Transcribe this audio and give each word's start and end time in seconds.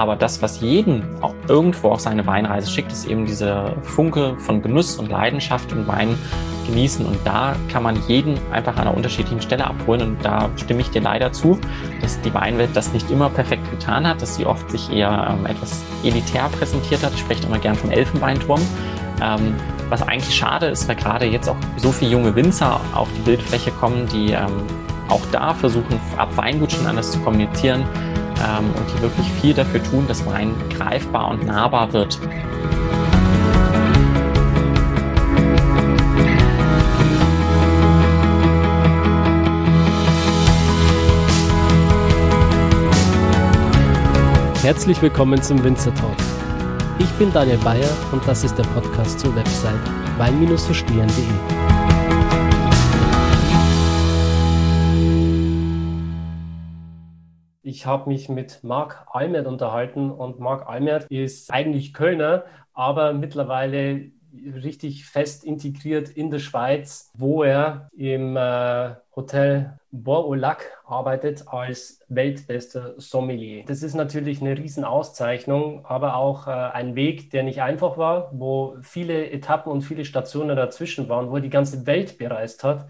Aber 0.00 0.16
das, 0.16 0.40
was 0.40 0.62
jeden 0.62 1.02
auch 1.20 1.34
irgendwo 1.46 1.90
auf 1.90 2.00
seine 2.00 2.26
Weinreise 2.26 2.70
schickt, 2.70 2.90
ist 2.90 3.04
eben 3.04 3.26
diese 3.26 3.76
Funke 3.82 4.34
von 4.38 4.62
Genuss 4.62 4.96
und 4.96 5.10
Leidenschaft 5.10 5.74
und 5.74 5.86
Wein 5.86 6.18
genießen. 6.66 7.04
Und 7.04 7.18
da 7.26 7.54
kann 7.70 7.82
man 7.82 7.98
jeden 8.08 8.38
einfach 8.50 8.76
an 8.76 8.88
einer 8.88 8.96
unterschiedlichen 8.96 9.42
Stelle 9.42 9.66
abholen. 9.66 10.00
Und 10.00 10.24
da 10.24 10.48
stimme 10.56 10.80
ich 10.80 10.88
dir 10.88 11.02
leider 11.02 11.32
zu, 11.32 11.58
dass 12.00 12.18
die 12.22 12.32
Weinwelt 12.32 12.70
das 12.72 12.94
nicht 12.94 13.10
immer 13.10 13.28
perfekt 13.28 13.70
getan 13.70 14.08
hat, 14.08 14.22
dass 14.22 14.36
sie 14.36 14.46
oft 14.46 14.70
sich 14.70 14.90
eher 14.90 15.36
ähm, 15.38 15.44
etwas 15.44 15.82
elitär 16.02 16.48
präsentiert 16.58 17.02
hat. 17.02 17.12
Ich 17.12 17.20
spreche 17.20 17.44
immer 17.46 17.58
gern 17.58 17.74
vom 17.74 17.90
Elfenbeinturm. 17.90 18.62
Ähm, 19.22 19.54
was 19.90 20.00
eigentlich 20.00 20.34
schade 20.34 20.64
ist, 20.68 20.88
weil 20.88 20.96
gerade 20.96 21.26
jetzt 21.26 21.46
auch 21.46 21.56
so 21.76 21.92
viele 21.92 22.12
junge 22.12 22.34
Winzer 22.34 22.80
auf 22.94 23.08
die 23.18 23.20
Bildfläche 23.20 23.70
kommen, 23.72 24.08
die 24.08 24.32
ähm, 24.32 24.62
auch 25.10 25.20
da 25.30 25.52
versuchen, 25.52 26.00
ab 26.16 26.34
Weingut 26.38 26.72
schon 26.72 26.86
anders 26.86 27.10
zu 27.10 27.18
kommunizieren 27.18 27.84
ähm, 28.40 28.66
und 28.74 28.86
die 28.90 29.02
wirklich 29.02 29.30
viel 29.40 29.54
dafür 29.54 29.82
tun, 29.82 30.06
dass 30.06 30.24
Wein 30.26 30.54
greifbar 30.70 31.30
und 31.30 31.46
nahbar 31.46 31.92
wird. 31.92 32.18
Herzlich 44.62 45.00
willkommen 45.00 45.42
zum 45.42 45.62
Winzer 45.64 45.94
Talk. 45.94 46.16
Ich 46.98 47.10
bin 47.12 47.32
Daniel 47.32 47.58
Bayer 47.58 47.88
und 48.12 48.26
das 48.28 48.44
ist 48.44 48.56
der 48.56 48.64
Podcast 48.64 49.18
zur 49.18 49.34
Website 49.34 49.80
wein-verstehen.de. 50.18 51.79
Ich 57.80 57.86
habe 57.86 58.10
mich 58.10 58.28
mit 58.28 58.62
Marc 58.62 59.06
Almert 59.10 59.46
unterhalten 59.46 60.10
und 60.10 60.38
Marc 60.38 60.68
Almert 60.68 61.04
ist 61.04 61.50
eigentlich 61.50 61.94
Kölner, 61.94 62.44
aber 62.74 63.14
mittlerweile 63.14 64.10
richtig 64.34 65.06
fest 65.06 65.44
integriert 65.44 66.10
in 66.10 66.30
der 66.30 66.40
Schweiz, 66.40 67.10
wo 67.14 67.42
er 67.42 67.88
im 67.96 68.36
äh, 68.36 68.96
Hotel 69.16 69.78
Bois-au-Lac 69.92 70.82
arbeitet 70.84 71.48
als 71.48 72.04
weltbester 72.10 73.00
Sommelier. 73.00 73.64
Das 73.66 73.82
ist 73.82 73.94
natürlich 73.94 74.42
eine 74.42 74.58
Riesenauszeichnung, 74.58 75.86
aber 75.86 76.16
auch 76.16 76.48
äh, 76.48 76.50
ein 76.50 76.96
Weg, 76.96 77.30
der 77.30 77.44
nicht 77.44 77.62
einfach 77.62 77.96
war, 77.96 78.30
wo 78.34 78.76
viele 78.82 79.30
Etappen 79.30 79.72
und 79.72 79.80
viele 79.80 80.04
Stationen 80.04 80.54
dazwischen 80.54 81.08
waren, 81.08 81.30
wo 81.30 81.36
er 81.36 81.40
die 81.40 81.48
ganze 81.48 81.86
Welt 81.86 82.18
bereist 82.18 82.62
hat 82.62 82.86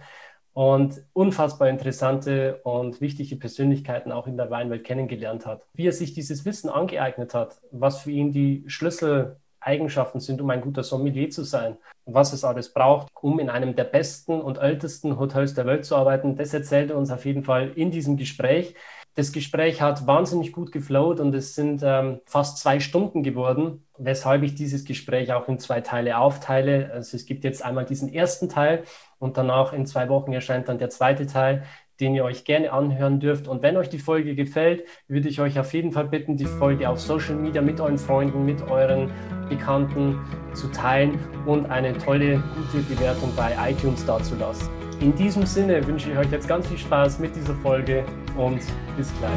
und 0.61 1.03
unfassbar 1.14 1.70
interessante 1.70 2.61
und 2.64 3.00
wichtige 3.00 3.36
Persönlichkeiten 3.36 4.12
auch 4.12 4.27
in 4.27 4.36
der 4.36 4.50
Weinwelt 4.50 4.84
kennengelernt 4.84 5.47
hat. 5.47 5.67
Wie 5.72 5.86
er 5.86 5.92
sich 5.92 6.12
dieses 6.12 6.44
Wissen 6.44 6.69
angeeignet 6.69 7.33
hat, 7.33 7.62
was 7.70 8.02
für 8.02 8.11
ihn 8.11 8.30
die 8.30 8.64
Schlüssel 8.67 9.36
Eigenschaften 9.61 10.20
sind, 10.20 10.39
um 10.42 10.50
ein 10.50 10.61
guter 10.61 10.83
Sommelier 10.83 11.30
zu 11.30 11.44
sein. 11.44 11.78
was 12.05 12.33
es 12.33 12.44
alles 12.44 12.75
braucht, 12.75 13.08
um 13.22 13.39
in 13.39 13.48
einem 13.48 13.77
der 13.77 13.84
besten 13.84 14.41
und 14.41 14.58
ältesten 14.58 15.19
Hotels 15.19 15.55
der 15.55 15.64
Welt 15.64 15.84
zu 15.84 15.97
arbeiten, 15.97 16.36
das 16.36 16.52
erzählt 16.52 16.91
er 16.91 16.98
uns 16.98 17.11
auf 17.11 17.24
jeden 17.24 17.45
Fall 17.45 17.70
in 17.77 17.91
diesem 17.91 18.17
Gespräch. 18.17 18.74
Das 19.14 19.33
Gespräch 19.33 19.83
hat 19.83 20.06
wahnsinnig 20.06 20.53
gut 20.53 20.72
geflowt 20.72 21.20
und 21.20 21.34
es 21.34 21.55
sind 21.55 21.83
ähm, 21.84 22.20
fast 22.27 22.58
zwei 22.58 22.80
Stunden 22.80 23.22
geworden, 23.22 23.84
weshalb 23.98 24.42
ich 24.42 24.55
dieses 24.55 24.84
Gespräch 24.84 25.33
auch 25.33 25.48
in 25.48 25.58
zwei 25.58 25.80
Teile 25.80 26.19
aufteile. 26.19 26.91
Also 26.92 27.17
es 27.17 27.27
gibt 27.27 27.44
jetzt 27.44 27.64
einmal 27.64 27.84
diesen 27.84 28.12
ersten 28.12 28.48
Teil 28.48 28.84
und 29.19 29.36
danach 29.36 29.72
in 29.72 29.84
zwei 29.84 30.08
Wochen 30.08 30.33
erscheint 30.33 30.69
dann 30.69 30.78
der 30.78 30.91
zweite 30.91 31.27
Teil 31.27 31.64
den 32.00 32.14
ihr 32.14 32.25
euch 32.25 32.44
gerne 32.44 32.72
anhören 32.72 33.20
dürft. 33.20 33.47
Und 33.47 33.62
wenn 33.62 33.77
euch 33.77 33.89
die 33.89 33.98
Folge 33.98 34.34
gefällt, 34.34 34.84
würde 35.06 35.28
ich 35.28 35.41
euch 35.41 35.58
auf 35.58 35.72
jeden 35.74 35.92
Fall 35.92 36.06
bitten, 36.08 36.36
die 36.36 36.47
Folge 36.47 36.89
auf 36.89 37.00
Social 37.00 37.34
Media 37.34 37.62
mit 37.62 37.80
euren 37.80 37.98
Freunden, 37.98 38.45
mit 38.45 38.62
euren 38.62 39.11
Bekannten 39.48 40.19
zu 40.55 40.69
teilen 40.69 41.19
und 41.47 41.67
eine 41.67 41.97
tolle, 41.98 42.42
gute 42.56 42.83
Bewertung 42.84 43.30
bei 43.36 43.55
iTunes 43.70 44.05
dazulassen. 44.06 44.89
In 45.00 45.16
diesem 45.16 45.46
Sinne 45.46 45.86
wünsche 45.86 46.11
ich 46.11 46.18
euch 46.18 46.30
jetzt 46.30 46.46
ganz 46.46 46.66
viel 46.68 46.77
Spaß 46.77 47.20
mit 47.20 47.34
dieser 47.34 47.55
Folge 47.55 48.05
und 48.36 48.61
bis 48.98 49.11
gleich. 49.18 49.33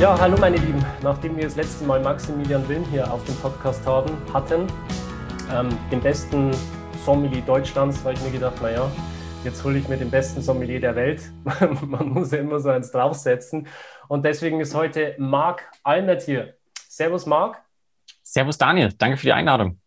Ja, 0.00 0.16
hallo 0.16 0.36
meine 0.38 0.58
Lieben. 0.58 0.84
Nachdem 1.02 1.36
wir 1.36 1.42
das 1.42 1.56
letzte 1.56 1.84
Mal 1.84 2.00
Maximilian 2.00 2.68
Wilm 2.68 2.84
hier 2.84 3.12
auf 3.12 3.24
dem 3.24 3.34
Podcast 3.34 3.84
haben, 3.84 4.16
hatten, 4.32 4.68
ähm, 5.52 5.70
den 5.90 6.00
besten 6.00 6.52
Sommelier 7.04 7.42
Deutschlands, 7.42 8.04
habe 8.04 8.14
ich 8.14 8.22
mir 8.22 8.30
gedacht, 8.30 8.62
naja, 8.62 8.88
jetzt 9.42 9.64
hole 9.64 9.76
ich 9.76 9.88
mir 9.88 9.96
den 9.96 10.10
besten 10.12 10.40
Sommelier 10.40 10.78
der 10.78 10.94
Welt. 10.94 11.32
Man 11.80 12.10
muss 12.10 12.30
ja 12.30 12.38
immer 12.38 12.60
so 12.60 12.68
eins 12.68 12.92
draufsetzen. 12.92 13.66
Und 14.06 14.24
deswegen 14.24 14.60
ist 14.60 14.72
heute 14.72 15.16
Marc 15.18 15.68
Almert 15.82 16.22
hier. 16.22 16.54
Servus, 16.88 17.26
Marc. 17.26 17.60
Servus, 18.22 18.56
Daniel. 18.56 18.92
Danke 18.96 19.16
für 19.16 19.26
die 19.26 19.32
Einladung. 19.32 19.80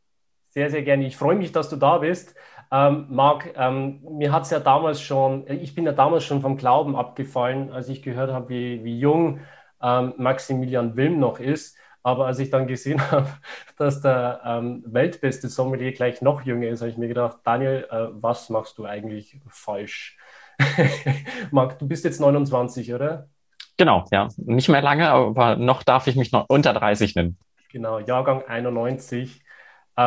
Sehr, 0.51 0.69
sehr 0.69 0.83
gerne. 0.83 1.05
Ich 1.05 1.15
freue 1.15 1.35
mich, 1.35 1.53
dass 1.53 1.69
du 1.69 1.77
da 1.77 1.99
bist. 1.99 2.35
Ähm, 2.71 3.07
Marc, 3.09 3.53
ähm, 3.55 4.01
mir 4.17 4.33
hat 4.33 4.43
es 4.43 4.49
ja 4.49 4.59
damals 4.59 5.01
schon, 5.01 5.45
ich 5.47 5.75
bin 5.75 5.85
ja 5.85 5.93
damals 5.93 6.25
schon 6.25 6.41
vom 6.41 6.57
Glauben 6.57 6.95
abgefallen, 6.95 7.71
als 7.71 7.87
ich 7.87 8.01
gehört 8.01 8.31
habe, 8.31 8.49
wie, 8.49 8.83
wie 8.83 8.99
jung 8.99 9.39
ähm, 9.81 10.13
Maximilian 10.17 10.95
Wilm 10.97 11.19
noch 11.19 11.39
ist. 11.39 11.77
Aber 12.03 12.25
als 12.25 12.39
ich 12.39 12.49
dann 12.49 12.67
gesehen 12.67 12.99
habe, 13.11 13.27
dass 13.77 14.01
der 14.01 14.41
ähm, 14.45 14.83
weltbeste 14.85 15.47
Sommelier 15.47 15.93
gleich 15.93 16.21
noch 16.21 16.41
jünger 16.41 16.67
ist, 16.67 16.81
habe 16.81 16.91
ich 16.91 16.97
mir 16.97 17.07
gedacht, 17.07 17.37
Daniel, 17.45 17.87
äh, 17.89 18.07
was 18.11 18.49
machst 18.49 18.77
du 18.77 18.85
eigentlich 18.85 19.39
falsch? 19.47 20.17
Marc, 21.51 21.79
du 21.79 21.87
bist 21.87 22.03
jetzt 22.03 22.19
29, 22.19 22.93
oder? 22.93 23.29
Genau, 23.77 24.03
ja. 24.11 24.27
Nicht 24.35 24.67
mehr 24.67 24.81
lange, 24.81 25.09
aber 25.09 25.55
noch 25.55 25.83
darf 25.83 26.07
ich 26.07 26.17
mich 26.17 26.33
noch 26.33 26.45
unter 26.49 26.73
30 26.73 27.15
nennen. 27.15 27.37
Genau, 27.71 27.99
Jahrgang 27.99 28.43
91. 28.45 29.41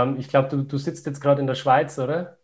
Ähm, 0.03 0.17
ich 0.19 0.29
glaube, 0.29 0.49
du, 0.49 0.63
du 0.63 0.79
sitzt 0.79 1.07
jetzt 1.07 1.21
gerade 1.21 1.41
in 1.41 1.47
der 1.47 1.55
Schweiz, 1.55 1.99
oder? 1.99 2.39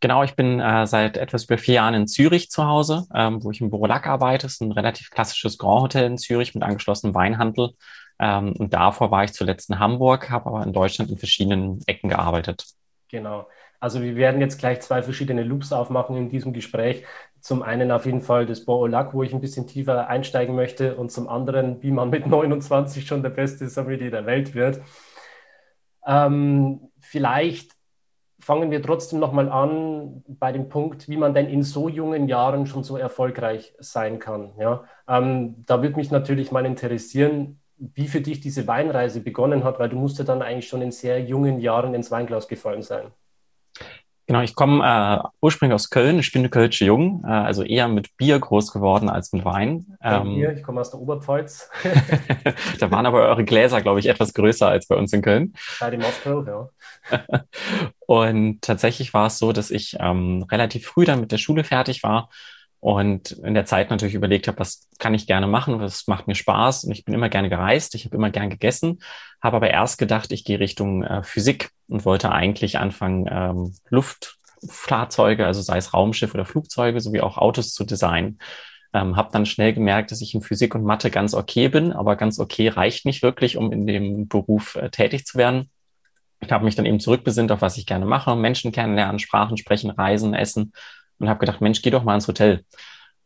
Genau, 0.00 0.24
ich 0.24 0.34
bin 0.34 0.58
äh, 0.58 0.86
seit 0.86 1.16
etwas 1.16 1.44
über 1.44 1.58
vier 1.58 1.74
Jahren 1.74 1.94
in 1.94 2.08
Zürich 2.08 2.50
zu 2.50 2.66
Hause, 2.66 3.06
ähm, 3.14 3.42
wo 3.44 3.52
ich 3.52 3.60
im 3.60 3.70
Büro 3.70 3.86
Lack 3.86 4.06
arbeite. 4.06 4.46
Das 4.46 4.54
ist 4.54 4.60
ein 4.60 4.72
relativ 4.72 5.10
klassisches 5.10 5.58
Grand 5.58 5.82
Hotel 5.82 6.06
in 6.06 6.18
Zürich 6.18 6.54
mit 6.54 6.64
angeschlossenem 6.64 7.14
Weinhandel. 7.14 7.70
Ähm, 8.18 8.52
und 8.58 8.74
davor 8.74 9.10
war 9.10 9.22
ich 9.22 9.32
zuletzt 9.32 9.70
in 9.70 9.78
Hamburg, 9.78 10.28
habe 10.30 10.46
aber 10.46 10.64
in 10.64 10.72
Deutschland 10.72 11.10
in 11.10 11.18
verschiedenen 11.18 11.80
Ecken 11.86 12.08
gearbeitet. 12.08 12.64
Genau. 13.08 13.46
Also 13.78 14.02
wir 14.02 14.16
werden 14.16 14.40
jetzt 14.40 14.58
gleich 14.58 14.80
zwei 14.80 15.02
verschiedene 15.02 15.42
Loops 15.42 15.72
aufmachen 15.72 16.16
in 16.16 16.28
diesem 16.28 16.52
Gespräch. 16.52 17.04
Zum 17.40 17.62
einen 17.62 17.90
auf 17.90 18.06
jeden 18.06 18.20
Fall 18.20 18.46
das 18.46 18.64
Boolac, 18.64 19.14
wo 19.14 19.22
ich 19.22 19.32
ein 19.32 19.40
bisschen 19.40 19.66
tiefer 19.66 20.08
einsteigen 20.08 20.54
möchte 20.54 20.96
und 20.96 21.10
zum 21.10 21.28
anderen, 21.28 21.82
wie 21.82 21.90
man 21.90 22.10
mit 22.10 22.26
29 22.26 23.06
schon 23.06 23.22
der 23.22 23.30
beste 23.30 23.68
Sommelier 23.68 24.10
der 24.10 24.26
Welt 24.26 24.54
wird. 24.54 24.80
Ähm, 26.06 26.91
vielleicht 27.02 27.72
fangen 28.38 28.70
wir 28.70 28.82
trotzdem 28.82 29.20
nochmal 29.20 29.48
an 29.48 30.24
bei 30.26 30.50
dem 30.50 30.68
Punkt, 30.68 31.08
wie 31.08 31.16
man 31.16 31.34
denn 31.34 31.48
in 31.48 31.62
so 31.62 31.88
jungen 31.88 32.26
Jahren 32.28 32.66
schon 32.66 32.82
so 32.82 32.96
erfolgreich 32.96 33.74
sein 33.78 34.18
kann. 34.18 34.52
Ja? 34.58 34.84
Ähm, 35.06 35.64
da 35.66 35.82
würde 35.82 35.96
mich 35.96 36.10
natürlich 36.10 36.50
mal 36.50 36.66
interessieren, 36.66 37.60
wie 37.76 38.08
für 38.08 38.20
dich 38.20 38.40
diese 38.40 38.66
Weinreise 38.66 39.20
begonnen 39.20 39.64
hat, 39.64 39.78
weil 39.78 39.88
du 39.88 39.96
musst 39.96 40.18
ja 40.18 40.24
dann 40.24 40.42
eigentlich 40.42 40.68
schon 40.68 40.82
in 40.82 40.90
sehr 40.90 41.20
jungen 41.22 41.60
Jahren 41.60 41.94
ins 41.94 42.10
Weinglas 42.10 42.48
gefallen 42.48 42.82
sein. 42.82 43.12
Genau, 44.26 44.40
ich 44.40 44.54
komme 44.54 44.84
äh, 44.84 45.28
ursprünglich 45.40 45.74
aus 45.74 45.90
Köln. 45.90 46.18
Ich 46.20 46.32
bin 46.32 46.42
eine 46.42 46.48
Kölsche 46.48 46.84
Jung, 46.84 47.24
äh, 47.26 47.30
also 47.30 47.64
eher 47.64 47.88
mit 47.88 48.16
Bier 48.16 48.38
groß 48.38 48.72
geworden 48.72 49.08
als 49.08 49.32
mit 49.32 49.44
Wein. 49.44 49.98
Ähm, 50.02 50.34
Bier, 50.34 50.52
ich 50.52 50.62
komme 50.62 50.80
aus 50.80 50.90
der 50.90 51.00
Oberpfalz. 51.00 51.68
da 52.80 52.90
waren 52.90 53.06
aber 53.06 53.22
eure 53.28 53.44
Gläser, 53.44 53.80
glaube 53.80 54.00
ich, 54.00 54.06
etwas 54.06 54.32
größer 54.32 54.68
als 54.68 54.86
bei 54.86 54.94
uns 54.94 55.12
in 55.12 55.22
Köln. 55.22 55.54
Bei 55.80 55.90
dem 55.90 56.00
Moskau, 56.00 56.44
ja. 56.44 56.68
Und 58.06 58.62
tatsächlich 58.62 59.12
war 59.12 59.26
es 59.26 59.38
so, 59.38 59.52
dass 59.52 59.70
ich 59.70 59.96
ähm, 59.98 60.44
relativ 60.50 60.86
früh 60.86 61.04
dann 61.04 61.20
mit 61.20 61.32
der 61.32 61.38
Schule 61.38 61.64
fertig 61.64 62.02
war 62.02 62.28
und 62.82 63.30
in 63.30 63.54
der 63.54 63.64
Zeit 63.64 63.90
natürlich 63.90 64.16
überlegt 64.16 64.48
habe, 64.48 64.58
was 64.58 64.88
kann 64.98 65.14
ich 65.14 65.28
gerne 65.28 65.46
machen, 65.46 65.78
was 65.78 66.08
macht 66.08 66.26
mir 66.26 66.34
Spaß. 66.34 66.82
Und 66.82 66.90
ich 66.90 67.04
bin 67.04 67.14
immer 67.14 67.28
gerne 67.28 67.48
gereist, 67.48 67.94
ich 67.94 68.04
habe 68.04 68.16
immer 68.16 68.30
gern 68.30 68.50
gegessen, 68.50 68.98
habe 69.40 69.56
aber 69.56 69.70
erst 69.70 69.98
gedacht, 69.98 70.32
ich 70.32 70.44
gehe 70.44 70.58
Richtung 70.58 71.04
äh, 71.04 71.22
Physik 71.22 71.70
und 71.92 72.04
wollte 72.06 72.32
eigentlich 72.32 72.78
anfangen, 72.78 73.28
ähm, 73.30 73.74
Luftfahrzeuge, 73.90 75.46
also 75.46 75.60
sei 75.60 75.76
es 75.76 75.92
Raumschiff 75.92 76.34
oder 76.34 76.46
Flugzeuge, 76.46 77.00
sowie 77.00 77.20
auch 77.20 77.36
Autos 77.36 77.74
zu 77.74 77.84
designen. 77.84 78.38
Ähm, 78.94 79.16
habe 79.16 79.30
dann 79.32 79.46
schnell 79.46 79.72
gemerkt, 79.72 80.10
dass 80.10 80.20
ich 80.20 80.34
in 80.34 80.42
Physik 80.42 80.74
und 80.74 80.84
Mathe 80.84 81.10
ganz 81.10 81.34
okay 81.34 81.68
bin, 81.68 81.92
aber 81.92 82.16
ganz 82.16 82.38
okay 82.38 82.68
reicht 82.68 83.04
nicht 83.06 83.22
wirklich, 83.22 83.56
um 83.56 83.72
in 83.72 83.86
dem 83.86 84.28
Beruf 84.28 84.76
äh, 84.76 84.90
tätig 84.90 85.26
zu 85.26 85.38
werden. 85.38 85.70
Ich 86.40 86.50
habe 86.50 86.64
mich 86.64 86.74
dann 86.74 86.86
eben 86.86 86.98
zurückbesinnt 86.98 87.52
auf 87.52 87.62
was 87.62 87.76
ich 87.76 87.86
gerne 87.86 88.06
mache, 88.06 88.34
Menschen 88.36 88.72
kennenlernen, 88.72 89.18
Sprachen 89.18 89.56
sprechen, 89.56 89.90
reisen, 89.90 90.34
essen 90.34 90.72
und 91.18 91.28
habe 91.28 91.40
gedacht, 91.40 91.60
Mensch, 91.60 91.82
geh 91.82 91.90
doch 91.90 92.04
mal 92.04 92.14
ins 92.14 92.28
Hotel. 92.28 92.64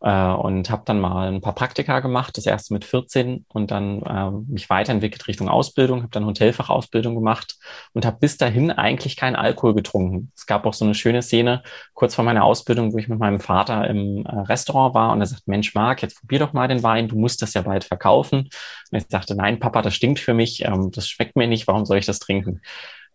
Äh, 0.00 0.28
und 0.28 0.70
habe 0.70 0.82
dann 0.84 1.00
mal 1.00 1.28
ein 1.28 1.40
paar 1.40 1.54
Praktika 1.54 2.00
gemacht, 2.00 2.37
das 2.37 2.46
erste 2.46 2.75
mit 2.75 2.84
14 2.84 3.46
und 3.48 3.70
dann 3.70 4.02
äh, 4.02 4.31
mich 4.52 4.69
weiterentwickelt 4.69 5.26
Richtung 5.26 5.48
Ausbildung, 5.48 6.02
habe 6.02 6.10
dann 6.10 6.26
Hotelfachausbildung 6.26 7.14
gemacht 7.14 7.56
und 7.93 8.04
habe 8.04 8.19
bis 8.19 8.37
dahin 8.37 8.70
eigentlich 8.70 9.16
keinen 9.16 9.37
Alkohol 9.37 9.75
getrunken. 9.75 10.32
Es 10.37 10.46
gab 10.46 10.66
auch 10.66 10.75
so 10.75 10.84
eine 10.84 10.94
schöne 10.94 11.22
Szene 11.22 11.62
kurz 11.94 12.14
vor 12.14 12.25
meiner 12.25 12.44
Ausbildung, 12.44 12.93
wo 12.93 12.98
ich 12.98 13.08
mit 13.08 13.19
meinem 13.19 13.40
Vater 13.40 13.88
im 13.88 14.26
äh, 14.26 14.40
Restaurant 14.40 14.94
war 14.94 15.12
und 15.12 15.20
er 15.20 15.26
sagt, 15.26 15.48
Mensch, 15.48 15.75
Marc, 15.75 16.02
jetzt 16.02 16.20
probier 16.20 16.40
doch 16.40 16.52
mal 16.52 16.69
den 16.69 16.82
Wein, 16.82 17.08
du 17.08 17.16
musst 17.16 17.42
das 17.42 17.54
ja 17.54 17.62
bald 17.62 17.84
verkaufen. 17.84 18.49
Und 18.90 18.99
ich 18.99 19.06
sagte, 19.08 19.34
nein, 19.34 19.58
Papa, 19.58 19.82
das 19.82 19.94
stinkt 19.94 20.20
für 20.20 20.34
mich, 20.34 20.64
ähm, 20.64 20.90
das 20.92 21.08
schmeckt 21.08 21.37
mir 21.37 21.46
nicht, 21.46 21.66
warum 21.66 21.84
soll 21.87 21.99
ich 21.99 22.06
das 22.06 22.19
trinken? 22.19 22.60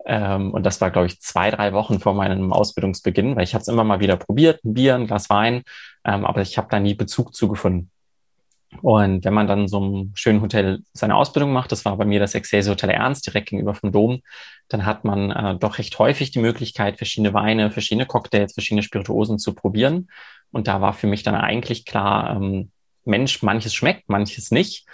Ähm, 0.05 0.51
und 0.51 0.63
das 0.63 0.81
war, 0.81 0.91
glaube 0.91 1.07
ich, 1.07 1.19
zwei, 1.21 1.51
drei 1.51 1.73
Wochen 1.73 1.99
vor 1.99 2.13
meinem 2.13 2.53
Ausbildungsbeginn, 2.53 3.35
weil 3.35 3.43
ich 3.43 3.53
hatte 3.53 3.63
es 3.63 3.67
immer 3.67 3.83
mal 3.83 3.99
wieder 3.99 4.17
probiert, 4.17 4.63
ein 4.63 4.73
Bier, 4.73 4.95
ein 4.95 5.07
Glas 5.07 5.29
Wein, 5.29 5.63
ähm, 6.05 6.25
aber 6.25 6.41
ich 6.41 6.57
habe 6.57 6.67
da 6.69 6.79
nie 6.79 6.95
Bezug 6.95 7.35
zugefunden. 7.35 7.91
Und 8.81 9.25
wenn 9.25 9.33
man 9.33 9.47
dann 9.47 9.67
so 9.67 9.77
einem 9.77 10.11
schönen 10.15 10.41
Hotel 10.41 10.81
seine 10.93 11.15
Ausbildung 11.15 11.51
macht, 11.51 11.71
das 11.71 11.83
war 11.83 11.97
bei 11.97 12.05
mir 12.05 12.19
das 12.19 12.35
Excelsior 12.35 12.75
Hotel 12.75 12.91
Ernst, 12.91 13.27
direkt 13.27 13.49
gegenüber 13.49 13.75
vom 13.75 13.91
Dom, 13.91 14.21
dann 14.69 14.85
hat 14.85 15.03
man 15.03 15.31
äh, 15.31 15.57
doch 15.57 15.77
recht 15.77 15.99
häufig 15.99 16.31
die 16.31 16.39
Möglichkeit, 16.39 16.97
verschiedene 16.97 17.33
Weine, 17.33 17.69
verschiedene 17.71 18.05
Cocktails, 18.05 18.53
verschiedene 18.53 18.83
Spirituosen 18.83 19.39
zu 19.39 19.53
probieren. 19.53 20.09
Und 20.51 20.67
da 20.67 20.79
war 20.79 20.93
für 20.93 21.07
mich 21.07 21.23
dann 21.23 21.35
eigentlich 21.35 21.85
klar, 21.85 22.35
ähm, 22.35 22.71
Mensch, 23.03 23.41
manches 23.43 23.73
schmeckt, 23.73 24.07
manches 24.07 24.51
nicht, 24.51 24.87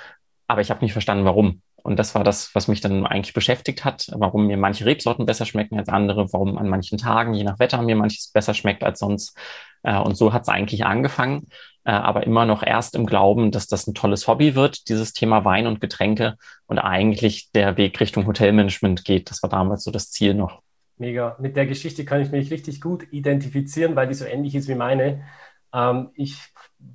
aber 0.47 0.61
ich 0.61 0.71
habe 0.71 0.83
nicht 0.83 0.93
verstanden, 0.93 1.25
warum. 1.25 1.61
Und 1.87 1.97
das 1.97 2.15
war 2.15 2.25
das, 2.25 2.53
was 2.53 2.67
mich 2.67 2.81
dann 2.81 3.05
eigentlich 3.07 3.33
beschäftigt 3.33 3.85
hat, 3.85 4.11
warum 4.13 4.47
mir 4.47 4.57
manche 4.57 4.85
Rebsorten 4.85 5.25
besser 5.25 5.45
schmecken 5.45 5.79
als 5.79 5.87
andere, 5.87 6.33
warum 6.33 6.57
an 6.57 6.67
manchen 6.67 6.97
Tagen, 6.97 7.33
je 7.33 7.45
nach 7.45 7.59
Wetter, 7.59 7.81
mir 7.81 7.95
manches 7.95 8.29
besser 8.33 8.53
schmeckt 8.53 8.83
als 8.83 8.99
sonst. 8.99 9.37
Äh, 9.83 9.97
und 9.97 10.17
so 10.17 10.33
hat 10.33 10.41
es 10.41 10.49
eigentlich 10.49 10.83
angefangen, 10.83 11.47
äh, 11.85 11.91
aber 11.91 12.27
immer 12.27 12.45
noch 12.45 12.61
erst 12.61 12.93
im 12.93 13.05
Glauben, 13.05 13.51
dass 13.51 13.67
das 13.67 13.87
ein 13.87 13.93
tolles 13.93 14.27
Hobby 14.27 14.53
wird, 14.53 14.89
dieses 14.89 15.13
Thema 15.13 15.45
Wein 15.45 15.65
und 15.65 15.79
Getränke 15.79 16.35
und 16.65 16.77
eigentlich 16.77 17.53
der 17.53 17.77
Weg 17.77 17.97
Richtung 18.01 18.27
Hotelmanagement 18.27 19.05
geht. 19.05 19.29
Das 19.31 19.41
war 19.41 19.49
damals 19.49 19.85
so 19.85 19.91
das 19.91 20.11
Ziel 20.11 20.33
noch. 20.33 20.61
Mega. 20.97 21.37
Mit 21.39 21.55
der 21.55 21.67
Geschichte 21.67 22.03
kann 22.03 22.19
ich 22.19 22.31
mich 22.31 22.51
richtig 22.51 22.81
gut 22.81 23.07
identifizieren, 23.13 23.95
weil 23.95 24.09
die 24.09 24.13
so 24.13 24.25
ähnlich 24.25 24.55
ist 24.55 24.67
wie 24.67 24.75
meine. 24.75 25.23
Ähm, 25.73 26.09
ich 26.15 26.35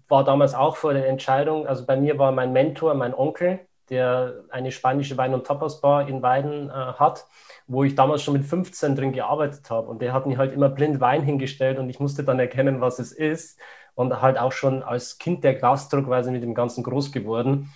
war 0.09 0.23
damals 0.23 0.53
auch 0.53 0.77
vor 0.77 0.93
der 0.93 1.09
Entscheidung, 1.09 1.67
also 1.67 1.87
bei 1.87 1.97
mir 1.97 2.19
war 2.19 2.31
mein 2.31 2.53
Mentor, 2.53 2.93
mein 2.93 3.15
Onkel, 3.15 3.61
der 3.93 4.45
eine 4.49 4.73
spanische 4.73 5.17
Wein- 5.19 5.35
und 5.35 5.47
Tapas-Bar 5.47 6.09
in 6.09 6.23
Weiden 6.23 6.71
äh, 6.71 6.73
hat, 6.73 7.27
wo 7.67 7.85
ich 7.85 7.95
damals 7.95 8.23
schon 8.23 8.35
mit 8.35 8.45
15 8.45 8.97
drin 8.97 9.13
gearbeitet 9.13 9.69
habe. 9.71 9.89
Und 9.89 10.01
der 10.01 10.15
hat 10.15 10.27
mir 10.27 10.39
halt 10.39 10.55
immer 10.55 10.71
blind 10.71 11.01
Wein 11.01 11.23
hingestellt 11.23 11.79
und 11.79 11.91
ich 11.91 12.01
musste 12.01 12.25
dann 12.25 12.41
erkennen, 12.41 12.81
was 12.81 12.99
es 12.99 13.13
ist. 13.13 13.61
Und 13.95 14.23
halt 14.23 14.39
auch 14.39 14.53
schon 14.53 14.83
als 14.83 15.19
Kind 15.19 15.45
der 15.45 15.55
Glasdruckweise 15.55 16.31
mit 16.31 16.43
dem 16.43 16.55
Ganzen 16.55 16.83
groß 16.83 17.13
geworden. 17.13 17.71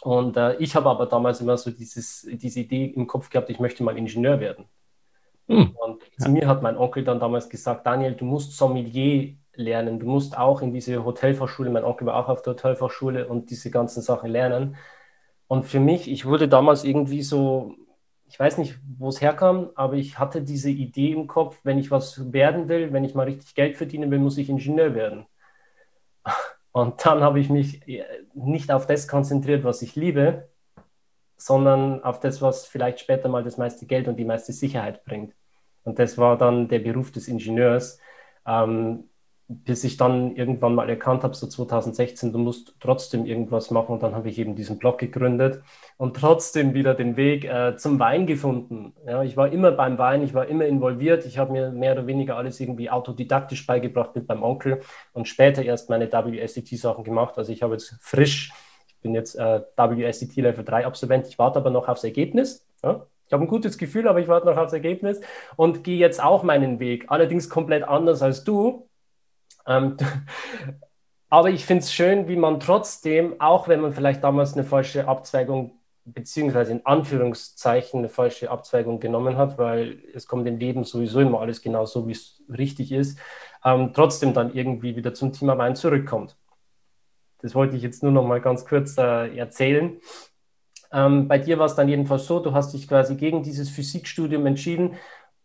Und 0.00 0.36
äh, 0.36 0.54
ich 0.56 0.76
habe 0.76 0.88
aber 0.88 1.06
damals 1.06 1.40
immer 1.40 1.56
so 1.56 1.72
dieses, 1.72 2.26
diese 2.30 2.60
Idee 2.60 2.86
im 2.86 3.08
Kopf 3.08 3.28
gehabt, 3.28 3.50
ich 3.50 3.58
möchte 3.58 3.82
mal 3.82 3.98
Ingenieur 3.98 4.38
werden. 4.38 4.66
Hm. 5.48 5.76
Und 5.76 6.02
zu 6.18 6.30
mir 6.30 6.46
hat 6.46 6.62
mein 6.62 6.76
Onkel 6.76 7.02
dann 7.02 7.18
damals 7.18 7.48
gesagt, 7.48 7.84
Daniel, 7.84 8.14
du 8.14 8.24
musst 8.24 8.56
Sommelier 8.56 9.34
lernen. 9.54 9.98
Du 9.98 10.06
musst 10.06 10.38
auch 10.38 10.62
in 10.62 10.72
diese 10.72 11.04
Hotelfachschule, 11.04 11.70
mein 11.70 11.84
Onkel 11.84 12.06
war 12.06 12.16
auch 12.16 12.28
auf 12.28 12.42
der 12.42 12.54
Hotelfachschule 12.54 13.26
und 13.26 13.50
diese 13.50 13.70
ganzen 13.70 14.00
Sachen 14.02 14.30
lernen. 14.30 14.76
Und 15.52 15.64
für 15.64 15.80
mich, 15.80 16.10
ich 16.10 16.24
wurde 16.24 16.48
damals 16.48 16.82
irgendwie 16.82 17.20
so, 17.20 17.74
ich 18.26 18.40
weiß 18.40 18.56
nicht, 18.56 18.78
wo 18.96 19.10
es 19.10 19.20
herkam, 19.20 19.68
aber 19.74 19.96
ich 19.96 20.18
hatte 20.18 20.40
diese 20.40 20.70
Idee 20.70 21.12
im 21.12 21.26
Kopf, 21.26 21.60
wenn 21.62 21.76
ich 21.76 21.90
was 21.90 22.32
werden 22.32 22.70
will, 22.70 22.94
wenn 22.94 23.04
ich 23.04 23.14
mal 23.14 23.24
richtig 23.26 23.54
Geld 23.54 23.76
verdienen 23.76 24.10
will, 24.10 24.18
muss 24.18 24.38
ich 24.38 24.48
Ingenieur 24.48 24.94
werden. 24.94 25.26
Und 26.72 27.04
dann 27.04 27.20
habe 27.20 27.38
ich 27.38 27.50
mich 27.50 27.86
äh, 27.86 28.02
nicht 28.32 28.72
auf 28.72 28.86
das 28.86 29.06
konzentriert, 29.06 29.62
was 29.62 29.82
ich 29.82 29.94
liebe, 29.94 30.48
sondern 31.36 32.02
auf 32.02 32.18
das, 32.18 32.40
was 32.40 32.66
vielleicht 32.66 33.00
später 33.00 33.28
mal 33.28 33.44
das 33.44 33.58
meiste 33.58 33.84
Geld 33.84 34.08
und 34.08 34.16
die 34.16 34.24
meiste 34.24 34.54
Sicherheit 34.54 35.04
bringt. 35.04 35.34
Und 35.84 35.98
das 35.98 36.16
war 36.16 36.38
dann 36.38 36.68
der 36.68 36.78
Beruf 36.78 37.12
des 37.12 37.28
Ingenieurs. 37.28 37.98
Ähm, 38.46 39.10
bis 39.64 39.84
ich 39.84 39.96
dann 39.96 40.36
irgendwann 40.36 40.74
mal 40.74 40.88
erkannt 40.88 41.22
habe, 41.22 41.34
so 41.34 41.46
2016, 41.46 42.32
du 42.32 42.38
musst 42.38 42.74
trotzdem 42.80 43.26
irgendwas 43.26 43.70
machen. 43.70 43.92
Und 43.92 44.02
dann 44.02 44.14
habe 44.14 44.28
ich 44.28 44.38
eben 44.38 44.54
diesen 44.54 44.78
Blog 44.78 44.98
gegründet 44.98 45.62
und 45.96 46.16
trotzdem 46.16 46.74
wieder 46.74 46.94
den 46.94 47.16
Weg 47.16 47.44
äh, 47.44 47.76
zum 47.76 47.98
Wein 47.98 48.26
gefunden. 48.26 48.94
Ja, 49.06 49.22
ich 49.22 49.36
war 49.36 49.52
immer 49.52 49.72
beim 49.72 49.98
Wein, 49.98 50.22
ich 50.22 50.34
war 50.34 50.46
immer 50.46 50.66
involviert. 50.66 51.26
Ich 51.26 51.38
habe 51.38 51.52
mir 51.52 51.70
mehr 51.70 51.92
oder 51.92 52.06
weniger 52.06 52.36
alles 52.36 52.60
irgendwie 52.60 52.90
autodidaktisch 52.90 53.66
beigebracht 53.66 54.14
mit 54.14 54.28
meinem 54.28 54.42
Onkel 54.42 54.80
und 55.12 55.28
später 55.28 55.62
erst 55.62 55.90
meine 55.90 56.10
WSET-Sachen 56.10 57.04
gemacht. 57.04 57.38
Also 57.38 57.52
ich 57.52 57.62
habe 57.62 57.74
jetzt 57.74 57.96
frisch, 58.00 58.52
ich 58.88 59.00
bin 59.00 59.14
jetzt 59.14 59.34
äh, 59.36 59.60
WSET 59.76 60.36
Level 60.36 60.64
3 60.64 60.86
Absolvent, 60.86 61.28
ich 61.28 61.38
warte 61.38 61.58
aber 61.58 61.70
noch 61.70 61.88
aufs 61.88 62.04
Ergebnis. 62.04 62.66
Ja? 62.82 63.06
Ich 63.32 63.32
habe 63.32 63.44
ein 63.44 63.48
gutes 63.48 63.78
Gefühl, 63.78 64.08
aber 64.08 64.20
ich 64.20 64.28
warte 64.28 64.46
noch 64.46 64.58
aufs 64.58 64.74
Ergebnis 64.74 65.20
und 65.56 65.84
gehe 65.84 65.96
jetzt 65.96 66.22
auch 66.22 66.42
meinen 66.42 66.80
Weg. 66.80 67.06
Allerdings 67.08 67.48
komplett 67.48 67.82
anders 67.82 68.20
als 68.20 68.44
du, 68.44 68.90
ähm, 69.66 69.96
aber 71.28 71.50
ich 71.50 71.64
finde 71.64 71.84
es 71.84 71.92
schön, 71.92 72.28
wie 72.28 72.36
man 72.36 72.60
trotzdem, 72.60 73.40
auch 73.40 73.68
wenn 73.68 73.80
man 73.80 73.92
vielleicht 73.92 74.22
damals 74.22 74.54
eine 74.54 74.64
falsche 74.64 75.08
Abzweigung, 75.08 75.78
beziehungsweise 76.04 76.72
in 76.72 76.84
Anführungszeichen 76.84 78.00
eine 78.00 78.08
falsche 78.08 78.50
Abzweigung 78.50 78.98
genommen 78.98 79.36
hat, 79.36 79.56
weil 79.58 80.02
es 80.14 80.26
kommt 80.26 80.46
im 80.48 80.58
Leben 80.58 80.84
sowieso 80.84 81.20
immer 81.20 81.40
alles 81.40 81.62
genau 81.62 81.86
so, 81.86 82.08
wie 82.08 82.12
es 82.12 82.42
richtig 82.48 82.92
ist, 82.92 83.18
ähm, 83.64 83.92
trotzdem 83.94 84.34
dann 84.34 84.52
irgendwie 84.52 84.96
wieder 84.96 85.14
zum 85.14 85.32
Thema 85.32 85.56
Wein 85.58 85.76
zurückkommt. 85.76 86.36
Das 87.40 87.54
wollte 87.54 87.76
ich 87.76 87.82
jetzt 87.82 88.02
nur 88.02 88.12
noch 88.12 88.24
mal 88.24 88.40
ganz 88.40 88.64
kurz 88.64 88.96
äh, 88.98 89.36
erzählen. 89.36 90.00
Ähm, 90.92 91.28
bei 91.28 91.38
dir 91.38 91.58
war 91.58 91.66
es 91.66 91.74
dann 91.74 91.88
jedenfalls 91.88 92.26
so, 92.26 92.40
du 92.40 92.52
hast 92.52 92.72
dich 92.72 92.86
quasi 92.86 93.16
gegen 93.16 93.42
dieses 93.42 93.70
Physikstudium 93.70 94.46
entschieden 94.46 94.96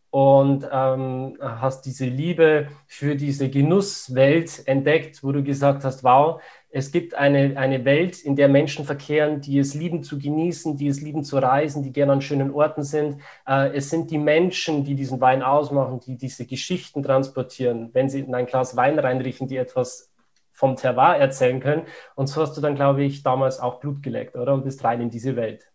und 0.10 0.68
ähm, 0.72 1.38
hast 1.42 1.86
diese 1.86 2.06
Liebe 2.06 2.68
für 2.86 3.16
diese 3.16 3.50
Genusswelt 3.50 4.64
entdeckt, 4.66 5.24
wo 5.24 5.32
du 5.32 5.44
gesagt 5.44 5.84
hast, 5.84 6.04
wow, 6.04 6.42
es 6.70 6.92
gibt 6.92 7.16
eine, 7.16 7.58
eine 7.58 7.86
Welt, 7.86 8.22
in 8.22 8.36
der 8.36 8.48
Menschen 8.48 8.86
verkehren, 8.86 9.42
die 9.42 9.58
es 9.58 9.74
lieben 9.74 10.04
zu 10.04 10.20
genießen, 10.20 10.78
die 10.78 10.88
es 10.88 11.02
lieben 11.02 11.24
zu 11.24 11.38
reisen, 11.38 11.84
die 11.84 11.92
gerne 11.92 12.14
an 12.14 12.22
schönen 12.22 12.54
Orten 12.54 12.84
sind. 12.84 13.22
Äh, 13.48 13.76
es 13.76 13.90
sind 13.90 14.12
die 14.12 14.18
Menschen, 14.18 14.84
die 14.84 14.96
diesen 14.96 15.20
Wein 15.20 15.44
ausmachen, 15.44 16.00
die 16.06 16.18
diese 16.18 16.46
Geschichten 16.46 17.04
transportieren, 17.04 17.90
wenn 17.94 18.10
sie 18.10 18.20
in 18.20 18.36
ein 18.36 18.46
Glas 18.46 18.76
Wein 18.76 19.00
reinriechen, 19.00 19.48
die 19.48 19.58
etwas 19.58 20.12
vom 20.52 20.76
Terroir 20.76 21.18
erzählen 21.18 21.60
können. 21.60 21.84
Und 22.16 22.28
so 22.28 22.42
hast 22.42 22.56
du 22.58 22.62
dann, 22.62 22.76
glaube 22.76 23.04
ich, 23.04 23.24
damals 23.24 23.60
auch 23.60 23.80
Blut 23.80 24.02
geleckt, 24.02 24.36
oder? 24.36 24.54
Und 24.54 24.64
bist 24.64 24.84
rein 24.84 25.02
in 25.02 25.10
diese 25.10 25.36
Welt. 25.36 25.68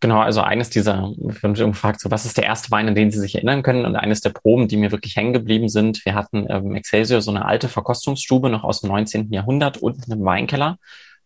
Genau, 0.00 0.20
also 0.20 0.42
eines 0.42 0.68
dieser, 0.68 1.12
wir 1.16 1.42
haben 1.42 1.56
schon 1.56 1.72
gefragt, 1.72 2.00
so 2.00 2.10
was 2.10 2.26
ist 2.26 2.36
der 2.36 2.44
erste 2.44 2.70
Wein, 2.70 2.86
an 2.86 2.94
den 2.94 3.10
Sie 3.10 3.18
sich 3.18 3.34
erinnern 3.34 3.62
können? 3.62 3.86
Und 3.86 3.96
eines 3.96 4.20
der 4.20 4.30
Proben, 4.30 4.68
die 4.68 4.76
mir 4.76 4.92
wirklich 4.92 5.16
hängen 5.16 5.32
geblieben 5.32 5.70
sind, 5.70 6.04
wir 6.04 6.14
hatten 6.14 6.46
ähm, 6.50 6.74
Excelsior 6.74 7.22
so 7.22 7.30
eine 7.30 7.46
alte 7.46 7.68
Verkostungsstube 7.68 8.50
noch 8.50 8.62
aus 8.62 8.82
dem 8.82 8.90
19. 8.90 9.32
Jahrhundert 9.32 9.78
unten 9.78 10.12
im 10.12 10.24
Weinkeller 10.24 10.76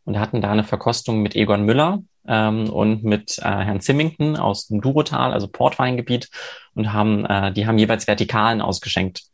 und 0.05 0.21
hatten 0.21 0.41
da 0.41 0.53
eine 0.53 0.65
Verkostung 0.65 1.21
mit 1.21 1.35
Egon 1.35 1.65
Müller 1.65 2.03
ähm, 2.29 2.71
und 2.71 3.03
mit 3.03 3.39
äh, 3.39 3.43
Herrn 3.43 3.81
Zimmington 3.81 4.37
aus 4.37 4.69
dem 4.69 4.81
Durotal, 4.81 5.33
also 5.33 5.49
Portweingebiet, 5.49 6.29
und 6.75 6.93
haben, 6.93 7.27
äh, 7.27 7.53
die 7.53 7.67
haben 7.67 7.79
jeweils 7.79 8.07
Vertikalen 8.07 8.61
ausgeschenkt. 8.61 9.25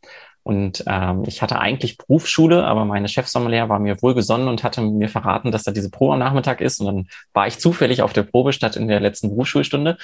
Und 0.47 0.85
ähm, 0.87 1.23
ich 1.27 1.41
hatte 1.41 1.59
eigentlich 1.59 1.97
Berufsschule, 1.97 2.63
aber 2.63 2.85
meine 2.85 3.09
Chefsommelier 3.09 3.67
war 3.67 3.79
mir 3.79 4.01
wohlgesonnen 4.01 4.47
und 4.47 4.63
hatte 4.63 4.79
mir 4.79 5.09
verraten, 5.09 5.51
dass 5.51 5.63
da 5.63 5.73
diese 5.73 5.89
Probe 5.89 6.13
am 6.13 6.19
Nachmittag 6.19 6.61
ist. 6.61 6.79
Und 6.79 6.85
dann 6.85 7.07
war 7.33 7.47
ich 7.47 7.59
zufällig 7.59 8.01
auf 8.01 8.13
der 8.13 8.23
Probe 8.23 8.53
statt 8.53 8.77
in 8.77 8.87
der 8.87 9.01
letzten 9.01 9.27
Berufsschulstunde 9.27 9.97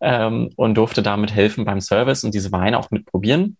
ähm, 0.00 0.52
und 0.56 0.74
durfte 0.76 1.02
damit 1.02 1.34
helfen 1.34 1.66
beim 1.66 1.82
Service 1.82 2.24
und 2.24 2.32
diese 2.32 2.50
Weine 2.50 2.78
auch 2.78 2.90
mitprobieren. 2.90 3.58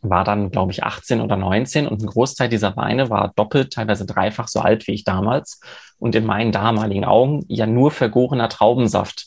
War 0.00 0.24
dann, 0.24 0.50
glaube 0.50 0.72
ich, 0.72 0.82
18 0.82 1.20
oder 1.20 1.36
19 1.36 1.86
und 1.86 2.00
ein 2.00 2.06
Großteil 2.06 2.48
dieser 2.48 2.74
Weine 2.78 3.10
war 3.10 3.34
doppelt, 3.36 3.74
teilweise 3.74 4.06
dreifach 4.06 4.48
so 4.48 4.60
alt 4.60 4.86
wie 4.86 4.92
ich 4.92 5.04
damals 5.04 5.60
und 5.98 6.14
in 6.14 6.24
meinen 6.24 6.52
damaligen 6.52 7.04
Augen 7.04 7.44
ja 7.48 7.66
nur 7.66 7.90
vergorener 7.90 8.48
Traubensaft. 8.48 9.26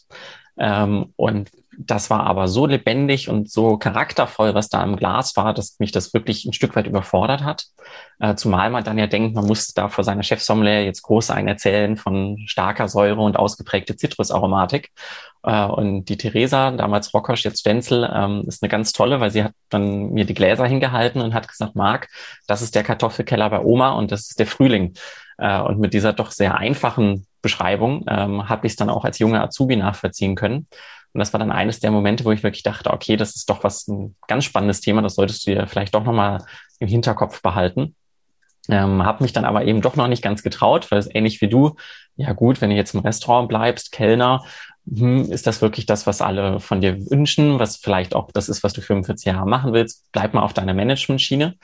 Ähm, 0.57 1.13
und 1.15 1.51
das 1.81 2.09
war 2.09 2.25
aber 2.25 2.49
so 2.49 2.65
lebendig 2.65 3.29
und 3.29 3.49
so 3.49 3.77
charaktervoll, 3.77 4.53
was 4.53 4.67
da 4.67 4.83
im 4.83 4.97
Glas 4.97 5.37
war, 5.37 5.53
dass 5.53 5.79
mich 5.79 5.93
das 5.93 6.13
wirklich 6.13 6.43
ein 6.43 6.51
Stück 6.51 6.75
weit 6.75 6.87
überfordert 6.87 7.41
hat. 7.41 7.67
Äh, 8.19 8.35
zumal 8.35 8.69
man 8.69 8.83
dann 8.83 8.97
ja 8.97 9.07
denkt, 9.07 9.33
man 9.33 9.45
muss 9.45 9.67
da 9.73 9.87
vor 9.87 10.03
seiner 10.03 10.23
Chefsommelier 10.23 10.83
jetzt 10.83 11.03
groß 11.03 11.31
einen 11.31 11.47
erzählen 11.47 11.95
von 11.95 12.37
starker 12.47 12.89
Säure 12.89 13.21
und 13.21 13.37
ausgeprägte 13.37 13.95
Zitrusaromatik. 13.95 14.91
Äh, 15.43 15.65
und 15.67 16.05
die 16.09 16.17
Theresa, 16.17 16.71
damals 16.71 17.13
Rockosch, 17.13 17.45
jetzt 17.45 17.61
Stenzel, 17.61 18.11
ähm, 18.13 18.43
ist 18.45 18.61
eine 18.61 18.69
ganz 18.69 18.91
tolle, 18.91 19.21
weil 19.21 19.31
sie 19.31 19.45
hat 19.45 19.53
dann 19.69 20.09
mir 20.09 20.25
die 20.25 20.33
Gläser 20.33 20.65
hingehalten 20.65 21.21
und 21.21 21.33
hat 21.33 21.47
gesagt, 21.47 21.77
Marc, 21.77 22.09
das 22.45 22.61
ist 22.61 22.75
der 22.75 22.83
Kartoffelkeller 22.83 23.49
bei 23.49 23.61
Oma 23.61 23.91
und 23.91 24.11
das 24.11 24.29
ist 24.29 24.39
der 24.39 24.47
Frühling. 24.47 24.95
Äh, 25.37 25.61
und 25.61 25.79
mit 25.79 25.93
dieser 25.93 26.11
doch 26.11 26.31
sehr 26.31 26.57
einfachen 26.57 27.25
Beschreibung 27.41 28.03
ähm, 28.09 28.49
habe 28.49 28.67
ich 28.67 28.73
es 28.73 28.75
dann 28.75 28.89
auch 28.89 29.05
als 29.05 29.19
junge 29.19 29.41
Azubi 29.41 29.77
nachvollziehen 29.77 30.35
können. 30.35 30.67
Und 31.19 31.23
das 31.23 31.33
war 31.33 31.39
dann 31.39 31.51
eines 31.51 31.81
der 31.81 31.91
Momente, 31.91 32.23
wo 32.23 32.31
ich 32.31 32.43
wirklich 32.43 32.63
dachte, 32.63 32.91
okay, 32.91 33.17
das 33.17 33.35
ist 33.35 33.49
doch 33.49 33.61
was 33.65 33.89
ein 33.89 34.15
ganz 34.29 34.45
spannendes 34.45 34.79
Thema, 34.79 35.01
das 35.01 35.15
solltest 35.15 35.45
du 35.45 35.51
dir 35.51 35.67
vielleicht 35.67 35.93
doch 35.93 36.05
nochmal 36.05 36.45
im 36.79 36.87
Hinterkopf 36.87 37.41
behalten. 37.41 37.93
Ähm, 38.69 39.03
habe 39.03 39.21
mich 39.21 39.33
dann 39.33 39.43
aber 39.43 39.65
eben 39.65 39.81
doch 39.81 39.97
noch 39.97 40.07
nicht 40.07 40.23
ganz 40.23 40.43
getraut, 40.43 40.89
weil 40.91 40.99
es 40.99 41.13
ähnlich 41.13 41.41
wie 41.41 41.49
du, 41.49 41.75
ja 42.15 42.31
gut, 42.31 42.61
wenn 42.61 42.69
du 42.69 42.77
jetzt 42.77 42.93
im 42.93 43.01
Restaurant 43.01 43.49
bleibst, 43.49 43.91
Kellner, 43.91 44.45
hm, 44.89 45.29
ist 45.29 45.45
das 45.45 45.61
wirklich 45.61 45.85
das, 45.85 46.07
was 46.07 46.21
alle 46.21 46.61
von 46.61 46.79
dir 46.79 46.97
wünschen, 47.11 47.59
was 47.59 47.75
vielleicht 47.75 48.15
auch 48.15 48.31
das 48.31 48.47
ist, 48.47 48.63
was 48.63 48.71
du 48.71 48.79
45 48.79 49.25
Jahre 49.25 49.45
machen 49.45 49.73
willst, 49.73 50.09
bleib 50.13 50.33
mal 50.33 50.43
auf 50.43 50.53
deiner 50.53 50.73
Management-Schiene 50.73 51.55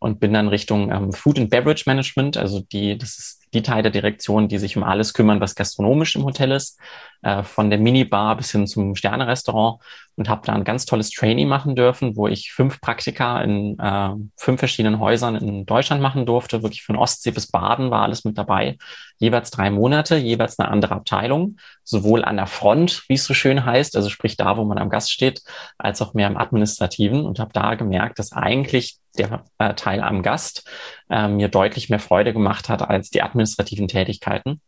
und 0.00 0.20
bin 0.20 0.34
dann 0.34 0.48
Richtung 0.48 0.92
ähm, 0.92 1.14
Food 1.14 1.38
and 1.38 1.48
Beverage 1.48 1.84
Management, 1.86 2.36
also 2.36 2.60
die, 2.60 2.98
das 2.98 3.16
ist 3.16 3.37
die 3.52 3.62
Teil 3.62 3.82
der 3.82 3.92
Direktion, 3.92 4.48
die 4.48 4.58
sich 4.58 4.76
um 4.76 4.82
alles 4.82 5.14
kümmern, 5.14 5.40
was 5.40 5.54
gastronomisch 5.54 6.16
im 6.16 6.24
Hotel 6.24 6.52
ist, 6.52 6.78
äh, 7.22 7.42
von 7.42 7.70
der 7.70 7.78
Minibar 7.78 8.36
bis 8.36 8.52
hin 8.52 8.66
zum 8.66 8.94
Sterne-Restaurant 8.94 9.80
und 10.16 10.28
habe 10.28 10.46
da 10.46 10.52
ein 10.52 10.64
ganz 10.64 10.84
tolles 10.86 11.10
Training 11.10 11.48
machen 11.48 11.74
dürfen, 11.74 12.16
wo 12.16 12.28
ich 12.28 12.52
fünf 12.52 12.80
Praktika 12.80 13.40
in 13.40 13.78
äh, 13.78 14.10
fünf 14.36 14.58
verschiedenen 14.58 15.00
Häusern 15.00 15.36
in 15.36 15.66
Deutschland 15.66 16.02
machen 16.02 16.26
durfte, 16.26 16.62
wirklich 16.62 16.82
von 16.82 16.96
Ostsee 16.96 17.30
bis 17.30 17.48
Baden 17.48 17.90
war 17.90 18.02
alles 18.02 18.24
mit 18.24 18.36
dabei, 18.36 18.78
jeweils 19.18 19.50
drei 19.50 19.70
Monate, 19.70 20.16
jeweils 20.16 20.58
eine 20.58 20.68
andere 20.68 20.94
Abteilung, 20.94 21.56
sowohl 21.84 22.24
an 22.24 22.36
der 22.36 22.46
Front, 22.46 23.04
wie 23.08 23.14
es 23.14 23.24
so 23.24 23.34
schön 23.34 23.64
heißt, 23.64 23.96
also 23.96 24.08
sprich 24.08 24.36
da, 24.36 24.56
wo 24.56 24.64
man 24.64 24.78
am 24.78 24.90
Gast 24.90 25.12
steht, 25.12 25.42
als 25.78 26.02
auch 26.02 26.14
mehr 26.14 26.28
im 26.28 26.36
Administrativen 26.36 27.24
und 27.24 27.38
habe 27.38 27.52
da 27.52 27.74
gemerkt, 27.74 28.18
dass 28.18 28.32
eigentlich 28.32 28.98
der 29.18 29.44
äh, 29.58 29.74
Teil 29.74 30.00
am 30.00 30.22
Gast 30.22 30.68
äh, 31.10 31.28
mir 31.28 31.48
deutlich 31.48 31.90
mehr 31.90 31.98
Freude 31.98 32.32
gemacht 32.32 32.68
hat 32.68 32.82
als 32.82 33.10
die 33.10 33.22
administrativen 33.22 33.88
Tätigkeiten. 33.88 34.60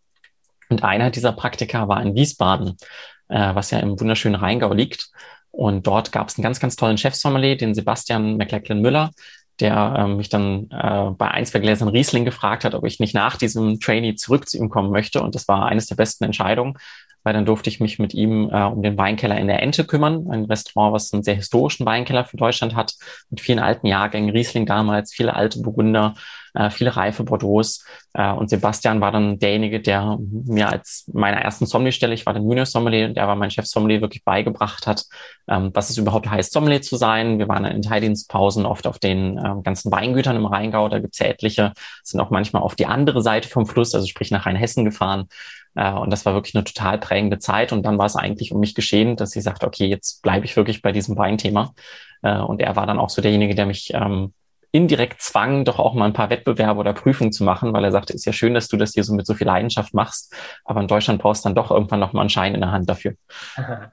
Und 0.69 0.85
einer 0.85 1.11
dieser 1.11 1.33
Praktika 1.33 1.88
war 1.88 2.02
in 2.02 2.14
Wiesbaden, 2.14 2.76
äh, 3.28 3.54
was 3.54 3.71
ja 3.71 3.78
im 3.80 3.99
wunderschönen 3.99 4.37
Rheingau 4.37 4.73
liegt. 4.73 5.11
Und 5.50 5.87
dort 5.87 6.12
gab 6.12 6.28
es 6.28 6.37
einen 6.37 6.45
ganz, 6.45 6.61
ganz 6.61 6.76
tollen 6.76 6.99
Chefsommelier, 6.99 7.57
den 7.57 7.75
Sebastian 7.75 8.37
McLachlan 8.37 8.80
Müller, 8.80 9.11
der 9.59 9.95
äh, 9.99 10.07
mich 10.07 10.28
dann 10.28 10.71
äh, 10.71 11.11
bei 11.11 11.28
ein, 11.28 11.45
zwei 11.45 11.59
Gläsern 11.59 11.88
Riesling 11.88 12.25
gefragt 12.25 12.64
hat, 12.64 12.75
ob 12.75 12.87
ich 12.87 13.00
nicht 13.00 13.14
nach 13.14 13.37
diesem 13.37 13.80
Trainee 13.80 14.14
zurück 14.14 14.49
zu 14.49 14.59
ihm 14.59 14.71
kommen 14.71 14.90
möchte. 14.90 15.23
Und 15.23 15.35
das 15.35 15.49
war 15.49 15.66
eines 15.66 15.87
der 15.87 15.97
besten 15.97 16.25
Entscheidungen, 16.25 16.78
weil 17.23 17.35
dann 17.35 17.47
durfte 17.47 17.71
ich 17.71 17.81
mich 17.81 17.99
mit 17.99 18.15
ihm 18.15 18.50
äh, 18.50 18.65
um 18.65 18.83
den 18.83 18.97
Weinkeller 18.97 19.39
in 19.39 19.47
der 19.47 19.62
Ente 19.62 19.85
kümmern, 19.85 20.27
ein 20.31 20.45
Restaurant, 20.45 20.93
was 20.93 21.12
einen 21.12 21.23
sehr 21.23 21.35
historischen 21.35 21.87
Weinkeller 21.87 22.25
für 22.25 22.37
Deutschland 22.37 22.75
hat, 22.75 22.95
mit 23.31 23.41
vielen 23.41 23.59
alten 23.59 23.87
Jahrgängen, 23.87 24.31
Riesling 24.31 24.67
damals, 24.67 25.12
viele 25.12 25.35
alte 25.35 25.61
Burgunder, 25.61 26.15
äh, 26.55 26.71
viele 26.71 26.97
reife 26.97 27.25
Bordeaux. 27.25 27.85
Äh, 28.15 28.33
und 28.33 28.50
Sebastian 28.50 29.00
war 29.00 29.12
dann 29.12 29.39
derjenige, 29.39 29.81
der 29.81 30.19
mir 30.21 30.69
als 30.69 31.09
meiner 31.12 31.39
ersten 31.39 31.67
Sommelier-Stelle, 31.67 32.15
ich 32.15 32.27
war 32.27 32.35
dann 32.35 32.43
Junior 32.45 32.67
Sommelier 32.67 33.07
und 33.07 33.17
der 33.17 33.29
war 33.29 33.37
mein 33.37 33.50
Chef 33.50 33.67
Sommelier, 33.67 34.00
wirklich 34.00 34.25
beigebracht 34.25 34.87
hat, 34.87 35.05
ähm, 35.49 35.71
was 35.75 35.91
es 35.91 35.99
überhaupt 35.99 36.29
heißt, 36.29 36.53
Sommelier 36.53 36.83
zu 36.83 36.97
sein. 36.97 37.39
Wir 37.39 37.49
waren 37.49 37.65
in 37.65 37.83
Teildienstpausen 37.83 38.67
oft 38.67 38.87
auf 38.87 38.99
den 38.99 39.39
äh, 39.39 39.62
ganzen 39.62 39.93
Weingütern 39.93 40.37
im 40.37 40.47
Rheingau, 40.47 40.89
da 40.89 40.99
gibt's 40.99 41.19
ja 41.19 41.27
etliche, 41.27 41.73
sind 42.03 42.21
auch 42.21 42.31
manchmal 42.31 42.62
auf 42.62 42.75
die 42.75 42.87
andere 42.87 43.23
Seite 43.23 43.49
vom 43.49 43.67
Fluss, 43.67 43.95
also 43.95 44.07
sprich 44.07 44.31
nach 44.31 44.47
Rheinhessen 44.47 44.85
gefahren. 44.85 45.27
Äh, 45.75 45.93
und 45.93 46.11
das 46.11 46.27
war 46.27 46.35
wirklich 46.35 46.55
eine 46.55 46.65
total 46.65 46.99
prägende 46.99 47.39
Zeit. 47.39 47.73
Und 47.73 47.85
dann 47.85 47.99
war 47.99 48.07
es 48.07 48.17
eigentlich 48.17 48.53
um 48.53 48.61
mich 48.61 48.75
geschehen, 48.75 49.17
dass 49.17 49.31
sie 49.31 49.41
sagte, 49.41 49.67
okay, 49.67 49.87
jetzt 49.87 50.23
bleibe 50.23 50.45
ich 50.45 50.57
wirklich 50.57 50.83
bei 50.83 50.93
diesem 50.93 51.17
Weinthema. 51.17 51.73
Äh, 52.23 52.39
und 52.39 52.61
er 52.61 52.77
war 52.77 52.87
dann 52.87 52.99
auch 52.99 53.11
so 53.11 53.23
derjenige, 53.23 53.55
der 53.55 53.67
mich 53.67 53.93
ähm, 53.95 54.33
indirekt 54.73 55.21
zwang, 55.21 55.65
doch 55.65 55.79
auch 55.79 55.95
mal 55.95 56.05
ein 56.05 56.12
paar 56.12 56.31
Wettbewerbe 56.31 56.79
oder 56.79 56.93
Prüfungen 56.93 57.33
zu 57.33 57.45
machen, 57.45 57.73
weil 57.73 57.85
er 57.85 57.93
sagte, 57.93 58.12
ist 58.12 58.25
ja 58.25 58.33
schön, 58.33 58.55
dass 58.55 58.69
du 58.69 58.77
das 58.77 58.93
hier 58.93 59.05
so 59.05 59.15
mit 59.15 59.27
so 59.27 59.35
viel 59.35 59.47
Leidenschaft 59.47 59.95
machst, 59.95 60.35
aber 60.65 60.81
in 60.81 60.87
Deutschland 60.87 61.21
brauchst 61.21 61.45
du 61.45 61.49
dann 61.49 61.57
doch 61.57 61.71
irgendwann 61.71 61.99
noch 61.99 62.12
mal 62.12 62.21
einen 62.21 62.31
Schein 62.31 62.55
in 62.55 62.61
der 62.61 62.71
Hand 62.71 62.89
dafür. 62.89 63.15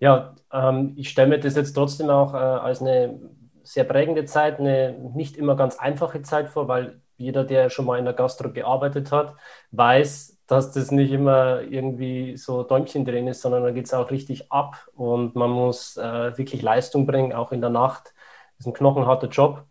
Ja, 0.00 0.34
ähm, 0.50 0.94
ich 0.96 1.10
stelle 1.10 1.28
mir 1.28 1.38
das 1.38 1.54
jetzt 1.56 1.74
trotzdem 1.74 2.08
auch 2.08 2.32
äh, 2.32 2.38
als 2.38 2.80
eine 2.80 3.20
sehr 3.62 3.84
prägende 3.84 4.24
Zeit, 4.24 4.58
eine 4.58 4.92
nicht 5.14 5.36
immer 5.36 5.56
ganz 5.56 5.78
einfache 5.78 6.22
Zeit 6.22 6.48
vor, 6.48 6.68
weil 6.68 7.02
jeder, 7.18 7.44
der 7.44 7.68
schon 7.68 7.84
mal 7.84 7.98
in 7.98 8.06
der 8.06 8.14
Gastro 8.14 8.50
gearbeitet 8.50 9.12
hat, 9.12 9.34
weiß, 9.72 10.39
dass 10.50 10.72
das 10.72 10.90
nicht 10.90 11.12
immer 11.12 11.60
irgendwie 11.62 12.36
so 12.36 12.64
Däumchen 12.64 13.04
drin 13.04 13.28
ist, 13.28 13.40
sondern 13.40 13.62
da 13.62 13.70
geht 13.70 13.86
es 13.86 13.94
auch 13.94 14.10
richtig 14.10 14.50
ab 14.50 14.88
und 14.94 15.36
man 15.36 15.50
muss 15.50 15.96
äh, 15.96 16.36
wirklich 16.36 16.60
Leistung 16.60 17.06
bringen, 17.06 17.32
auch 17.32 17.52
in 17.52 17.60
der 17.60 17.70
Nacht. 17.70 18.12
Das 18.56 18.60
ist 18.60 18.66
ein 18.66 18.72
knochenharter 18.72 19.28
Job. 19.28 19.64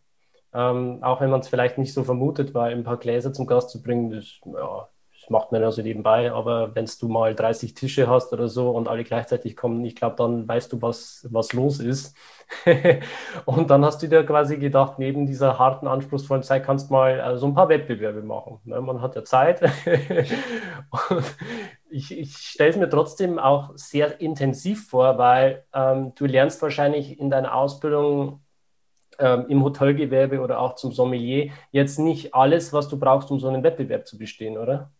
Ähm, 0.54 1.04
auch 1.04 1.20
wenn 1.20 1.32
man 1.32 1.42
es 1.42 1.50
vielleicht 1.50 1.78
nicht 1.78 1.94
so 1.94 2.06
vermutet, 2.06 2.54
weil 2.54 2.74
ein 2.74 2.86
paar 2.86 2.98
Gläser 2.98 3.34
zum 3.34 3.46
Gast 3.46 3.72
zu 3.72 3.82
bringen, 3.84 4.10
das, 4.10 4.40
ja, 4.46 4.88
macht 5.30 5.52
man 5.52 5.62
ja 5.62 5.72
so 5.72 5.82
nebenbei. 5.82 6.32
Aber 6.32 6.76
wenn 6.76 6.90
du 7.00 7.08
mal 7.08 7.36
30 7.36 7.74
Tische 7.74 8.08
hast 8.08 8.34
oder 8.34 8.48
so 8.48 8.70
und 8.72 8.88
alle 8.88 9.04
gleichzeitig 9.04 9.56
kommen, 9.56 9.84
ich 9.86 9.96
glaube, 9.96 10.16
dann 10.18 10.48
weißt 10.48 10.74
du, 10.74 10.82
was, 10.82 11.28
was 11.30 11.54
los 11.54 11.80
ist. 11.80 12.16
und 13.46 13.70
dann 13.70 13.86
hast 13.86 14.02
du 14.02 14.08
dir 14.08 14.26
quasi 14.26 14.58
gedacht, 14.58 15.00
neben 15.00 15.26
dieser 15.26 15.60
harten, 15.60 15.88
anspruchsvollen 15.88 16.44
Zeit 16.44 16.64
kannst 16.64 16.90
du 16.90 16.94
mal 16.94 17.20
äh, 17.20 17.38
so 17.38 17.46
ein 17.48 17.54
paar 17.54 17.70
Wettbewerbe 17.70 18.22
machen. 18.24 18.60
Ne? 18.66 18.82
Man 18.82 19.02
hat 19.02 19.16
ja 19.16 19.24
Zeit. 19.24 19.62
ich, 21.90 22.18
ich 22.18 22.38
stelle 22.38 22.70
es 22.70 22.78
mir 22.78 22.90
trotzdem 22.90 23.40
auch 23.40 23.72
sehr 23.76 24.20
intensiv 24.22 24.88
vor, 24.90 25.18
weil 25.18 25.66
ähm, 25.74 26.14
du 26.16 26.26
lernst 26.26 26.62
wahrscheinlich 26.62 27.20
in 27.20 27.30
deiner 27.30 27.54
Ausbildung 27.54 28.42
ähm, 29.20 29.46
im 29.50 29.64
Hotelgewerbe 29.64 30.40
oder 30.42 30.60
auch 30.60 30.76
zum 30.76 30.92
Sommelier 30.92 31.52
jetzt 31.72 32.00
nicht 32.00 32.34
alles, 32.34 32.74
was 32.74 32.88
du 32.88 32.98
brauchst, 32.98 33.30
um 33.32 33.40
so 33.40 33.48
einen 33.48 33.64
Wettbewerb 33.64 34.08
zu 34.08 34.18
bestehen, 34.18 34.58
oder? 34.58 34.92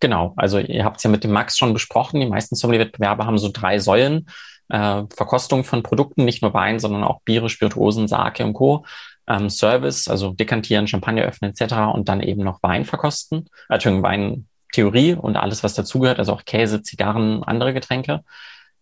Genau, 0.00 0.32
also 0.36 0.58
ihr 0.58 0.84
habt 0.84 0.98
es 0.98 1.02
ja 1.02 1.10
mit 1.10 1.24
dem 1.24 1.32
Max 1.32 1.56
schon 1.56 1.72
besprochen. 1.72 2.20
Die 2.20 2.26
meisten 2.26 2.54
Sommelier-Wettbewerbe 2.54 3.26
haben 3.26 3.38
so 3.38 3.50
drei 3.52 3.78
Säulen. 3.78 4.26
Äh, 4.68 5.04
Verkostung 5.14 5.64
von 5.64 5.82
Produkten, 5.82 6.24
nicht 6.24 6.42
nur 6.42 6.54
Wein, 6.54 6.78
sondern 6.78 7.02
auch 7.04 7.22
Biere, 7.22 7.48
Spirituosen, 7.48 8.06
Sake 8.06 8.44
und 8.44 8.52
Co. 8.52 8.84
Ähm, 9.26 9.50
Service, 9.50 10.08
also 10.08 10.32
dekantieren, 10.32 10.86
Champagner 10.86 11.22
öffnen 11.22 11.50
etc. 11.50 11.94
und 11.94 12.08
dann 12.08 12.22
eben 12.22 12.42
noch 12.42 12.62
Wein 12.62 12.84
verkosten, 12.84 13.48
äh, 13.68 13.74
Entschuldigung, 13.74 14.02
Weintheorie 14.02 15.14
und 15.14 15.36
alles, 15.36 15.64
was 15.64 15.74
dazugehört, 15.74 16.18
also 16.18 16.32
auch 16.32 16.44
Käse, 16.44 16.82
Zigarren, 16.82 17.42
andere 17.42 17.74
Getränke. 17.74 18.22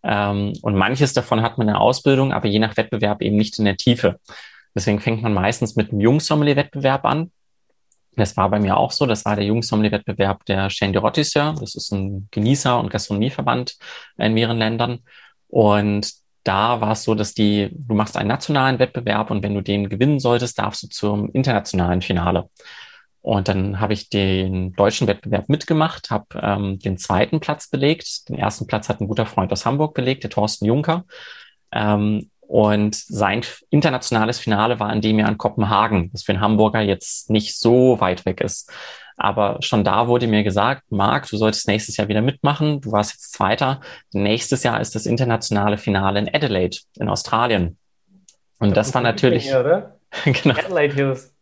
Ähm, 0.03 0.53
und 0.61 0.75
manches 0.75 1.13
davon 1.13 1.41
hat 1.41 1.57
man 1.57 1.67
in 1.67 1.73
der 1.73 1.81
Ausbildung, 1.81 2.31
aber 2.31 2.47
je 2.47 2.59
nach 2.59 2.77
Wettbewerb 2.77 3.21
eben 3.21 3.35
nicht 3.35 3.57
in 3.59 3.65
der 3.65 3.77
Tiefe. 3.77 4.19
Deswegen 4.75 4.99
fängt 4.99 5.21
man 5.23 5.33
meistens 5.33 5.75
mit 5.75 5.91
einem 5.91 6.01
Jungsommelier-Wettbewerb 6.01 7.03
an. 7.05 7.31
Das 8.17 8.35
war 8.35 8.49
bei 8.49 8.59
mir 8.59 8.77
auch 8.77 8.91
so. 8.91 9.05
Das 9.05 9.25
war 9.25 9.35
der 9.35 9.45
Jungsommelier-Wettbewerb 9.45 10.43
der 10.45 10.69
Chaîne 10.69 10.91
de 10.91 10.99
Rotisseur. 10.99 11.55
Das 11.59 11.75
ist 11.75 11.91
ein 11.91 12.27
Genießer- 12.31 12.79
und 12.79 12.89
Gastronomieverband 12.89 13.77
in 14.17 14.33
mehreren 14.33 14.57
Ländern. 14.57 14.99
Und 15.47 16.11
da 16.43 16.81
war 16.81 16.91
es 16.91 17.03
so, 17.03 17.13
dass 17.13 17.33
die, 17.33 17.69
du 17.71 17.93
machst 17.93 18.17
einen 18.17 18.29
nationalen 18.29 18.79
Wettbewerb 18.79 19.31
und 19.31 19.43
wenn 19.43 19.53
du 19.53 19.61
den 19.61 19.89
gewinnen 19.89 20.19
solltest, 20.19 20.57
darfst 20.59 20.83
du 20.83 20.87
zum 20.87 21.29
internationalen 21.31 22.01
Finale. 22.01 22.49
Und 23.21 23.49
dann 23.49 23.79
habe 23.81 23.93
ich 23.93 24.09
den 24.09 24.71
deutschen 24.73 25.07
Wettbewerb 25.07 25.49
mitgemacht, 25.49 26.09
habe 26.09 26.25
ähm, 26.41 26.79
den 26.79 26.97
zweiten 26.97 27.39
Platz 27.41 27.69
belegt. 27.69 28.29
Den 28.29 28.37
ersten 28.37 28.67
Platz 28.67 28.87
hat 28.87 29.01
ein 29.01 29.07
guter 29.07 29.25
Freund 29.25 29.51
aus 29.51 29.65
Hamburg 29.65 29.93
belegt, 29.93 30.23
der 30.23 30.29
Thorsten 30.29 30.65
Juncker. 30.65 31.05
Ähm, 31.71 32.31
und 32.47 32.95
sein 32.95 33.41
internationales 33.69 34.39
Finale 34.39 34.79
war 34.79 34.91
in 34.93 35.01
dem 35.01 35.19
Jahr 35.19 35.29
in 35.29 35.37
Kopenhagen, 35.37 36.09
was 36.13 36.23
für 36.23 36.31
einen 36.31 36.41
Hamburger 36.41 36.81
jetzt 36.81 37.29
nicht 37.29 37.59
so 37.59 37.99
weit 37.99 38.25
weg 38.25 38.41
ist. 38.41 38.71
Aber 39.17 39.57
schon 39.61 39.83
da 39.83 40.07
wurde 40.07 40.27
mir 40.27 40.43
gesagt, 40.43 40.83
Marc, 40.89 41.27
du 41.27 41.37
solltest 41.37 41.67
nächstes 41.67 41.97
Jahr 41.97 42.07
wieder 42.07 42.21
mitmachen. 42.21 42.81
Du 42.81 42.91
warst 42.91 43.13
jetzt 43.13 43.33
Zweiter. 43.33 43.81
Nächstes 44.13 44.63
Jahr 44.63 44.79
ist 44.79 44.95
das 44.95 45.07
internationale 45.07 45.77
Finale 45.77 46.19
in 46.19 46.33
Adelaide 46.33 46.77
in 46.99 47.09
Australien. 47.09 47.77
Und 48.59 48.77
das, 48.77 48.87
das 48.87 48.95
war 48.95 49.01
natürlich. 49.01 49.45
Hier, 49.45 49.97
genau. 50.23 50.55
Adelaide 50.55 50.93
Hills. 50.93 51.33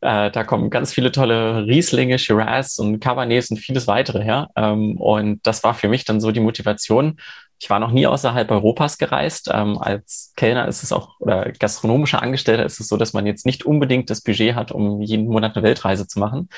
Äh, 0.00 0.30
da 0.30 0.44
kommen 0.44 0.70
ganz 0.70 0.92
viele 0.92 1.12
tolle 1.12 1.66
Rieslinge, 1.66 2.18
Shiraz 2.18 2.78
und 2.78 3.00
Cabernets 3.00 3.50
und 3.50 3.58
vieles 3.58 3.86
weitere 3.86 4.22
her. 4.22 4.50
Ähm, 4.56 4.96
und 4.98 5.46
das 5.46 5.64
war 5.64 5.74
für 5.74 5.88
mich 5.88 6.04
dann 6.04 6.20
so 6.20 6.32
die 6.32 6.40
Motivation. 6.40 7.18
Ich 7.62 7.70
war 7.70 7.78
noch 7.78 7.92
nie 7.92 8.08
außerhalb 8.08 8.50
Europas 8.50 8.98
gereist. 8.98 9.48
Ähm, 9.54 9.78
als 9.78 10.32
Kellner 10.34 10.66
ist 10.66 10.82
es 10.82 10.90
auch, 10.90 11.20
oder 11.20 11.52
gastronomischer 11.52 12.20
Angestellter 12.20 12.66
ist 12.66 12.80
es 12.80 12.88
so, 12.88 12.96
dass 12.96 13.12
man 13.12 13.24
jetzt 13.24 13.46
nicht 13.46 13.64
unbedingt 13.64 14.10
das 14.10 14.20
Budget 14.20 14.56
hat, 14.56 14.72
um 14.72 15.00
jeden 15.00 15.28
Monat 15.28 15.54
eine 15.54 15.62
Weltreise 15.62 16.08
zu 16.08 16.18
machen. 16.18 16.48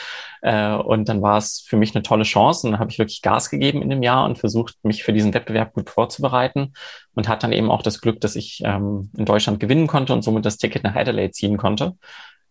Äh, 0.40 0.72
und 0.72 1.10
dann 1.10 1.20
war 1.20 1.36
es 1.36 1.60
für 1.68 1.76
mich 1.76 1.94
eine 1.94 2.02
tolle 2.02 2.24
Chance 2.24 2.66
und 2.66 2.72
dann 2.72 2.80
habe 2.80 2.90
ich 2.90 2.98
wirklich 2.98 3.20
Gas 3.20 3.50
gegeben 3.50 3.82
in 3.82 3.90
dem 3.90 4.02
Jahr 4.02 4.24
und 4.24 4.38
versucht, 4.38 4.76
mich 4.82 5.04
für 5.04 5.12
diesen 5.12 5.34
Wettbewerb 5.34 5.74
gut 5.74 5.90
vorzubereiten 5.90 6.72
und 7.14 7.28
hat 7.28 7.42
dann 7.42 7.52
eben 7.52 7.70
auch 7.70 7.82
das 7.82 8.00
Glück, 8.00 8.22
dass 8.22 8.34
ich 8.34 8.62
ähm, 8.64 9.10
in 9.14 9.26
Deutschland 9.26 9.60
gewinnen 9.60 9.88
konnte 9.88 10.14
und 10.14 10.22
somit 10.22 10.46
das 10.46 10.56
Ticket 10.56 10.84
nach 10.84 10.94
Adelaide 10.94 11.32
ziehen 11.32 11.58
konnte. 11.58 11.98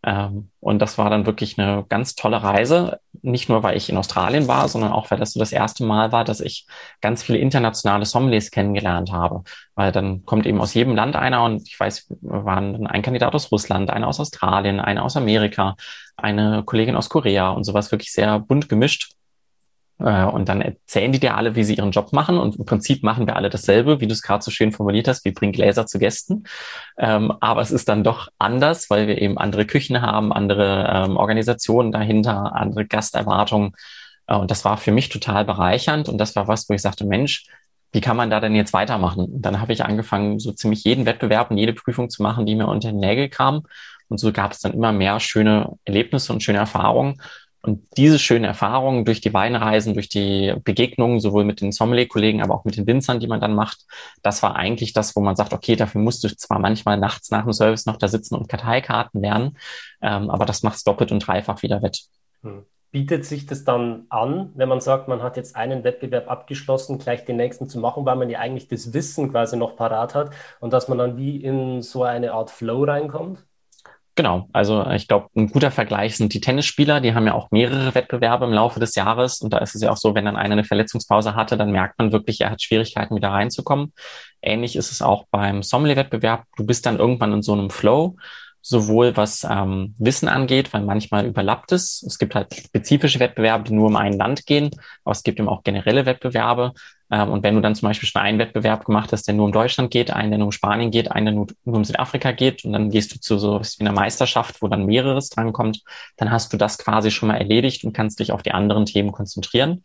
Ähm, 0.05 0.49
und 0.59 0.79
das 0.79 0.97
war 0.97 1.09
dann 1.09 1.25
wirklich 1.25 1.57
eine 1.57 1.85
ganz 1.87 2.15
tolle 2.15 2.43
Reise. 2.43 2.99
Nicht 3.21 3.47
nur, 3.49 3.63
weil 3.63 3.77
ich 3.77 3.89
in 3.89 3.97
Australien 3.97 4.47
war, 4.47 4.67
sondern 4.67 4.91
auch, 4.91 5.09
weil 5.11 5.19
das 5.19 5.33
so 5.33 5.39
das 5.39 5.51
erste 5.53 5.85
Mal 5.85 6.11
war, 6.11 6.25
dass 6.25 6.41
ich 6.41 6.67
ganz 7.01 7.23
viele 7.23 7.39
internationale 7.39 8.05
Sommeliers 8.05 8.51
kennengelernt 8.51 9.11
habe. 9.11 9.43
Weil 9.75 9.91
dann 9.91 10.25
kommt 10.25 10.45
eben 10.45 10.59
aus 10.59 10.73
jedem 10.73 10.95
Land 10.95 11.15
einer 11.15 11.43
und 11.43 11.67
ich 11.67 11.79
weiß, 11.79 12.13
waren 12.21 12.73
dann 12.73 12.87
ein 12.87 13.01
Kandidat 13.01 13.33
aus 13.33 13.51
Russland, 13.51 13.89
einer 13.89 14.07
aus 14.07 14.19
Australien, 14.19 14.79
einer 14.79 15.03
aus 15.03 15.15
Amerika, 15.15 15.75
eine 16.17 16.63
Kollegin 16.65 16.95
aus 16.95 17.09
Korea 17.09 17.51
und 17.51 17.63
sowas 17.63 17.91
wirklich 17.91 18.11
sehr 18.11 18.39
bunt 18.39 18.69
gemischt. 18.69 19.13
Äh, 19.99 20.25
und 20.25 20.49
dann 20.49 20.61
erzählen 20.61 21.11
die 21.11 21.19
dir 21.19 21.35
alle, 21.35 21.55
wie 21.55 21.63
sie 21.63 21.75
ihren 21.75 21.91
Job 21.91 22.13
machen. 22.13 22.37
Und 22.37 22.55
im 22.57 22.65
Prinzip 22.65 23.03
machen 23.03 23.27
wir 23.27 23.35
alle 23.35 23.49
dasselbe, 23.49 24.01
wie 24.01 24.07
du 24.07 24.13
es 24.13 24.21
gerade 24.21 24.43
so 24.43 24.51
schön 24.51 24.71
formuliert 24.71 25.07
hast. 25.07 25.25
Wir 25.25 25.33
bringen 25.33 25.53
Gläser 25.53 25.85
zu 25.85 25.99
Gästen. 25.99 26.43
Ähm, 26.97 27.33
aber 27.39 27.61
es 27.61 27.71
ist 27.71 27.89
dann 27.89 28.03
doch 28.03 28.29
anders, 28.39 28.89
weil 28.89 29.07
wir 29.07 29.21
eben 29.21 29.37
andere 29.37 29.65
Küchen 29.65 30.01
haben, 30.01 30.33
andere 30.33 30.89
ähm, 30.93 31.17
Organisationen 31.17 31.91
dahinter, 31.91 32.55
andere 32.55 32.85
Gasterwartungen. 32.85 33.73
Äh, 34.27 34.35
und 34.35 34.51
das 34.51 34.65
war 34.65 34.77
für 34.77 34.91
mich 34.91 35.09
total 35.09 35.45
bereichernd. 35.45 36.09
Und 36.09 36.17
das 36.17 36.35
war 36.35 36.47
was, 36.47 36.69
wo 36.69 36.73
ich 36.73 36.81
sagte, 36.81 37.05
Mensch, 37.05 37.45
wie 37.91 38.01
kann 38.01 38.17
man 38.17 38.31
da 38.31 38.39
denn 38.39 38.55
jetzt 38.55 38.73
weitermachen? 38.73 39.25
Und 39.25 39.41
dann 39.43 39.61
habe 39.61 39.71
ich 39.71 39.85
angefangen, 39.85 40.39
so 40.39 40.51
ziemlich 40.51 40.83
jeden 40.83 41.05
Wettbewerb 41.05 41.51
und 41.51 41.57
jede 41.57 41.73
Prüfung 41.73 42.09
zu 42.09 42.23
machen, 42.23 42.45
die 42.45 42.55
mir 42.55 42.67
unter 42.67 42.89
den 42.89 42.99
Nägel 42.99 43.29
kam. 43.29 43.63
Und 44.09 44.19
so 44.19 44.31
gab 44.31 44.51
es 44.51 44.59
dann 44.59 44.73
immer 44.73 44.91
mehr 44.91 45.19
schöne 45.19 45.77
Erlebnisse 45.85 46.33
und 46.33 46.43
schöne 46.43 46.57
Erfahrungen. 46.57 47.21
Und 47.65 47.87
diese 47.95 48.19
schönen 48.19 48.43
Erfahrungen 48.43 49.05
durch 49.05 49.21
die 49.21 49.33
Weinreisen, 49.33 49.93
durch 49.93 50.09
die 50.09 50.53
Begegnungen, 50.65 51.21
sowohl 51.21 51.45
mit 51.45 51.61
den 51.61 51.71
Sommelier-Kollegen, 51.71 52.41
aber 52.41 52.55
auch 52.55 52.65
mit 52.65 52.75
den 52.75 52.85
Winzern, 52.87 53.21
die 53.21 53.27
man 53.27 53.39
dann 53.39 53.55
macht, 53.55 53.85
das 54.21 54.43
war 54.43 54.57
eigentlich 54.57 54.91
das, 54.91 55.15
wo 55.15 55.21
man 55.21 55.37
sagt, 55.37 55.53
okay, 55.53 55.77
dafür 55.77 56.01
musst 56.01 56.25
du 56.25 56.35
zwar 56.35 56.59
manchmal 56.59 56.97
nachts 56.97 57.31
nach 57.31 57.43
dem 57.43 57.53
Service 57.53 57.85
noch 57.85 57.95
da 57.95 58.09
sitzen 58.09 58.35
und 58.35 58.49
Karteikarten 58.49 59.21
lernen, 59.21 59.57
ähm, 60.01 60.29
aber 60.29 60.45
das 60.45 60.61
macht 60.63 60.75
es 60.75 60.83
doppelt 60.83 61.13
und 61.13 61.25
dreifach 61.25 61.63
wieder 61.63 61.81
wett. 61.81 62.01
Hm. 62.41 62.65
Bietet 62.91 63.25
sich 63.25 63.45
das 63.45 63.63
dann 63.63 64.07
an, 64.09 64.51
wenn 64.55 64.67
man 64.67 64.81
sagt, 64.81 65.07
man 65.07 65.23
hat 65.23 65.37
jetzt 65.37 65.55
einen 65.55 65.85
Wettbewerb 65.85 66.29
abgeschlossen, 66.29 66.99
gleich 66.99 67.23
den 67.23 67.37
nächsten 67.37 67.69
zu 67.69 67.79
machen, 67.79 68.05
weil 68.05 68.17
man 68.17 68.29
ja 68.29 68.39
eigentlich 68.39 68.67
das 68.67 68.93
Wissen 68.93 69.31
quasi 69.31 69.55
noch 69.55 69.77
parat 69.77 70.13
hat 70.13 70.31
und 70.59 70.73
dass 70.73 70.89
man 70.89 70.97
dann 70.97 71.17
wie 71.17 71.37
in 71.37 71.81
so 71.81 72.03
eine 72.03 72.33
Art 72.33 72.51
Flow 72.51 72.83
reinkommt? 72.83 73.45
Genau, 74.15 74.47
also 74.53 74.85
ich 74.91 75.07
glaube, 75.07 75.29
ein 75.35 75.49
guter 75.49 75.71
Vergleich 75.71 76.17
sind 76.17 76.35
die 76.35 76.39
Tennisspieler, 76.39 77.01
die 77.01 77.15
haben 77.15 77.25
ja 77.25 77.33
auch 77.33 77.49
mehrere 77.49 77.95
Wettbewerbe 77.95 78.45
im 78.45 78.53
Laufe 78.53 78.79
des 78.79 78.93
Jahres 78.93 79.41
und 79.41 79.51
da 79.51 79.57
ist 79.57 79.73
es 79.73 79.81
ja 79.81 79.91
auch 79.91 79.97
so, 79.97 80.13
wenn 80.13 80.25
dann 80.25 80.35
einer 80.35 80.53
eine 80.53 80.63
Verletzungspause 80.63 81.33
hatte, 81.35 81.57
dann 81.57 81.71
merkt 81.71 81.97
man 81.97 82.11
wirklich, 82.11 82.39
er 82.39 82.51
hat 82.51 82.61
Schwierigkeiten 82.61 83.15
wieder 83.15 83.29
reinzukommen. 83.29 83.91
Ähnlich 84.39 84.75
ist 84.75 84.91
es 84.91 85.01
auch 85.01 85.25
beim 85.31 85.63
Sommelier-Wettbewerb. 85.63 86.43
Du 86.57 86.63
bist 86.63 86.85
dann 86.85 86.99
irgendwann 86.99 87.33
in 87.33 87.41
so 87.41 87.53
einem 87.53 87.71
Flow, 87.71 88.17
sowohl 88.61 89.17
was 89.17 89.47
ähm, 89.49 89.95
Wissen 89.97 90.29
angeht, 90.29 90.73
weil 90.73 90.83
manchmal 90.83 91.25
überlappt 91.25 91.71
es. 91.71 92.03
Es 92.03 92.19
gibt 92.19 92.35
halt 92.35 92.53
spezifische 92.53 93.19
Wettbewerbe, 93.19 93.63
die 93.63 93.73
nur 93.73 93.87
um 93.87 93.95
ein 93.95 94.13
Land 94.13 94.45
gehen, 94.45 94.69
aber 95.03 95.13
es 95.13 95.23
gibt 95.23 95.39
eben 95.39 95.49
auch 95.49 95.63
generelle 95.63 96.05
Wettbewerbe. 96.05 96.73
Ähm, 97.13 97.29
und 97.29 97.43
wenn 97.43 97.53
du 97.53 97.61
dann 97.61 97.75
zum 97.75 97.87
Beispiel 97.87 98.09
schon 98.09 98.23
einen 98.23 98.39
Wettbewerb 98.39 98.85
gemacht 98.85 99.11
hast, 99.11 99.27
der 99.27 99.35
nur 99.35 99.45
um 99.45 99.51
Deutschland 99.51 99.91
geht, 99.91 100.11
einen, 100.11 100.31
der 100.31 100.39
nur 100.39 100.47
um 100.47 100.51
Spanien 100.51 100.89
geht, 100.89 101.11
einen, 101.11 101.25
der 101.25 101.35
nur, 101.35 101.47
um 101.63 101.85
Südafrika 101.85 102.31
geht, 102.31 102.65
und 102.65 102.73
dann 102.73 102.89
gehst 102.89 103.13
du 103.13 103.19
zu 103.19 103.37
so 103.37 103.61
wie 103.61 103.81
einer 103.81 103.91
Meisterschaft, 103.91 104.61
wo 104.63 104.67
dann 104.67 104.87
mehreres 104.87 105.29
drankommt, 105.29 105.83
dann 106.17 106.31
hast 106.31 106.51
du 106.53 106.57
das 106.57 106.79
quasi 106.79 107.11
schon 107.11 107.27
mal 107.29 107.37
erledigt 107.37 107.83
und 107.83 107.93
kannst 107.93 108.19
dich 108.19 108.31
auf 108.31 108.41
die 108.41 108.51
anderen 108.51 108.85
Themen 108.85 109.11
konzentrieren. 109.11 109.83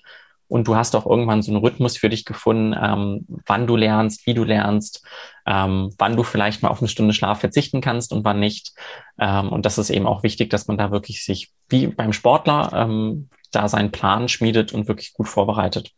Und 0.51 0.67
du 0.67 0.77
hast 0.77 0.97
auch 0.97 1.05
irgendwann 1.05 1.43
so 1.43 1.53
einen 1.53 1.61
Rhythmus 1.61 1.99
für 1.99 2.09
dich 2.09 2.25
gefunden, 2.25 2.75
ähm, 2.83 3.27
wann 3.47 3.67
du 3.67 3.77
lernst, 3.77 4.27
wie 4.27 4.33
du 4.33 4.45
lernst, 4.45 5.07
ähm, 5.47 5.91
wann 5.99 6.17
du 6.17 6.23
vielleicht 6.23 6.63
mal 6.63 6.71
auf 6.71 6.81
eine 6.81 6.89
Stunde 6.89 7.13
Schlaf 7.13 7.41
verzichten 7.41 7.83
kannst 7.83 8.15
und 8.15 8.25
wann 8.25 8.41
nicht. 8.41 8.73
Ähm, 9.19 9.51
und 9.51 9.67
das 9.67 9.77
ist 9.77 9.91
eben 9.91 10.07
auch 10.07 10.23
wichtig, 10.23 10.49
dass 10.49 10.67
man 10.67 10.79
da 10.79 10.91
wirklich 10.91 11.23
sich 11.23 11.53
wie 11.69 11.89
beim 11.89 12.15
Sportler 12.15 12.71
ähm, 12.73 13.29
da 13.51 13.69
seinen 13.69 13.91
Plan 13.91 14.29
schmiedet 14.29 14.73
und 14.73 14.89
wirklich 14.89 15.13
gut 15.13 15.29
vorbereitet. 15.29 15.93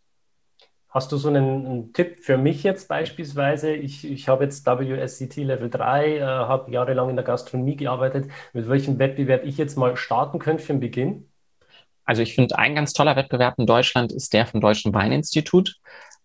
Hast 0.91 1.13
du 1.13 1.17
so 1.17 1.29
einen, 1.29 1.67
einen, 1.67 1.93
Tipp 1.93 2.17
für 2.21 2.37
mich 2.37 2.65
jetzt 2.65 2.89
beispielsweise? 2.89 3.73
Ich, 3.73 4.05
ich 4.05 4.29
habe 4.29 4.45
jetzt 4.45 4.67
WSCT 4.67 5.37
Level 5.37 5.71
3, 5.71 6.17
äh, 6.17 6.21
habe 6.23 6.73
jahrelang 6.73 7.11
in 7.11 7.17
der 7.17 7.25
Gastronomie 7.25 7.77
gearbeitet. 7.77 8.29
Mit 8.53 8.69
welchem 8.69 8.99
Wettbewerb 8.99 9.45
ich 9.45 9.57
jetzt 9.57 9.79
mal 9.79 9.97
starten 9.97 10.41
könnte 10.41 10.65
für 10.65 10.73
den 10.73 10.81
Beginn? 10.81 11.31
Also 12.05 12.23
ich 12.23 12.35
finde, 12.35 12.59
ein 12.59 12.75
ganz 12.75 12.93
toller 12.93 13.15
Wettbewerb 13.15 13.55
in 13.59 13.67
Deutschland 13.67 14.11
ist 14.11 14.33
der 14.33 14.47
vom 14.47 14.61
Deutschen 14.61 14.93
Weininstitut. 14.93 15.77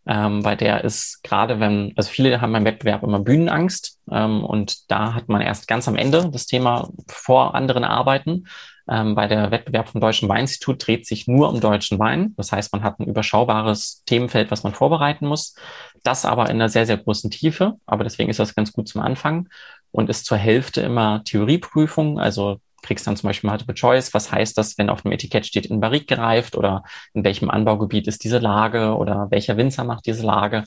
Ähm, 0.07 0.41
bei 0.41 0.55
der 0.55 0.83
ist 0.83 1.23
gerade, 1.23 1.59
wenn, 1.59 1.93
also 1.95 2.09
viele 2.09 2.41
haben 2.41 2.53
beim 2.53 2.65
Wettbewerb 2.65 3.03
immer 3.03 3.19
Bühnenangst 3.19 3.99
ähm, 4.11 4.43
und 4.43 4.89
da 4.89 5.13
hat 5.13 5.29
man 5.29 5.41
erst 5.41 5.67
ganz 5.67 5.87
am 5.87 5.95
Ende 5.95 6.29
das 6.31 6.47
Thema 6.47 6.89
vor 7.07 7.53
anderen 7.53 7.83
Arbeiten. 7.83 8.45
Ähm, 8.89 9.15
bei 9.15 9.27
der 9.27 9.51
Wettbewerb 9.51 9.89
vom 9.89 10.01
Deutschen 10.01 10.29
Weininstitut 10.29 10.85
dreht 10.85 11.07
sich 11.07 11.27
nur 11.27 11.49
um 11.49 11.59
deutschen 11.59 11.97
Wein. 11.99 12.33
Das 12.37 12.51
heißt, 12.51 12.71
man 12.73 12.83
hat 12.83 12.99
ein 12.99 13.07
überschaubares 13.07 14.03
Themenfeld, 14.05 14.51
was 14.51 14.63
man 14.63 14.73
vorbereiten 14.73 15.27
muss. 15.27 15.55
Das 16.03 16.25
aber 16.25 16.45
in 16.49 16.57
einer 16.57 16.69
sehr, 16.69 16.85
sehr 16.85 16.97
großen 16.97 17.31
Tiefe. 17.31 17.75
Aber 17.85 18.03
deswegen 18.03 18.29
ist 18.29 18.39
das 18.39 18.55
ganz 18.55 18.73
gut 18.73 18.87
zum 18.87 19.01
Anfang 19.01 19.49
und 19.91 20.09
ist 20.09 20.25
zur 20.25 20.37
Hälfte 20.37 20.81
immer 20.81 21.23
Theorieprüfung. 21.23 22.19
Also 22.19 22.59
kriegst 22.83 23.07
dann 23.07 23.17
zum 23.17 23.27
Beispiel 23.27 23.49
Multiple 23.49 23.73
Choice. 23.73 24.13
Was 24.13 24.31
heißt 24.31 24.57
das, 24.57 24.77
wenn 24.77 24.89
auf 24.89 25.01
dem 25.01 25.11
Etikett 25.11 25.45
steht 25.45 25.65
in 25.65 25.79
Barrique 25.79 26.05
gereift 26.05 26.55
oder 26.55 26.83
in 27.13 27.23
welchem 27.23 27.49
Anbaugebiet 27.49 28.07
ist 28.07 28.23
diese 28.23 28.37
Lage 28.37 28.95
oder 28.95 29.27
welcher 29.31 29.57
Winzer 29.57 29.83
macht 29.83 30.05
diese 30.05 30.23
Lage? 30.23 30.63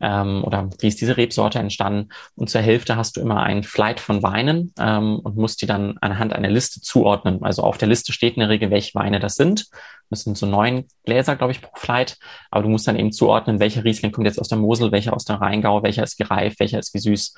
Ähm, 0.00 0.42
oder 0.44 0.68
wie 0.78 0.88
ist 0.88 1.00
diese 1.00 1.16
Rebsorte 1.16 1.58
entstanden. 1.58 2.08
Und 2.34 2.50
zur 2.50 2.60
Hälfte 2.60 2.96
hast 2.96 3.16
du 3.16 3.20
immer 3.20 3.42
einen 3.42 3.62
Flight 3.62 4.00
von 4.00 4.22
Weinen 4.22 4.72
ähm, 4.78 5.18
und 5.18 5.36
musst 5.36 5.62
die 5.62 5.66
dann 5.66 5.98
anhand 6.00 6.32
einer 6.32 6.50
Liste 6.50 6.80
zuordnen. 6.80 7.42
Also 7.42 7.62
auf 7.62 7.78
der 7.78 7.88
Liste 7.88 8.12
steht 8.12 8.34
in 8.34 8.40
der 8.40 8.48
Regel, 8.48 8.70
welche 8.70 8.94
Weine 8.94 9.20
das 9.20 9.36
sind. 9.36 9.66
Das 10.08 10.22
sind 10.22 10.36
so 10.36 10.46
neun 10.46 10.86
Gläser, 11.04 11.36
glaube 11.36 11.52
ich, 11.52 11.62
pro 11.62 11.72
Flight. 11.76 12.18
Aber 12.50 12.62
du 12.62 12.68
musst 12.68 12.88
dann 12.88 12.96
eben 12.96 13.12
zuordnen, 13.12 13.60
welcher 13.60 13.84
Riesling 13.84 14.12
kommt 14.12 14.26
jetzt 14.26 14.40
aus 14.40 14.48
der 14.48 14.58
Mosel, 14.58 14.90
welcher 14.92 15.14
aus 15.14 15.24
der 15.24 15.40
Rheingau, 15.40 15.82
welcher 15.82 16.02
ist 16.02 16.18
wie 16.18 16.24
reif, 16.24 16.54
welcher 16.58 16.78
ist 16.78 16.94
wie 16.94 16.98
süß. 16.98 17.34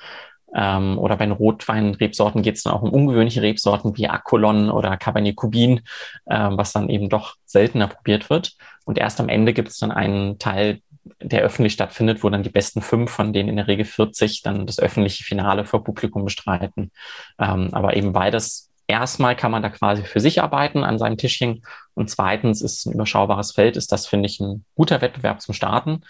Ähm, 0.55 0.99
oder 0.99 1.17
bei 1.17 1.25
den 1.25 1.31
Rotweinrebsorten 1.31 2.43
geht 2.43 2.55
es 2.55 2.63
dann 2.63 2.73
auch 2.73 2.83
um 2.83 2.91
ungewöhnliche 2.91 3.41
Rebsorten 3.41 3.97
wie 3.97 4.07
Akolon 4.07 4.69
oder 4.69 4.97
Cabernet 4.97 5.35
Cubin, 5.35 5.81
ähm, 6.29 6.57
was 6.57 6.73
dann 6.73 6.89
eben 6.89 7.09
doch 7.09 7.35
seltener 7.45 7.87
probiert 7.87 8.29
wird. 8.29 8.53
Und 8.85 8.97
erst 8.97 9.19
am 9.19 9.29
Ende 9.29 9.53
gibt 9.53 9.69
es 9.69 9.79
dann 9.79 9.91
einen 9.91 10.37
Teil, 10.37 10.81
der 11.21 11.41
öffentlich 11.41 11.73
stattfindet, 11.73 12.23
wo 12.23 12.29
dann 12.29 12.43
die 12.43 12.49
besten 12.49 12.81
fünf 12.81 13.11
von 13.11 13.33
denen 13.33 13.49
in 13.49 13.57
der 13.57 13.67
Regel 13.67 13.85
40 13.85 14.41
dann 14.41 14.65
das 14.65 14.79
öffentliche 14.79 15.23
Finale 15.23 15.65
vor 15.65 15.83
Publikum 15.83 16.23
bestreiten. 16.23 16.91
Ähm, 17.39 17.69
aber 17.73 17.95
eben 17.95 18.13
beides 18.13 18.71
erstmal 18.87 19.35
kann 19.35 19.51
man 19.51 19.61
da 19.61 19.69
quasi 19.69 20.03
für 20.03 20.19
sich 20.19 20.41
arbeiten 20.41 20.83
an 20.83 20.97
seinem 20.97 21.17
Tischchen 21.17 21.63
und 21.93 22.09
zweitens 22.09 22.61
ist 22.61 22.79
es 22.79 22.85
ein 22.85 22.93
überschaubares 22.93 23.51
Feld, 23.51 23.77
ist 23.77 23.91
das, 23.91 24.07
finde 24.07 24.27
ich, 24.27 24.39
ein 24.39 24.65
guter 24.75 25.01
Wettbewerb 25.01 25.41
zum 25.41 25.53
Starten. 25.53 26.01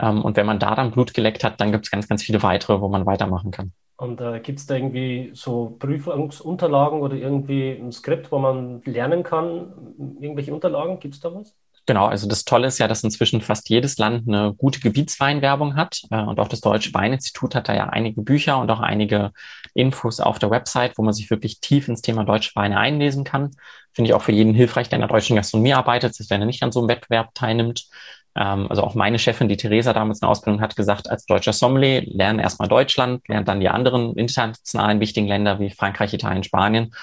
Ähm, 0.00 0.22
und 0.22 0.36
wenn 0.36 0.46
man 0.46 0.58
da 0.58 0.74
dann 0.74 0.90
Blut 0.90 1.14
geleckt 1.14 1.44
hat, 1.44 1.60
dann 1.60 1.72
gibt 1.72 1.86
es 1.86 1.90
ganz, 1.90 2.08
ganz 2.08 2.22
viele 2.22 2.42
weitere, 2.42 2.80
wo 2.80 2.88
man 2.88 3.06
weitermachen 3.06 3.50
kann. 3.50 3.72
Und 3.96 4.20
äh, 4.20 4.40
gibt 4.40 4.58
es 4.58 4.66
da 4.66 4.74
irgendwie 4.74 5.30
so 5.34 5.76
Prüfungsunterlagen 5.78 7.00
oder 7.00 7.14
irgendwie 7.14 7.70
ein 7.70 7.92
Skript, 7.92 8.32
wo 8.32 8.38
man 8.38 8.82
lernen 8.84 9.22
kann? 9.22 9.72
Irgendwelche 10.20 10.52
Unterlagen? 10.52 10.98
Gibt 10.98 11.14
es 11.14 11.20
da 11.20 11.32
was? 11.32 11.54
Genau, 11.86 12.06
also 12.06 12.26
das 12.26 12.44
Tolle 12.44 12.68
ist 12.68 12.78
ja, 12.78 12.88
dass 12.88 13.04
inzwischen 13.04 13.42
fast 13.42 13.68
jedes 13.68 13.98
Land 13.98 14.26
eine 14.26 14.54
gute 14.54 14.80
Gebietsweinwerbung 14.80 15.76
hat. 15.76 16.00
Äh, 16.10 16.22
und 16.22 16.40
auch 16.40 16.48
das 16.48 16.60
Deutsche 16.62 16.94
Weininstitut 16.94 17.54
hat 17.54 17.68
da 17.68 17.74
ja 17.74 17.88
einige 17.90 18.22
Bücher 18.22 18.58
und 18.58 18.70
auch 18.70 18.80
einige 18.80 19.32
Infos 19.74 20.20
auf 20.20 20.38
der 20.38 20.50
Website, 20.50 20.96
wo 20.96 21.02
man 21.02 21.12
sich 21.12 21.28
wirklich 21.30 21.60
tief 21.60 21.88
ins 21.88 22.00
Thema 22.00 22.24
deutsche 22.24 22.52
Weine 22.54 22.78
einlesen 22.78 23.24
kann. 23.24 23.50
Finde 23.92 24.08
ich 24.08 24.14
auch 24.14 24.22
für 24.22 24.32
jeden 24.32 24.54
hilfreich, 24.54 24.88
der 24.88 24.96
in 24.96 25.02
der 25.02 25.08
deutschen 25.08 25.36
Gastronomie 25.36 25.74
arbeitet, 25.74 26.16
wenn 26.30 26.40
er 26.40 26.46
nicht 26.46 26.62
an 26.62 26.72
so 26.72 26.80
einem 26.80 26.88
Wettbewerb 26.88 27.34
teilnimmt. 27.34 27.86
Ähm, 28.34 28.66
also 28.70 28.82
auch 28.82 28.94
meine 28.94 29.18
Chefin, 29.18 29.48
die 29.48 29.58
Theresa 29.58 29.92
damals 29.92 30.22
eine 30.22 30.30
Ausbildung 30.30 30.62
hat 30.62 30.76
gesagt, 30.76 31.10
als 31.10 31.26
deutscher 31.26 31.52
Sommelier, 31.52 32.02
lerne 32.06 32.42
erstmal 32.42 32.68
Deutschland, 32.68 33.28
lerne 33.28 33.44
dann 33.44 33.60
die 33.60 33.68
anderen 33.68 34.14
internationalen 34.16 35.00
wichtigen 35.00 35.28
Länder 35.28 35.60
wie 35.60 35.68
Frankreich, 35.68 36.14
Italien, 36.14 36.44
Spanien. 36.44 36.94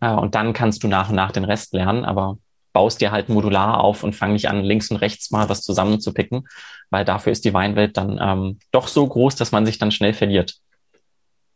Äh, 0.00 0.12
und 0.12 0.36
dann 0.36 0.52
kannst 0.52 0.84
du 0.84 0.88
nach 0.88 1.08
und 1.10 1.16
nach 1.16 1.32
den 1.32 1.44
Rest 1.44 1.72
lernen. 1.72 2.04
Aber 2.04 2.38
baust 2.74 3.00
dir 3.00 3.12
halt 3.12 3.30
modular 3.30 3.80
auf 3.80 4.02
und 4.04 4.14
fang 4.14 4.34
nicht 4.34 4.50
an, 4.50 4.62
links 4.62 4.90
und 4.90 4.98
rechts 4.98 5.30
mal 5.30 5.48
was 5.48 5.62
zusammenzupicken, 5.62 6.46
weil 6.90 7.06
dafür 7.06 7.32
ist 7.32 7.46
die 7.46 7.54
Weinwelt 7.54 7.96
dann 7.96 8.18
ähm, 8.20 8.58
doch 8.72 8.88
so 8.88 9.06
groß, 9.06 9.36
dass 9.36 9.52
man 9.52 9.64
sich 9.64 9.78
dann 9.78 9.92
schnell 9.92 10.12
verliert. 10.12 10.56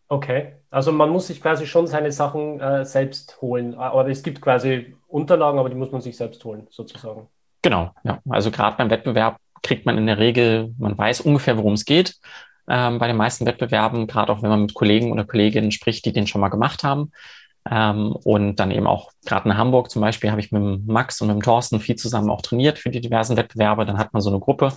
Okay, 0.09 0.55
also 0.71 0.91
man 0.91 1.11
muss 1.11 1.27
sich 1.27 1.43
quasi 1.43 1.67
schon 1.67 1.87
seine 1.87 2.13
Sachen 2.13 2.61
äh, 2.61 2.87
selbst 2.87 3.43
holen, 3.43 3.75
aber 3.75 4.09
es 4.09 4.23
gibt 4.23 4.41
quasi 4.41 4.95
Unterlagen, 5.09 5.59
aber 5.59 5.69
die 5.69 5.75
muss 5.75 5.93
man 5.93 6.01
sich 6.01 6.17
selbst 6.17 6.43
holen, 6.45 6.67
sozusagen. 6.71 7.29
Genau, 7.61 7.91
ja. 8.05 8.21
Also 8.31 8.51
gerade 8.51 8.77
beim 8.79 8.89
Wettbewerb 8.89 9.37
kriegt 9.63 9.85
man 9.85 9.99
in 9.99 10.07
der 10.07 10.19
Regel, 10.19 10.75
man 10.79 10.97
weiß 10.97 11.21
ungefähr, 11.23 11.59
worum 11.59 11.75
es 11.75 11.85
geht. 11.85 12.15
Ähm, 12.71 12.99
bei 12.99 13.09
den 13.09 13.17
meisten 13.17 13.45
Wettbewerben, 13.45 14.07
gerade 14.07 14.33
auch 14.33 14.43
wenn 14.43 14.51
man 14.51 14.63
mit 14.63 14.75
Kollegen 14.75 15.11
oder 15.11 15.25
Kolleginnen 15.25 15.73
spricht, 15.73 16.05
die 16.05 16.13
den 16.13 16.27
schon 16.27 16.41
mal 16.41 16.49
gemacht 16.49 16.85
haben. 16.85 17.11
Ähm, 17.71 18.13
und 18.25 18.57
dann 18.57 18.71
eben 18.71 18.87
auch 18.87 19.11
gerade 19.27 19.49
in 19.49 19.57
Hamburg 19.57 19.91
zum 19.91 20.01
Beispiel 20.01 20.31
habe 20.31 20.41
ich 20.41 20.53
mit 20.53 20.87
Max 20.87 21.21
und 21.21 21.29
mit 21.29 21.45
Thorsten 21.45 21.81
viel 21.81 21.97
zusammen 21.97 22.31
auch 22.31 22.41
trainiert 22.41 22.79
für 22.79 22.91
die 22.91 23.01
diversen 23.01 23.37
Wettbewerbe. 23.37 23.85
Dann 23.85 23.99
hat 23.99 24.13
man 24.13 24.23
so 24.23 24.31
eine 24.31 24.41
Gruppe, 24.41 24.73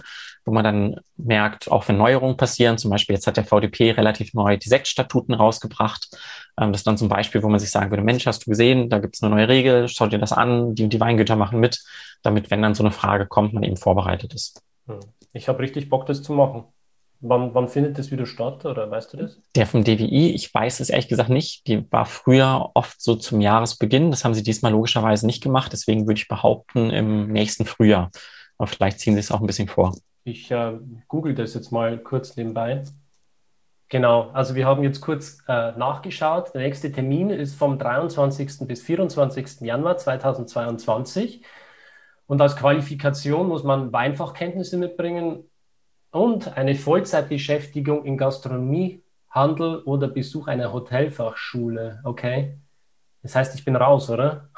wo 0.45 0.51
man 0.51 0.63
dann 0.63 0.99
merkt, 1.15 1.71
auch 1.71 1.87
wenn 1.87 1.97
Neuerungen 1.97 2.37
passieren, 2.37 2.77
zum 2.77 2.91
Beispiel 2.91 3.15
jetzt 3.15 3.27
hat 3.27 3.37
der 3.37 3.45
VDP 3.45 3.91
relativ 3.91 4.33
neu 4.33 4.57
die 4.57 4.69
Sektstatuten 4.69 5.33
rausgebracht. 5.33 6.09
Ähm, 6.59 6.71
das 6.71 6.81
ist 6.81 6.87
dann 6.87 6.97
zum 6.97 7.09
Beispiel, 7.09 7.43
wo 7.43 7.49
man 7.49 7.59
sich 7.59 7.71
sagen 7.71 7.91
würde, 7.91 8.03
Mensch, 8.03 8.25
hast 8.25 8.45
du 8.45 8.49
gesehen, 8.49 8.89
da 8.89 8.99
gibt 8.99 9.15
es 9.15 9.23
eine 9.23 9.33
neue 9.33 9.47
Regel, 9.47 9.87
schau 9.87 10.07
dir 10.07 10.19
das 10.19 10.33
an, 10.33 10.75
die 10.75 10.83
und 10.83 10.93
die 10.93 10.99
Weingüter 10.99 11.35
machen 11.35 11.59
mit, 11.59 11.83
damit, 12.23 12.51
wenn 12.51 12.61
dann 12.61 12.75
so 12.75 12.83
eine 12.83 12.91
Frage 12.91 13.25
kommt, 13.25 13.53
man 13.53 13.63
eben 13.63 13.77
vorbereitet 13.77 14.33
ist. 14.33 14.61
Hm. 14.87 14.99
Ich 15.33 15.47
habe 15.47 15.59
richtig 15.59 15.89
Bock, 15.89 16.05
das 16.07 16.21
zu 16.23 16.33
machen. 16.33 16.65
Wann, 17.23 17.53
wann 17.53 17.67
findet 17.67 17.99
das 17.99 18.09
wieder 18.09 18.25
statt 18.25 18.65
oder 18.65 18.89
weißt 18.89 19.13
du 19.13 19.17
das? 19.17 19.39
Der 19.55 19.67
vom 19.67 19.83
DWI, 19.83 20.31
ich 20.31 20.51
weiß 20.51 20.79
es 20.79 20.89
ehrlich 20.89 21.07
gesagt 21.07 21.29
nicht. 21.29 21.67
Die 21.67 21.85
war 21.91 22.05
früher 22.05 22.71
oft 22.73 22.99
so 22.99 23.15
zum 23.15 23.41
Jahresbeginn. 23.41 24.09
Das 24.09 24.25
haben 24.25 24.33
sie 24.33 24.41
diesmal 24.41 24.71
logischerweise 24.71 25.27
nicht 25.27 25.43
gemacht. 25.43 25.71
Deswegen 25.71 26.07
würde 26.07 26.19
ich 26.19 26.27
behaupten, 26.27 26.89
im 26.89 27.31
nächsten 27.31 27.65
Frühjahr. 27.65 28.09
Aber 28.57 28.65
vielleicht 28.65 28.99
ziehen 28.99 29.13
sie 29.13 29.19
es 29.19 29.31
auch 29.31 29.39
ein 29.39 29.45
bisschen 29.45 29.67
vor. 29.67 29.95
Ich 30.23 30.49
äh, 30.49 30.73
google 31.07 31.35
das 31.35 31.53
jetzt 31.53 31.71
mal 31.71 31.99
kurz 31.99 32.35
nebenbei. 32.37 32.83
Genau, 33.89 34.31
also 34.31 34.55
wir 34.55 34.65
haben 34.65 34.81
jetzt 34.81 35.01
kurz 35.01 35.43
äh, 35.47 35.73
nachgeschaut. 35.73 36.55
Der 36.55 36.61
nächste 36.61 36.91
Termin 36.91 37.29
ist 37.29 37.55
vom 37.55 37.77
23. 37.77 38.67
bis 38.67 38.81
24. 38.81 39.61
Januar 39.61 39.97
2022. 39.97 41.43
Und 42.25 42.41
als 42.41 42.55
Qualifikation 42.55 43.47
muss 43.47 43.63
man 43.63 43.91
Weinfachkenntnisse 43.91 44.77
mitbringen 44.77 45.50
und 46.11 46.57
eine 46.57 46.75
Vollzeitbeschäftigung 46.75 48.05
in 48.05 48.17
Gastronomie, 48.17 49.01
Handel 49.29 49.81
oder 49.83 50.07
Besuch 50.07 50.47
einer 50.47 50.73
Hotelfachschule. 50.73 52.01
Okay. 52.03 52.57
Das 53.23 53.35
heißt, 53.35 53.55
ich 53.55 53.65
bin 53.65 53.75
raus, 53.75 54.09
oder? 54.09 54.49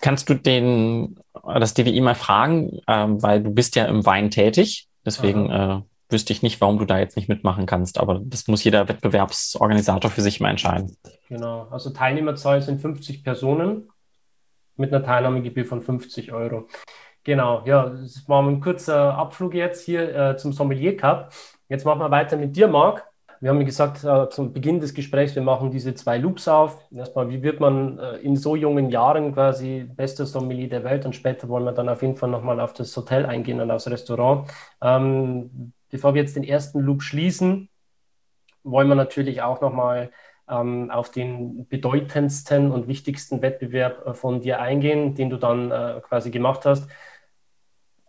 Kannst 0.00 0.28
du 0.28 0.34
den, 0.34 1.18
das 1.42 1.74
DWI 1.74 2.00
mal 2.00 2.14
fragen, 2.14 2.80
ähm, 2.86 3.22
weil 3.22 3.42
du 3.42 3.50
bist 3.50 3.76
ja 3.76 3.86
im 3.86 4.04
Wein 4.04 4.30
tätig. 4.30 4.88
Deswegen 5.04 5.50
äh, 5.50 5.80
wüsste 6.10 6.32
ich 6.32 6.42
nicht, 6.42 6.60
warum 6.60 6.78
du 6.78 6.84
da 6.84 6.98
jetzt 6.98 7.16
nicht 7.16 7.28
mitmachen 7.28 7.64
kannst. 7.64 7.98
Aber 7.98 8.20
das 8.22 8.46
muss 8.48 8.64
jeder 8.64 8.88
Wettbewerbsorganisator 8.88 10.10
für 10.10 10.20
sich 10.20 10.40
mal 10.40 10.50
entscheiden. 10.50 10.96
Genau. 11.28 11.68
Also 11.70 11.90
Teilnehmerzahl 11.90 12.60
sind 12.60 12.80
50 12.80 13.24
Personen 13.24 13.88
mit 14.76 14.92
einer 14.92 15.04
Teilnahmegebühr 15.04 15.64
von 15.64 15.80
50 15.80 16.32
Euro. 16.32 16.68
Genau, 17.26 17.62
ja, 17.64 17.88
das 17.88 18.28
war 18.28 18.40
ein 18.40 18.60
kurzer 18.60 19.18
Abflug 19.18 19.52
jetzt 19.54 19.84
hier 19.84 20.14
äh, 20.14 20.36
zum 20.36 20.52
Sommelier 20.52 20.96
Cup. 20.96 21.32
Jetzt 21.68 21.84
machen 21.84 21.98
wir 21.98 22.12
weiter 22.12 22.36
mit 22.36 22.54
dir, 22.54 22.68
Marc. 22.68 23.04
Wir 23.40 23.50
haben 23.50 23.64
gesagt, 23.64 24.04
äh, 24.04 24.28
zum 24.30 24.52
Beginn 24.52 24.78
des 24.78 24.94
Gesprächs, 24.94 25.34
wir 25.34 25.42
machen 25.42 25.72
diese 25.72 25.92
zwei 25.94 26.18
Loops 26.18 26.46
auf. 26.46 26.78
Erstmal, 26.94 27.28
wie 27.28 27.42
wird 27.42 27.58
man 27.58 27.98
äh, 27.98 28.18
in 28.18 28.36
so 28.36 28.54
jungen 28.54 28.90
Jahren 28.90 29.34
quasi 29.34 29.90
bester 29.96 30.24
Sommelier 30.24 30.68
der 30.68 30.84
Welt? 30.84 31.04
Und 31.04 31.16
später 31.16 31.48
wollen 31.48 31.64
wir 31.64 31.72
dann 31.72 31.88
auf 31.88 32.00
jeden 32.00 32.14
Fall 32.14 32.30
nochmal 32.30 32.60
auf 32.60 32.74
das 32.74 32.96
Hotel 32.96 33.26
eingehen 33.26 33.60
und 33.60 33.72
aufs 33.72 33.90
Restaurant. 33.90 34.48
Ähm, 34.80 35.72
bevor 35.90 36.14
wir 36.14 36.22
jetzt 36.22 36.36
den 36.36 36.44
ersten 36.44 36.78
Loop 36.78 37.02
schließen, 37.02 37.68
wollen 38.62 38.86
wir 38.86 38.94
natürlich 38.94 39.42
auch 39.42 39.60
nochmal 39.60 40.12
ähm, 40.48 40.92
auf 40.92 41.10
den 41.10 41.66
bedeutendsten 41.66 42.70
und 42.70 42.86
wichtigsten 42.86 43.42
Wettbewerb 43.42 44.06
äh, 44.06 44.14
von 44.14 44.40
dir 44.40 44.60
eingehen, 44.60 45.16
den 45.16 45.28
du 45.28 45.38
dann 45.38 45.72
äh, 45.72 46.00
quasi 46.02 46.30
gemacht 46.30 46.64
hast, 46.64 46.88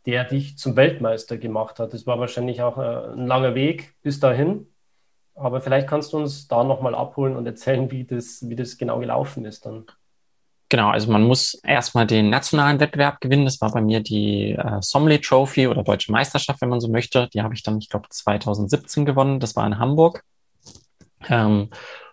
der 0.08 0.24
dich 0.24 0.58
zum 0.58 0.78
Weltmeister 0.78 1.38
gemacht 1.38 1.80
hat. 1.80 1.94
Das 1.94 2.08
war 2.08 2.18
wahrscheinlich 2.18 2.62
auch 2.62 2.78
äh, 2.78 3.12
ein 3.12 3.28
langer 3.28 3.56
Weg 3.56 3.94
bis 4.02 4.22
dahin. 4.22 4.66
Aber 5.36 5.60
vielleicht 5.60 5.88
kannst 5.88 6.14
du 6.14 6.18
uns 6.18 6.48
da 6.48 6.64
nochmal 6.64 6.96
abholen 6.96 7.36
und 7.36 7.46
erzählen, 7.46 7.92
wie 7.92 8.06
das, 8.06 8.48
wie 8.48 8.56
das 8.56 8.78
genau 8.78 9.00
gelaufen 9.00 9.44
ist 9.44 9.66
dann. 9.66 9.86
Genau, 10.70 10.90
also 10.90 11.12
man 11.12 11.24
muss 11.24 11.56
erstmal 11.56 12.08
den 12.08 12.30
nationalen 12.30 12.80
Wettbewerb 12.80 13.20
gewinnen. 13.20 13.44
Das 13.44 13.60
war 13.60 13.72
bei 13.72 13.82
mir 13.82 14.00
die 14.00 14.54
äh, 14.54 14.82
Sommelier 14.82 15.22
Trophy 15.22 15.68
oder 15.68 15.84
Deutsche 15.84 16.12
Meisterschaft, 16.12 16.62
wenn 16.62 16.70
man 16.70 16.80
so 16.80 16.88
möchte. 16.88 17.28
Die 17.34 17.42
habe 17.42 17.54
ich 17.54 17.64
dann, 17.64 17.78
ich 17.78 17.90
glaube, 17.90 18.08
2017 18.10 19.06
gewonnen. 19.06 19.42
Das 19.42 19.58
war 19.58 19.68
in 19.68 19.78
Hamburg. 19.78 20.24
Ähm, 21.28 21.70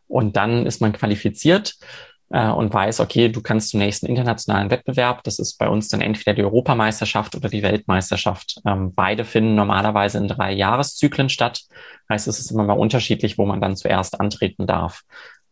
und 0.09 0.37
dann 0.37 0.67
ist 0.67 0.81
man 0.81 0.93
qualifiziert 0.93 1.77
äh, 2.35 2.49
und 2.51 2.75
weiß, 2.75 2.99
okay, 2.99 3.29
du 3.29 3.41
kannst 3.41 3.71
zum 3.71 3.79
nächsten 3.79 4.07
internationalen 4.07 4.69
Wettbewerb. 4.69 5.23
Das 5.23 5.39
ist 5.39 5.57
bei 5.57 5.69
uns 5.69 5.87
dann 5.87 6.01
entweder 6.01 6.35
die 6.35 6.43
Europameisterschaft 6.43 7.37
oder 7.37 7.49
die 7.49 7.63
Weltmeisterschaft. 7.63 8.61
Ähm, 8.67 8.93
beide 8.93 9.25
finden 9.25 9.55
normalerweise 9.55 10.19
in 10.19 10.27
drei 10.27 10.53
Jahreszyklen 10.53 11.29
statt. 11.29 11.61
Heißt, 12.11 12.27
es 12.27 12.41
ist 12.41 12.51
immer 12.51 12.65
mal 12.65 12.73
unterschiedlich, 12.73 13.39
wo 13.39 13.47
man 13.47 13.61
dann 13.61 13.77
zuerst 13.77 14.21
antreten 14.21 14.67
darf. 14.67 15.03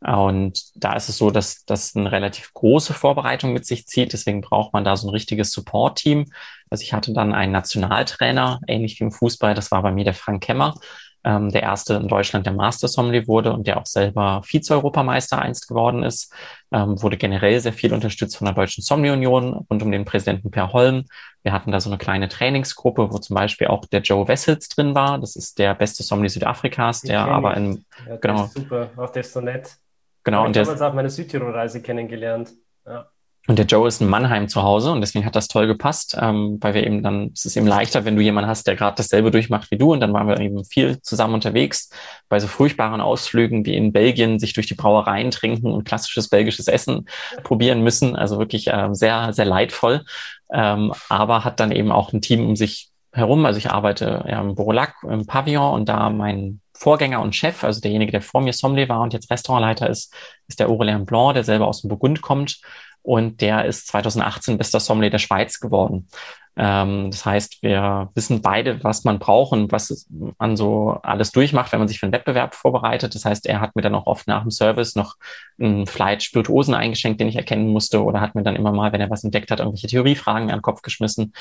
Und 0.00 0.60
da 0.74 0.94
ist 0.94 1.08
es 1.08 1.18
so, 1.18 1.30
dass 1.30 1.64
das 1.64 1.94
eine 1.94 2.10
relativ 2.10 2.52
große 2.52 2.92
Vorbereitung 2.92 3.52
mit 3.52 3.64
sich 3.64 3.86
zieht. 3.86 4.12
Deswegen 4.12 4.40
braucht 4.40 4.72
man 4.72 4.82
da 4.82 4.96
so 4.96 5.06
ein 5.06 5.10
richtiges 5.10 5.52
Support-Team. 5.52 6.32
Also 6.68 6.82
ich 6.82 6.92
hatte 6.92 7.12
dann 7.12 7.32
einen 7.32 7.52
Nationaltrainer, 7.52 8.58
ähnlich 8.66 8.98
wie 8.98 9.04
im 9.04 9.12
Fußball. 9.12 9.54
Das 9.54 9.70
war 9.70 9.82
bei 9.82 9.92
mir 9.92 10.04
der 10.04 10.14
Frank 10.14 10.42
Kemmer, 10.42 10.74
ähm, 11.24 11.50
der 11.50 11.62
erste 11.62 11.94
in 11.94 12.08
Deutschland, 12.08 12.46
der 12.46 12.52
Master 12.52 12.88
Sommelier 12.88 13.26
wurde 13.26 13.52
und 13.52 13.66
der 13.66 13.78
auch 13.78 13.86
selber 13.86 14.42
Vize-Europameister 14.44 15.38
einst 15.38 15.68
geworden 15.68 16.02
ist. 16.02 16.32
Ähm, 16.72 17.00
wurde 17.02 17.16
generell 17.16 17.60
sehr 17.60 17.72
viel 17.72 17.92
unterstützt 17.92 18.36
von 18.36 18.46
der 18.46 18.54
Deutschen 18.54 18.82
Sommelier 18.82 19.12
Union 19.12 19.64
rund 19.68 19.82
um 19.82 19.92
den 19.92 20.04
Präsidenten 20.04 20.50
Per 20.50 20.72
Holm. 20.72 21.04
Wir 21.42 21.52
hatten 21.52 21.72
da 21.72 21.80
so 21.80 21.90
eine 21.90 21.98
kleine 21.98 22.28
Trainingsgruppe, 22.28 23.12
wo 23.12 23.18
zum 23.18 23.34
Beispiel 23.34 23.66
auch 23.68 23.84
der 23.86 24.00
Joe 24.00 24.26
Wessels 24.26 24.68
drin 24.68 24.94
war. 24.94 25.18
Das 25.18 25.36
ist 25.36 25.58
der 25.58 25.74
beste 25.74 26.02
Sommelier 26.02 26.30
Südafrikas, 26.30 27.02
der 27.02 27.20
aber 27.20 27.56
in, 27.56 27.84
ja, 28.08 28.16
genau. 28.16 28.46
super, 28.46 28.90
auch 28.96 29.10
der 29.10 29.20
ist 29.20 29.32
so 29.32 29.40
nett. 29.40 29.76
Genau. 30.24 30.46
und 30.46 30.54
der 30.54 30.62
ist 30.62 30.80
auf 30.80 30.94
meine 30.94 31.10
Südtirol-Reise 31.10 31.82
kennengelernt. 31.82 32.52
Ja. 32.86 33.08
Und 33.48 33.58
der 33.58 33.66
Joe 33.66 33.88
ist 33.88 34.00
in 34.00 34.08
Mannheim 34.08 34.46
zu 34.48 34.62
Hause 34.62 34.92
und 34.92 35.00
deswegen 35.00 35.26
hat 35.26 35.34
das 35.34 35.48
toll 35.48 35.66
gepasst, 35.66 36.16
ähm, 36.20 36.58
weil 36.60 36.74
wir 36.74 36.86
eben 36.86 37.02
dann, 37.02 37.32
es 37.34 37.44
ist 37.44 37.56
eben 37.56 37.66
leichter, 37.66 38.04
wenn 38.04 38.14
du 38.14 38.22
jemanden 38.22 38.48
hast, 38.48 38.68
der 38.68 38.76
gerade 38.76 38.94
dasselbe 38.96 39.32
durchmacht 39.32 39.72
wie 39.72 39.78
du. 39.78 39.92
Und 39.92 39.98
dann 40.00 40.12
waren 40.12 40.28
wir 40.28 40.38
eben 40.38 40.64
viel 40.64 41.02
zusammen 41.02 41.34
unterwegs 41.34 41.90
bei 42.28 42.38
so 42.38 42.46
furchtbaren 42.46 43.00
Ausflügen 43.00 43.66
wie 43.66 43.74
in 43.74 43.92
Belgien, 43.92 44.38
sich 44.38 44.52
durch 44.52 44.68
die 44.68 44.74
Brauereien 44.74 45.32
trinken 45.32 45.72
und 45.72 45.84
klassisches 45.84 46.28
belgisches 46.28 46.68
Essen 46.68 47.08
probieren 47.42 47.82
müssen. 47.82 48.14
Also 48.14 48.38
wirklich 48.38 48.68
äh, 48.68 48.90
sehr, 48.92 49.32
sehr 49.32 49.46
leidvoll. 49.46 50.04
Ähm, 50.52 50.92
aber 51.08 51.42
hat 51.44 51.58
dann 51.58 51.72
eben 51.72 51.90
auch 51.90 52.12
ein 52.12 52.20
Team 52.20 52.46
um 52.46 52.54
sich 52.54 52.90
herum. 53.12 53.44
Also 53.44 53.58
ich 53.58 53.70
arbeite 53.70 54.24
ja, 54.28 54.40
im 54.40 54.54
Borolac, 54.54 54.94
im 55.02 55.26
Pavillon 55.26 55.74
und 55.74 55.88
da 55.88 56.10
mein 56.10 56.60
Vorgänger 56.74 57.20
und 57.20 57.34
Chef, 57.34 57.62
also 57.64 57.80
derjenige, 57.80 58.12
der 58.12 58.22
vor 58.22 58.40
mir 58.40 58.52
Sommelier 58.52 58.88
war 58.88 59.00
und 59.02 59.12
jetzt 59.12 59.30
Restaurantleiter 59.30 59.88
ist, 59.88 60.14
ist 60.48 60.58
der 60.58 60.68
Aurélien 60.68 61.04
Blanc, 61.04 61.34
der 61.34 61.44
selber 61.44 61.68
aus 61.68 61.82
dem 61.82 61.88
Burgund 61.88 62.22
kommt. 62.22 62.60
Und 63.02 63.40
der 63.40 63.64
ist 63.64 63.88
2018 63.88 64.58
bester 64.58 64.80
Sommelier 64.80 65.10
der 65.10 65.18
Schweiz 65.18 65.60
geworden. 65.60 66.08
Ähm, 66.54 67.10
das 67.10 67.24
heißt, 67.24 67.62
wir 67.62 68.10
wissen 68.14 68.42
beide, 68.42 68.84
was 68.84 69.04
man 69.04 69.18
braucht 69.18 69.52
und 69.52 69.72
was 69.72 70.06
man 70.38 70.56
so 70.56 70.98
alles 71.02 71.32
durchmacht, 71.32 71.72
wenn 71.72 71.78
man 71.78 71.88
sich 71.88 71.98
für 71.98 72.04
einen 72.04 72.12
Wettbewerb 72.12 72.54
vorbereitet. 72.54 73.14
Das 73.14 73.24
heißt, 73.24 73.46
er 73.46 73.60
hat 73.60 73.74
mir 73.74 73.80
dann 73.80 73.94
auch 73.94 74.06
oft 74.06 74.26
nach 74.26 74.42
dem 74.42 74.50
Service 74.50 74.94
noch 74.94 75.16
einen 75.58 75.86
Flight 75.86 76.22
Spirituosen 76.22 76.74
eingeschenkt, 76.74 77.20
den 77.20 77.28
ich 77.28 77.36
erkennen 77.36 77.68
musste, 77.68 78.04
oder 78.04 78.20
hat 78.20 78.34
mir 78.34 78.42
dann 78.42 78.56
immer 78.56 78.72
mal, 78.72 78.92
wenn 78.92 79.00
er 79.00 79.08
was 79.10 79.24
entdeckt 79.24 79.50
hat, 79.50 79.60
irgendwelche 79.60 79.86
Theoriefragen 79.86 80.50
an 80.50 80.58
den 80.58 80.62
Kopf 80.62 80.82
geschmissen. 80.82 81.32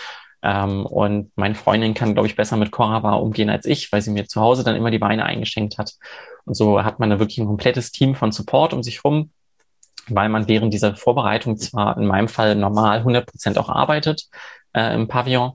Ähm, 0.43 0.85
und 0.85 1.31
meine 1.35 1.55
Freundin 1.55 1.93
kann, 1.93 2.13
glaube 2.13 2.27
ich, 2.27 2.37
besser 2.37 2.55
mit 2.55 2.71
Corava 2.71 3.13
umgehen 3.15 3.49
als 3.49 3.65
ich, 3.65 3.91
weil 3.91 4.01
sie 4.01 4.11
mir 4.11 4.27
zu 4.27 4.39
Hause 4.39 4.63
dann 4.63 4.77
immer 4.77 4.91
die 4.91 5.01
Weine 5.01 5.25
eingeschenkt 5.25 5.77
hat. 5.77 5.93
Und 6.45 6.53
so 6.53 6.83
hat 6.83 6.99
man 6.99 7.09
da 7.09 7.19
wirklich 7.19 7.37
ein 7.39 7.47
komplettes 7.47 7.91
Team 7.91 8.15
von 8.15 8.31
Support 8.31 8.73
um 8.73 8.81
sich 8.81 9.03
rum 9.03 9.31
weil 10.09 10.29
man 10.29 10.47
während 10.47 10.73
dieser 10.73 10.95
Vorbereitung 10.95 11.57
zwar 11.57 11.97
in 11.97 12.07
meinem 12.07 12.27
Fall 12.27 12.55
normal 12.55 12.99
100 12.99 13.25
Prozent 13.25 13.57
auch 13.57 13.69
arbeitet, 13.69 14.27
äh, 14.73 14.93
im 14.95 15.07
Pavillon. 15.07 15.53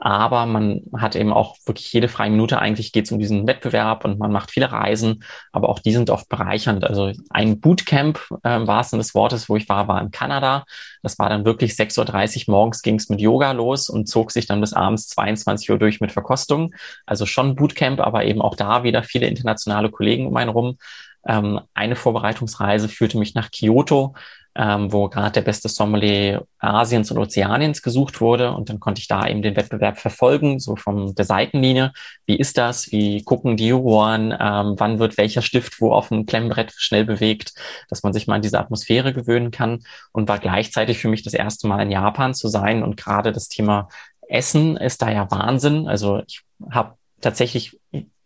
Aber 0.00 0.46
man 0.46 0.82
hat 0.96 1.16
eben 1.16 1.32
auch 1.32 1.56
wirklich 1.66 1.92
jede 1.92 2.08
freie 2.08 2.30
Minute 2.30 2.60
eigentlich 2.60 2.92
geht 2.92 3.06
es 3.06 3.12
um 3.12 3.18
diesen 3.18 3.48
Wettbewerb 3.48 4.04
und 4.04 4.18
man 4.18 4.30
macht 4.30 4.52
viele 4.52 4.70
Reisen, 4.70 5.24
aber 5.50 5.68
auch 5.68 5.80
die 5.80 5.92
sind 5.92 6.08
oft 6.10 6.28
bereichernd. 6.28 6.84
Also 6.84 7.12
ein 7.30 7.60
Bootcamp 7.60 8.20
äh, 8.44 8.56
im 8.56 8.68
wahrsten 8.68 9.00
des 9.00 9.14
Wortes, 9.14 9.48
wo 9.48 9.56
ich 9.56 9.68
war, 9.68 9.88
war 9.88 10.00
in 10.00 10.12
Kanada. 10.12 10.64
Das 11.02 11.18
war 11.18 11.28
dann 11.28 11.44
wirklich 11.44 11.72
6.30 11.72 12.48
Uhr 12.48 12.54
morgens 12.54 12.82
ging 12.82 12.94
es 12.94 13.08
mit 13.08 13.20
Yoga 13.20 13.50
los 13.52 13.88
und 13.88 14.06
zog 14.06 14.30
sich 14.30 14.46
dann 14.46 14.60
bis 14.60 14.72
abends 14.72 15.08
22 15.08 15.70
Uhr 15.70 15.78
durch 15.78 16.00
mit 16.00 16.12
Verkostung. 16.12 16.74
Also 17.04 17.26
schon 17.26 17.56
Bootcamp, 17.56 18.00
aber 18.00 18.24
eben 18.24 18.40
auch 18.40 18.54
da 18.54 18.84
wieder 18.84 19.02
viele 19.02 19.26
internationale 19.26 19.90
Kollegen 19.90 20.28
um 20.28 20.36
einen 20.36 20.50
rum. 20.50 20.78
Ähm, 21.26 21.60
eine 21.74 21.96
Vorbereitungsreise 21.96 22.88
führte 22.88 23.18
mich 23.18 23.34
nach 23.34 23.50
Kyoto 23.50 24.14
ähm, 24.58 24.92
wo 24.92 25.08
gerade 25.08 25.30
der 25.30 25.42
beste 25.42 25.68
Sommelier 25.68 26.44
Asiens 26.58 27.12
und 27.12 27.18
Ozeaniens 27.18 27.80
gesucht 27.80 28.20
wurde. 28.20 28.52
Und 28.52 28.68
dann 28.68 28.80
konnte 28.80 29.00
ich 29.00 29.06
da 29.06 29.24
eben 29.24 29.40
den 29.40 29.54
Wettbewerb 29.54 29.98
verfolgen, 29.98 30.58
so 30.58 30.74
von 30.74 31.14
der 31.14 31.24
Seitenlinie. 31.24 31.92
Wie 32.26 32.36
ist 32.36 32.58
das? 32.58 32.90
Wie 32.90 33.22
gucken 33.22 33.56
die 33.56 33.68
Juroren? 33.68 34.32
Ähm, 34.32 34.74
wann 34.76 34.98
wird 34.98 35.16
welcher 35.16 35.42
Stift 35.42 35.80
wo 35.80 35.92
auf 35.92 36.08
dem 36.08 36.26
Klemmbrett 36.26 36.72
schnell 36.76 37.04
bewegt, 37.04 37.54
dass 37.88 38.02
man 38.02 38.12
sich 38.12 38.26
mal 38.26 38.34
an 38.34 38.42
diese 38.42 38.58
Atmosphäre 38.58 39.12
gewöhnen 39.12 39.52
kann? 39.52 39.84
Und 40.10 40.28
war 40.28 40.40
gleichzeitig 40.40 40.98
für 40.98 41.08
mich 41.08 41.22
das 41.22 41.34
erste 41.34 41.68
Mal 41.68 41.80
in 41.82 41.92
Japan 41.92 42.34
zu 42.34 42.48
sein. 42.48 42.82
Und 42.82 42.96
gerade 42.96 43.30
das 43.30 43.48
Thema 43.48 43.88
Essen 44.28 44.76
ist 44.76 45.02
da 45.02 45.10
ja 45.10 45.30
Wahnsinn. 45.30 45.86
Also 45.86 46.20
ich 46.26 46.42
habe 46.68 46.94
tatsächlich 47.20 47.78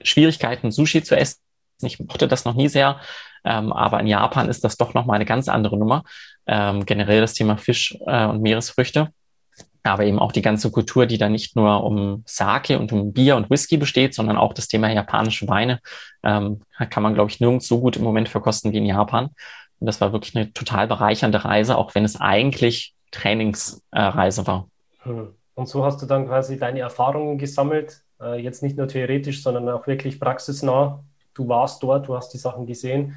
Schwierigkeiten, 0.02 0.70
Sushi 0.70 1.02
zu 1.02 1.14
essen. 1.14 1.40
Ich 1.86 2.00
mochte 2.00 2.28
das 2.28 2.44
noch 2.44 2.54
nie 2.54 2.68
sehr. 2.68 3.00
Ähm, 3.44 3.72
aber 3.72 4.00
in 4.00 4.06
Japan 4.06 4.48
ist 4.48 4.64
das 4.64 4.76
doch 4.76 4.94
nochmal 4.94 5.16
eine 5.16 5.24
ganz 5.24 5.48
andere 5.48 5.76
Nummer. 5.76 6.04
Ähm, 6.46 6.86
generell 6.86 7.20
das 7.20 7.34
Thema 7.34 7.56
Fisch 7.56 7.96
äh, 8.06 8.26
und 8.26 8.42
Meeresfrüchte. 8.42 9.10
Aber 9.84 10.04
eben 10.04 10.20
auch 10.20 10.30
die 10.30 10.42
ganze 10.42 10.70
Kultur, 10.70 11.06
die 11.06 11.18
da 11.18 11.28
nicht 11.28 11.56
nur 11.56 11.82
um 11.82 12.22
Sake 12.24 12.78
und 12.78 12.92
um 12.92 13.12
Bier 13.12 13.34
und 13.36 13.50
Whisky 13.50 13.78
besteht, 13.78 14.14
sondern 14.14 14.36
auch 14.36 14.52
das 14.52 14.68
Thema 14.68 14.88
japanische 14.88 15.48
Weine, 15.48 15.80
ähm, 16.22 16.60
kann 16.88 17.02
man, 17.02 17.14
glaube 17.14 17.30
ich, 17.30 17.40
nirgends 17.40 17.66
so 17.66 17.80
gut 17.80 17.96
im 17.96 18.04
Moment 18.04 18.28
verkosten 18.28 18.72
wie 18.72 18.78
in 18.78 18.86
Japan. 18.86 19.30
Und 19.80 19.86
das 19.86 20.00
war 20.00 20.12
wirklich 20.12 20.36
eine 20.36 20.52
total 20.52 20.86
bereichernde 20.86 21.44
Reise, 21.44 21.76
auch 21.76 21.96
wenn 21.96 22.04
es 22.04 22.20
eigentlich 22.20 22.94
Trainingsreise 23.10 24.42
äh, 24.42 24.46
war. 24.46 24.68
Hm. 25.02 25.34
Und 25.54 25.68
so 25.68 25.84
hast 25.84 26.00
du 26.00 26.06
dann 26.06 26.26
quasi 26.26 26.58
deine 26.58 26.80
Erfahrungen 26.80 27.38
gesammelt, 27.38 28.02
äh, 28.20 28.40
jetzt 28.40 28.62
nicht 28.62 28.76
nur 28.76 28.88
theoretisch, 28.88 29.42
sondern 29.42 29.68
auch 29.68 29.86
wirklich 29.86 30.18
praxisnah. 30.18 31.04
Du 31.34 31.48
warst 31.48 31.82
dort, 31.82 32.08
du 32.08 32.16
hast 32.16 32.30
die 32.30 32.38
Sachen 32.38 32.66
gesehen 32.66 33.16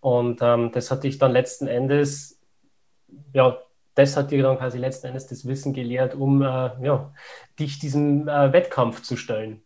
und 0.00 0.40
ähm, 0.42 0.70
das 0.72 0.90
hat 0.90 1.04
dich 1.04 1.18
dann 1.18 1.32
letzten 1.32 1.66
Endes 1.66 2.36
ja, 3.32 3.58
das 3.94 4.16
hat 4.16 4.30
dir 4.30 4.42
dann 4.42 4.58
quasi 4.58 4.78
letzten 4.78 5.08
Endes 5.08 5.26
das 5.26 5.46
Wissen 5.46 5.72
gelehrt, 5.72 6.14
um 6.14 6.42
äh, 6.42 6.70
ja, 6.82 7.12
dich 7.58 7.78
diesem 7.78 8.28
äh, 8.28 8.52
Wettkampf 8.52 9.02
zu 9.02 9.16
stellen. 9.16 9.62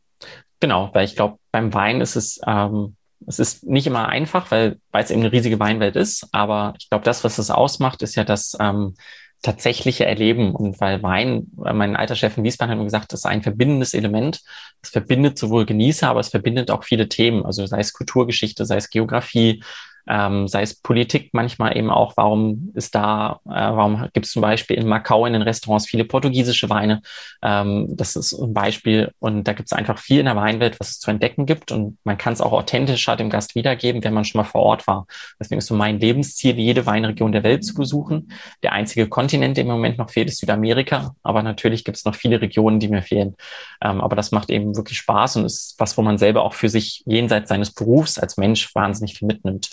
Genau, 0.61 0.91
weil 0.93 1.05
ich 1.05 1.17
glaube, 1.17 1.39
beim 1.51 1.73
Wein 1.75 2.01
ist 2.01 2.17
es, 2.17 2.41
ähm, 2.47 2.97
es 3.27 3.39
ist 3.39 3.65
nicht 3.65 3.87
immer 3.87 4.09
einfach, 4.09 4.51
weil 4.51 4.79
es 4.93 5.11
eben 5.11 5.21
eine 5.21 5.33
riesige 5.33 5.59
Weinwelt 5.59 5.97
ist. 5.97 6.29
Aber 6.33 6.75
ich 6.79 6.89
glaube, 6.89 7.05
das, 7.05 7.25
was 7.25 7.39
es 7.39 7.51
ausmacht, 7.51 8.03
ist 8.03 8.15
ja 8.15 8.25
das 8.25 8.57
ähm, 8.61 8.95
tatsächliche 9.43 10.05
Erleben. 10.05 10.55
Und 10.55 10.81
weil 10.81 11.03
Wein, 11.03 11.47
mein 11.57 11.97
alter 11.97 12.17
Chef 12.17 12.37
in 12.37 12.45
Wiesbaden 12.45 12.73
hat 12.73 12.79
mir 12.79 12.85
gesagt, 12.85 13.13
das 13.13 13.21
ist 13.21 13.27
ein 13.27 13.43
verbindendes 13.43 13.95
Element. 13.95 14.43
Es 14.83 14.91
verbindet 14.91 15.39
sowohl 15.39 15.67
Genießer, 15.67 16.09
aber 16.09 16.21
es 16.21 16.29
verbindet 16.29 16.71
auch 16.71 16.85
viele 16.85 17.09
Themen. 17.09 17.45
Also 17.45 17.65
sei 17.67 17.81
es 17.81 17.93
Kulturgeschichte, 17.93 18.67
sei 18.67 18.77
es 18.77 18.91
Geografie, 18.91 19.63
ähm, 20.09 20.49
sei 20.49 20.63
es 20.63 20.75
Politik 20.75 21.31
manchmal 21.33 21.77
eben 21.77 21.91
auch, 21.91 22.17
warum 22.17 22.71
ist 22.75 22.95
da, 22.95 23.41
äh, 23.47 23.51
warum 23.51 24.09
gibt 24.13 24.27
es 24.27 24.33
zum 24.33 24.43
Beispiel 24.43 24.77
in 24.77 24.87
Macau 24.87 25.27
in 25.27 25.33
den 25.33 25.43
Restaurants 25.43 25.87
viele 25.87 26.05
portugiesische 26.05 26.71
Weine. 26.71 27.03
Ähm, 27.43 27.89
das 27.97 28.17
ist 28.17 28.33
ein 28.33 28.55
Beispiel 28.55 29.13
und 29.19 29.45
da 29.45 29.53
gibt 29.53 29.69
es 29.69 29.73
einfach 29.73 29.99
viel 29.99 30.21
in 30.21 30.27
der 30.27 30.37
Weinwelt, 30.37 30.79
was 30.81 30.91
es 30.91 30.99
zu 31.01 31.11
entdecken 31.11 31.47
gibt 31.47 31.73
und 31.73 31.99
man 32.05 32.19
kann 32.19 32.33
es 32.33 32.41
auch 32.41 32.53
authentischer 32.53 33.17
dem 33.17 33.31
Gast 33.31 33.55
wiedergeben, 33.55 34.03
wenn 34.05 34.15
man 34.15 34.25
schon 34.25 34.41
mal 34.41 34.45
vor 34.45 34.63
Ort 34.63 34.87
war. 34.87 35.07
Deswegen 35.39 35.59
ist 35.59 35.67
so 35.67 35.75
mein 35.75 36.01
Lebensziel, 36.01 36.59
jede 36.59 36.87
Weinregion 36.87 37.33
der 37.33 37.43
Welt 37.43 37.65
zu 37.65 37.75
besuchen. 37.75 38.33
Der 38.63 38.73
einzige 38.73 39.09
Kontinent, 39.09 39.57
der 39.57 39.65
im 39.65 39.71
Moment 39.71 39.99
noch 39.99 40.11
fehlt, 40.11 40.29
ist 40.29 40.39
Südamerika, 40.39 41.15
aber 41.23 41.43
natürlich 41.43 41.85
gibt 41.85 41.97
es 41.97 42.05
noch 42.05 42.15
viele 42.15 42.41
Regionen, 42.41 42.81
die 42.81 42.89
mir 42.89 43.03
fehlen. 43.03 43.37
Ähm, 43.83 44.01
aber 44.01 44.17
das 44.17 44.33
macht 44.33 44.51
eben 44.51 44.77
wirklich 44.77 44.99
Spaß 44.99 45.37
und 45.37 45.45
ist 45.45 45.75
was, 45.79 45.97
wo 45.97 46.03
man 46.03 46.19
selber 46.19 46.43
auch 46.43 46.55
für 46.55 46.69
sich 46.69 47.03
jenseits 47.07 47.49
seines 47.49 47.73
Berufs 47.73 48.19
als 48.19 48.37
Mensch 48.37 48.75
wahnsinnig 48.75 49.19
viel 49.19 49.27
mitnimmt. 49.27 49.71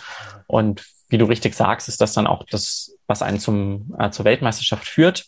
Und 0.47 0.85
wie 1.09 1.17
du 1.17 1.25
richtig 1.25 1.55
sagst, 1.55 1.87
ist 1.87 2.01
das 2.01 2.13
dann 2.13 2.27
auch 2.27 2.43
das, 2.49 2.95
was 3.07 3.21
einen 3.21 3.39
zum, 3.39 3.95
äh, 3.97 4.09
zur 4.11 4.25
Weltmeisterschaft 4.25 4.85
führt. 4.85 5.25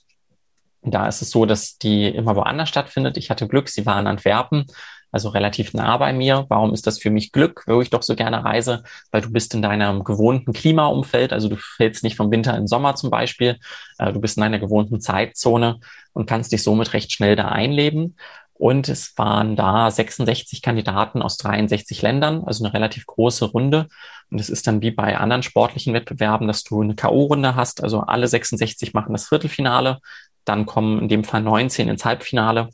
Da 0.81 1.07
ist 1.07 1.21
es 1.21 1.31
so, 1.31 1.45
dass 1.45 1.77
die 1.77 2.07
immer 2.07 2.35
woanders 2.35 2.69
stattfindet. 2.69 3.17
Ich 3.17 3.29
hatte 3.29 3.47
Glück, 3.47 3.69
sie 3.69 3.85
war 3.85 3.99
in 3.99 4.07
Antwerpen, 4.07 4.65
also 5.11 5.29
relativ 5.29 5.73
nah 5.73 5.97
bei 5.97 6.13
mir. 6.13 6.45
Warum 6.49 6.73
ist 6.73 6.87
das 6.87 6.99
für 6.99 7.09
mich 7.09 7.31
Glück, 7.31 7.63
wo 7.67 7.81
ich 7.81 7.89
doch 7.89 8.03
so 8.03 8.15
gerne 8.15 8.43
reise? 8.43 8.83
Weil 9.11 9.21
du 9.21 9.31
bist 9.31 9.53
in 9.53 9.61
deinem 9.61 10.03
gewohnten 10.03 10.53
Klimaumfeld, 10.53 11.33
also 11.33 11.49
du 11.49 11.57
fällst 11.57 12.03
nicht 12.03 12.15
vom 12.15 12.31
Winter 12.31 12.51
in 12.51 12.61
den 12.61 12.67
Sommer 12.67 12.95
zum 12.95 13.09
Beispiel. 13.09 13.57
Äh, 13.97 14.13
du 14.13 14.21
bist 14.21 14.37
in 14.37 14.41
deiner 14.41 14.59
gewohnten 14.59 15.01
Zeitzone 15.01 15.79
und 16.13 16.29
kannst 16.29 16.51
dich 16.51 16.63
somit 16.63 16.93
recht 16.93 17.11
schnell 17.11 17.35
da 17.35 17.49
einleben. 17.49 18.15
Und 18.59 18.89
es 18.89 19.17
waren 19.17 19.55
da 19.55 19.89
66 19.89 20.61
Kandidaten 20.61 21.21
aus 21.21 21.37
63 21.37 22.01
Ländern, 22.01 22.43
also 22.45 22.65
eine 22.65 22.73
relativ 22.73 23.05
große 23.05 23.45
Runde. 23.45 23.87
Und 24.29 24.41
es 24.41 24.49
ist 24.49 24.67
dann 24.67 24.81
wie 24.81 24.91
bei 24.91 25.17
anderen 25.17 25.43
sportlichen 25.43 25.93
Wettbewerben, 25.93 26.45
dass 26.45 26.65
du 26.65 26.81
eine 26.81 26.93
K.O.-Runde 26.93 27.55
hast. 27.55 27.81
Also 27.81 28.01
alle 28.01 28.27
66 28.27 28.93
machen 28.93 29.13
das 29.13 29.29
Viertelfinale. 29.29 29.99
Dann 30.43 30.65
kommen 30.65 31.03
in 31.03 31.07
dem 31.07 31.23
Fall 31.23 31.41
19 31.41 31.87
ins 31.87 32.03
Halbfinale. 32.03 32.67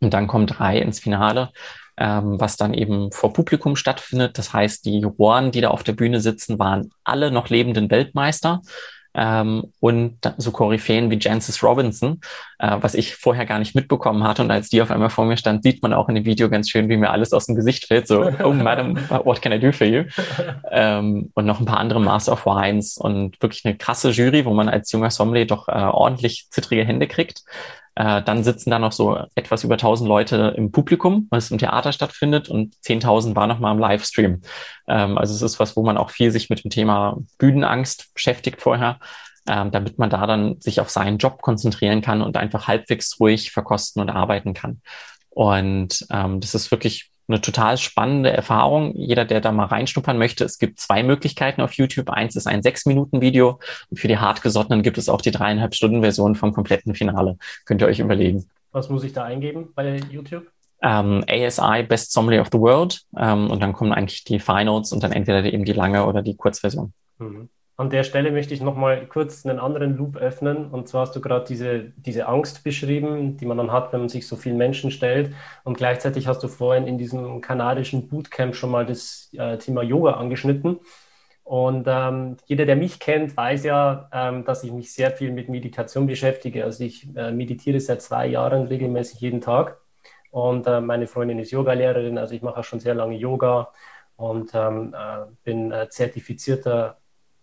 Und 0.00 0.12
dann 0.12 0.26
kommen 0.26 0.46
drei 0.46 0.78
ins 0.78 1.00
Finale, 1.00 1.52
ähm, 1.96 2.38
was 2.38 2.58
dann 2.58 2.74
eben 2.74 3.10
vor 3.10 3.32
Publikum 3.32 3.76
stattfindet. 3.76 4.36
Das 4.36 4.52
heißt, 4.52 4.84
die 4.84 5.00
Juroren, 5.00 5.52
die 5.52 5.62
da 5.62 5.70
auf 5.70 5.84
der 5.84 5.94
Bühne 5.94 6.20
sitzen, 6.20 6.58
waren 6.58 6.90
alle 7.02 7.30
noch 7.30 7.48
lebenden 7.48 7.90
Weltmeister 7.90 8.60
ähm, 9.18 9.72
und 9.80 10.18
so 10.36 10.52
Koryphäen 10.52 11.10
wie 11.10 11.18
Jancis 11.18 11.62
Robinson, 11.64 12.20
äh, 12.60 12.76
was 12.80 12.94
ich 12.94 13.16
vorher 13.16 13.46
gar 13.46 13.58
nicht 13.58 13.74
mitbekommen 13.74 14.22
hatte. 14.22 14.42
Und 14.42 14.50
als 14.52 14.68
die 14.68 14.80
auf 14.80 14.92
einmal 14.92 15.10
vor 15.10 15.24
mir 15.24 15.36
stand, 15.36 15.64
sieht 15.64 15.82
man 15.82 15.92
auch 15.92 16.08
in 16.08 16.14
dem 16.14 16.24
Video 16.24 16.48
ganz 16.48 16.70
schön, 16.70 16.88
wie 16.88 16.96
mir 16.96 17.10
alles 17.10 17.32
aus 17.32 17.46
dem 17.46 17.56
Gesicht 17.56 17.86
fällt. 17.86 18.06
So, 18.06 18.30
oh 18.44 18.52
Madam, 18.52 18.96
what 19.24 19.42
can 19.42 19.52
I 19.52 19.58
do 19.58 19.72
for 19.72 19.86
you? 19.86 20.04
Ähm, 20.70 21.30
und 21.34 21.46
noch 21.46 21.58
ein 21.58 21.66
paar 21.66 21.80
andere 21.80 22.00
Master 22.00 22.32
of 22.32 22.46
Wines 22.46 22.96
und 22.96 23.42
wirklich 23.42 23.64
eine 23.64 23.76
krasse 23.76 24.10
Jury, 24.10 24.44
wo 24.44 24.54
man 24.54 24.68
als 24.68 24.92
junger 24.92 25.10
Sommelier 25.10 25.46
doch 25.46 25.66
äh, 25.68 25.72
ordentlich 25.72 26.46
zittrige 26.50 26.84
Hände 26.84 27.08
kriegt. 27.08 27.42
Äh, 27.98 28.22
dann 28.22 28.44
sitzen 28.44 28.70
da 28.70 28.78
noch 28.78 28.92
so 28.92 29.18
etwas 29.34 29.64
über 29.64 29.74
1000 29.74 30.08
Leute 30.08 30.54
im 30.56 30.70
Publikum, 30.70 31.26
es 31.32 31.50
im 31.50 31.58
Theater 31.58 31.92
stattfindet 31.92 32.48
und 32.48 32.76
10.000 32.76 33.34
war 33.34 33.48
noch 33.48 33.58
mal 33.58 33.72
im 33.72 33.80
Livestream. 33.80 34.40
Ähm, 34.86 35.18
also 35.18 35.34
es 35.34 35.42
ist 35.42 35.58
was, 35.58 35.76
wo 35.76 35.82
man 35.82 35.98
auch 35.98 36.10
viel 36.10 36.30
sich 36.30 36.48
mit 36.48 36.62
dem 36.62 36.70
Thema 36.70 37.16
Bühnenangst 37.38 38.14
beschäftigt 38.14 38.62
vorher, 38.62 39.00
ähm, 39.48 39.72
damit 39.72 39.98
man 39.98 40.10
da 40.10 40.28
dann 40.28 40.60
sich 40.60 40.80
auf 40.80 40.90
seinen 40.90 41.18
Job 41.18 41.42
konzentrieren 41.42 42.00
kann 42.00 42.22
und 42.22 42.36
einfach 42.36 42.68
halbwegs 42.68 43.18
ruhig 43.18 43.50
verkosten 43.50 44.00
und 44.00 44.10
arbeiten 44.10 44.54
kann. 44.54 44.80
Und 45.30 46.06
ähm, 46.12 46.38
das 46.38 46.54
ist 46.54 46.70
wirklich 46.70 47.10
eine 47.28 47.40
total 47.40 47.76
spannende 47.76 48.30
Erfahrung. 48.30 48.94
Jeder, 48.96 49.24
der 49.24 49.40
da 49.40 49.52
mal 49.52 49.66
reinschnuppern 49.66 50.18
möchte, 50.18 50.44
es 50.44 50.58
gibt 50.58 50.80
zwei 50.80 51.02
Möglichkeiten 51.02 51.60
auf 51.60 51.74
YouTube. 51.74 52.10
Eins 52.10 52.36
ist 52.36 52.46
ein 52.46 52.62
sechs 52.62 52.86
Minuten 52.86 53.20
Video 53.20 53.60
und 53.90 53.98
für 53.98 54.08
die 54.08 54.18
Hartgesottenen 54.18 54.82
gibt 54.82 54.98
es 54.98 55.08
auch 55.08 55.20
die 55.20 55.30
dreieinhalb 55.30 55.74
Stunden 55.74 56.00
Version 56.00 56.34
vom 56.34 56.52
kompletten 56.52 56.94
Finale. 56.94 57.36
Könnt 57.66 57.82
ihr 57.82 57.88
euch 57.88 58.00
überlegen. 58.00 58.48
Was 58.72 58.88
muss 58.88 59.04
ich 59.04 59.12
da 59.12 59.24
eingeben 59.24 59.68
bei 59.74 60.00
YouTube? 60.10 60.46
Ähm, 60.80 61.24
ASI 61.28 61.82
Best 61.82 62.12
Sommelier 62.12 62.40
of 62.40 62.48
the 62.52 62.58
World 62.58 63.02
ähm, 63.18 63.50
und 63.50 63.60
dann 63.60 63.72
kommen 63.72 63.92
eigentlich 63.92 64.24
die 64.24 64.38
Finals 64.38 64.92
und 64.92 65.02
dann 65.02 65.12
entweder 65.12 65.44
eben 65.44 65.64
die 65.64 65.72
lange 65.72 66.06
oder 66.06 66.22
die 66.22 66.36
Kurzversion. 66.36 66.92
Mhm. 67.18 67.48
An 67.78 67.90
der 67.90 68.02
Stelle 68.02 68.32
möchte 68.32 68.52
ich 68.54 68.60
nochmal 68.60 69.06
kurz 69.06 69.46
einen 69.46 69.60
anderen 69.60 69.96
Loop 69.96 70.16
öffnen. 70.16 70.66
Und 70.66 70.88
zwar 70.88 71.02
hast 71.02 71.14
du 71.14 71.20
gerade 71.20 71.44
diese, 71.46 71.92
diese 71.96 72.26
Angst 72.26 72.64
beschrieben, 72.64 73.36
die 73.36 73.46
man 73.46 73.56
dann 73.56 73.70
hat, 73.70 73.92
wenn 73.92 74.00
man 74.00 74.08
sich 74.08 74.26
so 74.26 74.34
vielen 74.34 74.56
Menschen 74.56 74.90
stellt. 74.90 75.32
Und 75.62 75.76
gleichzeitig 75.78 76.26
hast 76.26 76.42
du 76.42 76.48
vorhin 76.48 76.88
in 76.88 76.98
diesem 76.98 77.40
kanadischen 77.40 78.08
Bootcamp 78.08 78.56
schon 78.56 78.72
mal 78.72 78.84
das 78.84 79.30
äh, 79.34 79.58
Thema 79.58 79.82
Yoga 79.82 80.14
angeschnitten. 80.14 80.80
Und 81.44 81.86
ähm, 81.88 82.36
jeder, 82.46 82.66
der 82.66 82.74
mich 82.74 82.98
kennt, 82.98 83.36
weiß 83.36 83.62
ja, 83.62 84.08
ähm, 84.12 84.44
dass 84.44 84.64
ich 84.64 84.72
mich 84.72 84.92
sehr 84.92 85.12
viel 85.12 85.30
mit 85.30 85.48
Meditation 85.48 86.08
beschäftige. 86.08 86.64
Also 86.64 86.82
ich 86.82 87.06
äh, 87.16 87.30
meditiere 87.30 87.78
seit 87.78 88.02
zwei 88.02 88.26
Jahren 88.26 88.66
regelmäßig 88.66 89.20
jeden 89.20 89.40
Tag. 89.40 89.78
Und 90.32 90.66
äh, 90.66 90.80
meine 90.80 91.06
Freundin 91.06 91.38
ist 91.38 91.52
Yogalehrerin, 91.52 92.18
also 92.18 92.34
ich 92.34 92.42
mache 92.42 92.64
schon 92.64 92.80
sehr 92.80 92.94
lange 92.94 93.14
Yoga 93.16 93.72
und 94.16 94.50
ähm, 94.52 94.94
äh, 94.98 95.26
bin 95.44 95.70
äh, 95.70 95.88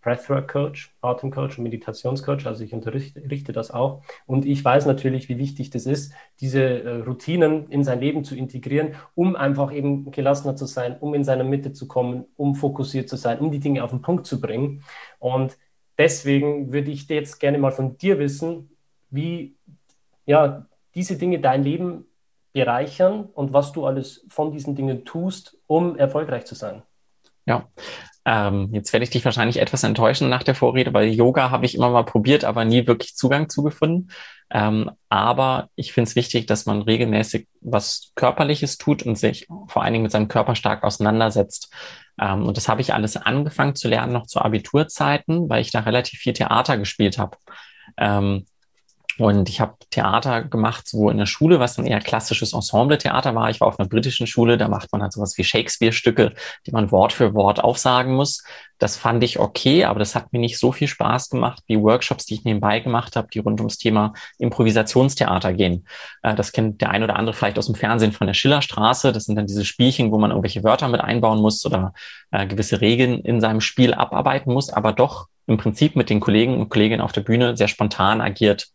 zertifizierter 0.05 0.45
Breathwork-Coach, 0.45 0.95
Atemcoach 1.01 1.57
und 1.57 1.63
Meditationscoach. 1.63 2.45
Also 2.45 2.63
ich 2.63 2.73
unterrichte 2.73 3.51
das 3.51 3.71
auch. 3.71 4.03
Und 4.27 4.45
ich 4.45 4.63
weiß 4.63 4.85
natürlich, 4.85 5.29
wie 5.29 5.37
wichtig 5.37 5.71
das 5.71 5.85
ist, 5.85 6.13
diese 6.39 6.61
äh, 6.61 7.01
Routinen 7.01 7.67
in 7.69 7.83
sein 7.83 7.99
Leben 7.99 8.23
zu 8.23 8.35
integrieren, 8.35 8.95
um 9.15 9.35
einfach 9.35 9.73
eben 9.73 10.11
gelassener 10.11 10.55
zu 10.55 10.65
sein, 10.65 10.97
um 10.99 11.13
in 11.15 11.23
seiner 11.23 11.43
Mitte 11.43 11.73
zu 11.73 11.87
kommen, 11.87 12.25
um 12.37 12.55
fokussiert 12.55 13.09
zu 13.09 13.15
sein, 13.15 13.39
um 13.39 13.51
die 13.51 13.59
Dinge 13.59 13.83
auf 13.83 13.89
den 13.89 14.01
Punkt 14.01 14.27
zu 14.27 14.39
bringen. 14.39 14.83
Und 15.19 15.57
deswegen 15.97 16.71
würde 16.71 16.91
ich 16.91 17.07
jetzt 17.09 17.39
gerne 17.39 17.57
mal 17.57 17.71
von 17.71 17.97
dir 17.97 18.19
wissen, 18.19 18.69
wie 19.09 19.55
ja, 20.25 20.67
diese 20.93 21.17
Dinge 21.17 21.39
dein 21.39 21.63
Leben 21.63 22.05
bereichern 22.53 23.25
und 23.33 23.53
was 23.53 23.73
du 23.73 23.85
alles 23.85 24.25
von 24.29 24.51
diesen 24.51 24.75
Dingen 24.75 25.03
tust, 25.03 25.57
um 25.67 25.97
erfolgreich 25.97 26.45
zu 26.45 26.55
sein. 26.55 26.83
Ja, 27.45 27.69
ähm, 28.25 28.69
jetzt 28.71 28.91
werde 28.91 29.03
ich 29.03 29.11
dich 29.11 29.23
wahrscheinlich 29.23 29.57
etwas 29.57 29.83
enttäuschen 29.83 30.29
nach 30.29 30.43
der 30.43 30.55
Vorrede, 30.55 30.93
weil 30.93 31.09
Yoga 31.09 31.51
habe 31.51 31.65
ich 31.65 31.75
immer 31.75 31.91
mal 31.91 32.03
probiert, 32.05 32.43
aber 32.43 32.65
nie 32.65 32.87
wirklich 32.87 33.15
Zugang 33.15 33.49
zugefunden. 33.49 34.11
Ähm, 34.49 34.91
aber 35.09 35.69
ich 35.75 35.93
finde 35.93 36.09
es 36.09 36.15
wichtig, 36.15 36.47
dass 36.47 36.65
man 36.65 36.81
regelmäßig 36.81 37.47
was 37.61 38.11
Körperliches 38.15 38.77
tut 38.77 39.03
und 39.03 39.17
sich 39.17 39.47
vor 39.67 39.83
allen 39.83 39.93
Dingen 39.93 40.03
mit 40.03 40.11
seinem 40.11 40.27
Körper 40.27 40.55
stark 40.55 40.83
auseinandersetzt. 40.83 41.71
Ähm, 42.19 42.47
und 42.47 42.57
das 42.57 42.67
habe 42.67 42.81
ich 42.81 42.93
alles 42.93 43.15
angefangen 43.15 43.75
zu 43.75 43.87
lernen 43.87 44.13
noch 44.13 44.25
zu 44.25 44.41
Abiturzeiten, 44.41 45.49
weil 45.49 45.61
ich 45.61 45.71
da 45.71 45.81
relativ 45.81 46.19
viel 46.19 46.33
Theater 46.33 46.77
gespielt 46.77 47.19
habe. 47.19 47.37
Ähm, 47.97 48.45
und 49.17 49.47
ich 49.47 49.61
habe 49.61 49.75
Theater 49.91 50.43
gemacht, 50.43 50.87
so 50.87 51.09
in 51.09 51.17
der 51.17 51.25
Schule, 51.25 51.59
was 51.59 51.77
ein 51.77 51.85
eher 51.85 52.01
klassisches 52.01 52.51
Ensemble-Theater 52.51 53.33
war. 53.33 53.49
Ich 53.49 53.61
war 53.61 53.69
auf 53.69 53.79
einer 53.79 53.87
britischen 53.87 54.27
Schule, 54.27 54.57
da 54.57 54.67
macht 54.67 54.91
man 54.91 55.01
halt 55.01 55.13
sowas 55.13 55.37
wie 55.37 55.43
Shakespeare-Stücke, 55.45 56.33
die 56.65 56.71
man 56.71 56.91
Wort 56.91 57.13
für 57.13 57.33
Wort 57.33 57.63
aufsagen 57.63 58.13
muss. 58.13 58.43
Das 58.77 58.97
fand 58.97 59.23
ich 59.23 59.39
okay, 59.39 59.85
aber 59.85 59.99
das 59.99 60.15
hat 60.15 60.33
mir 60.33 60.39
nicht 60.39 60.59
so 60.59 60.73
viel 60.73 60.89
Spaß 60.89 61.29
gemacht 61.29 61.63
wie 61.67 61.79
Workshops, 61.81 62.25
die 62.25 62.33
ich 62.33 62.43
nebenbei 62.43 62.81
gemacht 62.81 63.15
habe, 63.15 63.29
die 63.33 63.39
rund 63.39 63.61
ums 63.61 63.77
Thema 63.77 64.11
Improvisationstheater 64.37 65.53
gehen. 65.53 65.87
Äh, 66.21 66.35
das 66.35 66.51
kennt 66.51 66.81
der 66.81 66.89
ein 66.89 67.03
oder 67.03 67.15
andere 67.15 67.33
vielleicht 67.33 67.57
aus 67.57 67.67
dem 67.67 67.75
Fernsehen 67.75 68.11
von 68.11 68.27
der 68.27 68.33
Schillerstraße. 68.33 69.13
Das 69.13 69.23
sind 69.23 69.35
dann 69.37 69.47
diese 69.47 69.63
Spielchen, 69.63 70.11
wo 70.11 70.17
man 70.17 70.31
irgendwelche 70.31 70.65
Wörter 70.65 70.89
mit 70.89 70.99
einbauen 70.99 71.41
muss 71.41 71.65
oder 71.65 71.93
äh, 72.31 72.45
gewisse 72.47 72.81
Regeln 72.81 73.19
in 73.19 73.39
seinem 73.39 73.61
Spiel 73.61 73.93
abarbeiten 73.93 74.51
muss, 74.51 74.69
aber 74.69 74.91
doch 74.91 75.27
im 75.47 75.57
Prinzip 75.57 75.95
mit 75.95 76.09
den 76.09 76.19
Kollegen 76.19 76.59
und 76.59 76.69
Kolleginnen 76.69 77.01
auf 77.01 77.11
der 77.11 77.21
Bühne 77.21 77.55
sehr 77.55 77.67
spontan 77.67 78.21
agiert. 78.21 78.67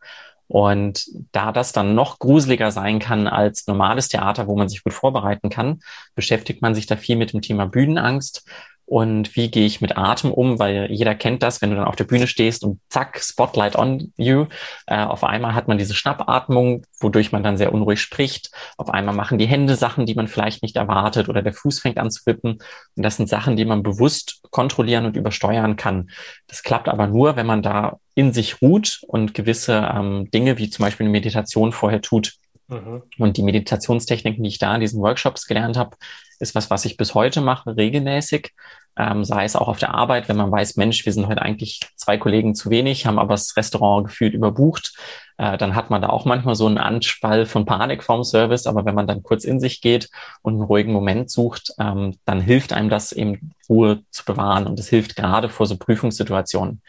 Und 0.50 1.04
da 1.30 1.52
das 1.52 1.70
dann 1.70 1.94
noch 1.94 2.18
gruseliger 2.18 2.72
sein 2.72 2.98
kann 2.98 3.28
als 3.28 3.68
normales 3.68 4.08
Theater, 4.08 4.48
wo 4.48 4.56
man 4.56 4.68
sich 4.68 4.82
gut 4.82 4.92
vorbereiten 4.92 5.48
kann, 5.48 5.78
beschäftigt 6.16 6.60
man 6.60 6.74
sich 6.74 6.86
da 6.86 6.96
viel 6.96 7.14
mit 7.14 7.32
dem 7.32 7.40
Thema 7.40 7.66
Bühnenangst 7.66 8.44
und 8.90 9.36
wie 9.36 9.52
gehe 9.52 9.66
ich 9.66 9.80
mit 9.80 9.96
Atem 9.96 10.32
um, 10.32 10.58
weil 10.58 10.90
jeder 10.90 11.14
kennt 11.14 11.44
das, 11.44 11.62
wenn 11.62 11.70
du 11.70 11.76
dann 11.76 11.84
auf 11.84 11.94
der 11.94 12.02
Bühne 12.02 12.26
stehst 12.26 12.64
und 12.64 12.80
zack, 12.88 13.20
Spotlight 13.22 13.76
on 13.76 14.12
you. 14.16 14.46
Äh, 14.88 15.04
auf 15.04 15.22
einmal 15.22 15.54
hat 15.54 15.68
man 15.68 15.78
diese 15.78 15.94
Schnappatmung, 15.94 16.82
wodurch 16.98 17.30
man 17.30 17.44
dann 17.44 17.56
sehr 17.56 17.72
unruhig 17.72 18.00
spricht. 18.00 18.50
Auf 18.76 18.90
einmal 18.90 19.14
machen 19.14 19.38
die 19.38 19.46
Hände 19.46 19.76
Sachen, 19.76 20.06
die 20.06 20.16
man 20.16 20.26
vielleicht 20.26 20.64
nicht 20.64 20.74
erwartet 20.74 21.28
oder 21.28 21.40
der 21.40 21.52
Fuß 21.52 21.78
fängt 21.78 21.98
an 21.98 22.10
zu 22.10 22.26
wippen. 22.26 22.58
Und 22.96 23.02
das 23.04 23.16
sind 23.16 23.28
Sachen, 23.28 23.54
die 23.54 23.64
man 23.64 23.84
bewusst 23.84 24.40
kontrollieren 24.50 25.06
und 25.06 25.16
übersteuern 25.16 25.76
kann. 25.76 26.10
Das 26.48 26.64
klappt 26.64 26.88
aber 26.88 27.06
nur, 27.06 27.36
wenn 27.36 27.46
man 27.46 27.62
da 27.62 27.98
in 28.16 28.32
sich 28.32 28.60
ruht 28.60 29.02
und 29.06 29.34
gewisse 29.34 29.88
ähm, 29.94 30.28
Dinge 30.32 30.58
wie 30.58 30.68
zum 30.68 30.84
Beispiel 30.84 31.04
eine 31.04 31.12
Meditation 31.12 31.70
vorher 31.70 32.00
tut. 32.00 32.32
Mhm. 32.66 33.02
Und 33.18 33.36
die 33.36 33.42
Meditationstechniken, 33.44 34.42
die 34.42 34.48
ich 34.48 34.58
da 34.58 34.74
in 34.74 34.80
diesen 34.80 35.00
Workshops 35.00 35.46
gelernt 35.46 35.76
habe, 35.76 35.96
ist 36.40 36.54
was, 36.54 36.70
was 36.70 36.84
ich 36.84 36.96
bis 36.96 37.14
heute 37.14 37.40
mache, 37.40 37.76
regelmäßig. 37.76 38.52
Ähm, 39.00 39.24
sei 39.24 39.44
es 39.44 39.56
auch 39.56 39.68
auf 39.68 39.78
der 39.78 39.94
Arbeit, 39.94 40.28
wenn 40.28 40.36
man 40.36 40.52
weiß, 40.52 40.76
Mensch, 40.76 41.06
wir 41.06 41.12
sind 41.14 41.26
heute 41.26 41.40
eigentlich 41.40 41.80
zwei 41.96 42.18
Kollegen 42.18 42.54
zu 42.54 42.68
wenig, 42.68 43.06
haben 43.06 43.18
aber 43.18 43.32
das 43.32 43.56
Restaurant 43.56 44.06
gefühlt 44.06 44.34
überbucht. 44.34 44.94
Äh, 45.38 45.56
dann 45.56 45.74
hat 45.74 45.88
man 45.88 46.02
da 46.02 46.10
auch 46.10 46.26
manchmal 46.26 46.54
so 46.54 46.66
einen 46.66 46.76
Anspall 46.76 47.46
von 47.46 47.64
Panik 47.64 48.02
vorm 48.02 48.24
Service. 48.24 48.66
Aber 48.66 48.84
wenn 48.84 48.94
man 48.94 49.06
dann 49.06 49.22
kurz 49.22 49.44
in 49.44 49.58
sich 49.58 49.80
geht 49.80 50.10
und 50.42 50.54
einen 50.54 50.62
ruhigen 50.64 50.92
Moment 50.92 51.30
sucht, 51.30 51.72
ähm, 51.78 52.18
dann 52.26 52.42
hilft 52.42 52.74
einem 52.74 52.90
das 52.90 53.12
eben 53.12 53.54
Ruhe 53.70 54.02
zu 54.10 54.22
bewahren. 54.26 54.66
Und 54.66 54.78
es 54.78 54.90
hilft 54.90 55.16
gerade 55.16 55.48
vor 55.48 55.64
so 55.64 55.78
Prüfungssituationen. 55.78 56.82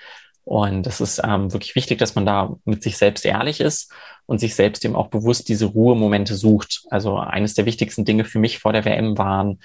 Und 0.43 0.85
es 0.87 0.99
ist 0.99 1.21
ähm, 1.23 1.53
wirklich 1.53 1.75
wichtig, 1.75 1.97
dass 1.97 2.15
man 2.15 2.25
da 2.25 2.57
mit 2.65 2.83
sich 2.83 2.97
selbst 2.97 3.25
ehrlich 3.25 3.61
ist 3.61 3.93
und 4.25 4.39
sich 4.39 4.53
selbst 4.53 4.83
eben 4.83 4.97
auch 4.97 5.07
bewusst 5.07 5.47
diese 5.47 5.67
Ruhemomente 5.67 6.35
sucht. 6.35 6.81
Also 6.89 7.15
eines 7.17 7.53
der 7.53 7.65
wichtigsten 7.65 8.03
Dinge 8.03 8.25
für 8.25 8.39
mich 8.39 8.59
vor 8.59 8.73
der 8.73 8.83
WM 8.83 9.17
waren, 9.17 9.59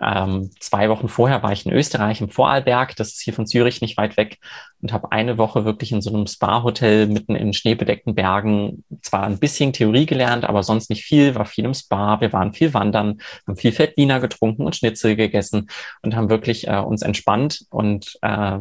ähm, 0.00 0.50
zwei 0.60 0.88
Wochen 0.88 1.08
vorher 1.08 1.42
war 1.42 1.52
ich 1.52 1.66
in 1.66 1.72
Österreich 1.72 2.20
im 2.20 2.28
Vorarlberg, 2.28 2.96
das 2.96 3.08
ist 3.08 3.20
hier 3.20 3.34
von 3.34 3.46
Zürich 3.46 3.80
nicht 3.80 3.96
weit 3.96 4.16
weg, 4.16 4.38
und 4.80 4.92
habe 4.92 5.12
eine 5.12 5.38
Woche 5.38 5.64
wirklich 5.64 5.92
in 5.92 6.02
so 6.02 6.10
einem 6.10 6.26
Spa-Hotel 6.26 7.06
mitten 7.06 7.34
in 7.34 7.52
schneebedeckten 7.52 8.14
Bergen 8.14 8.84
zwar 9.02 9.24
ein 9.24 9.38
bisschen 9.38 9.72
Theorie 9.72 10.06
gelernt, 10.06 10.44
aber 10.44 10.62
sonst 10.62 10.90
nicht 10.90 11.04
viel, 11.04 11.34
war 11.34 11.46
viel 11.46 11.64
im 11.64 11.74
Spa, 11.74 12.20
wir 12.20 12.32
waren 12.32 12.52
viel 12.52 12.74
wandern, 12.74 13.20
haben 13.46 13.56
viel 13.56 13.72
Fettwiener 13.72 14.20
getrunken 14.20 14.64
und 14.64 14.76
Schnitzel 14.76 15.16
gegessen 15.16 15.68
und 16.02 16.14
haben 16.14 16.30
wirklich 16.30 16.68
äh, 16.68 16.78
uns 16.78 17.02
entspannt 17.02 17.66
und 17.70 18.18
äh, 18.22 18.58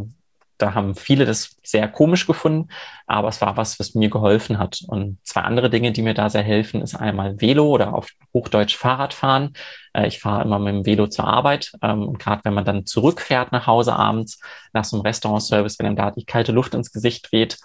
da 0.57 0.73
haben 0.73 0.95
viele 0.95 1.25
das 1.25 1.57
sehr 1.63 1.87
komisch 1.87 2.25
gefunden, 2.25 2.69
aber 3.05 3.29
es 3.29 3.41
war 3.41 3.57
was, 3.57 3.79
was 3.79 3.93
mir 3.95 4.09
geholfen 4.09 4.57
hat. 4.57 4.81
Und 4.87 5.19
zwei 5.23 5.41
andere 5.41 5.69
Dinge, 5.69 5.91
die 5.91 6.01
mir 6.01 6.13
da 6.13 6.29
sehr 6.29 6.43
helfen, 6.43 6.81
ist 6.81 6.95
einmal 6.95 7.39
Velo 7.39 7.67
oder 7.67 7.93
auf 7.93 8.09
Hochdeutsch 8.33 8.75
Fahrradfahren. 8.75 9.53
Äh, 9.93 10.07
ich 10.07 10.19
fahre 10.19 10.43
immer 10.43 10.59
mit 10.59 10.73
dem 10.73 10.85
Velo 10.85 11.07
zur 11.07 11.25
Arbeit 11.25 11.71
ähm, 11.81 12.07
und 12.07 12.19
gerade 12.19 12.41
wenn 12.43 12.53
man 12.53 12.65
dann 12.65 12.85
zurückfährt 12.85 13.51
nach 13.51 13.67
Hause 13.67 13.95
abends 13.95 14.39
nach 14.73 14.83
so 14.83 14.97
einem 14.97 15.05
Restaurantservice, 15.05 15.79
wenn 15.79 15.85
einem 15.85 15.95
da 15.95 16.11
die 16.11 16.25
kalte 16.25 16.51
Luft 16.51 16.73
ins 16.73 16.91
Gesicht 16.91 17.31
weht, 17.31 17.57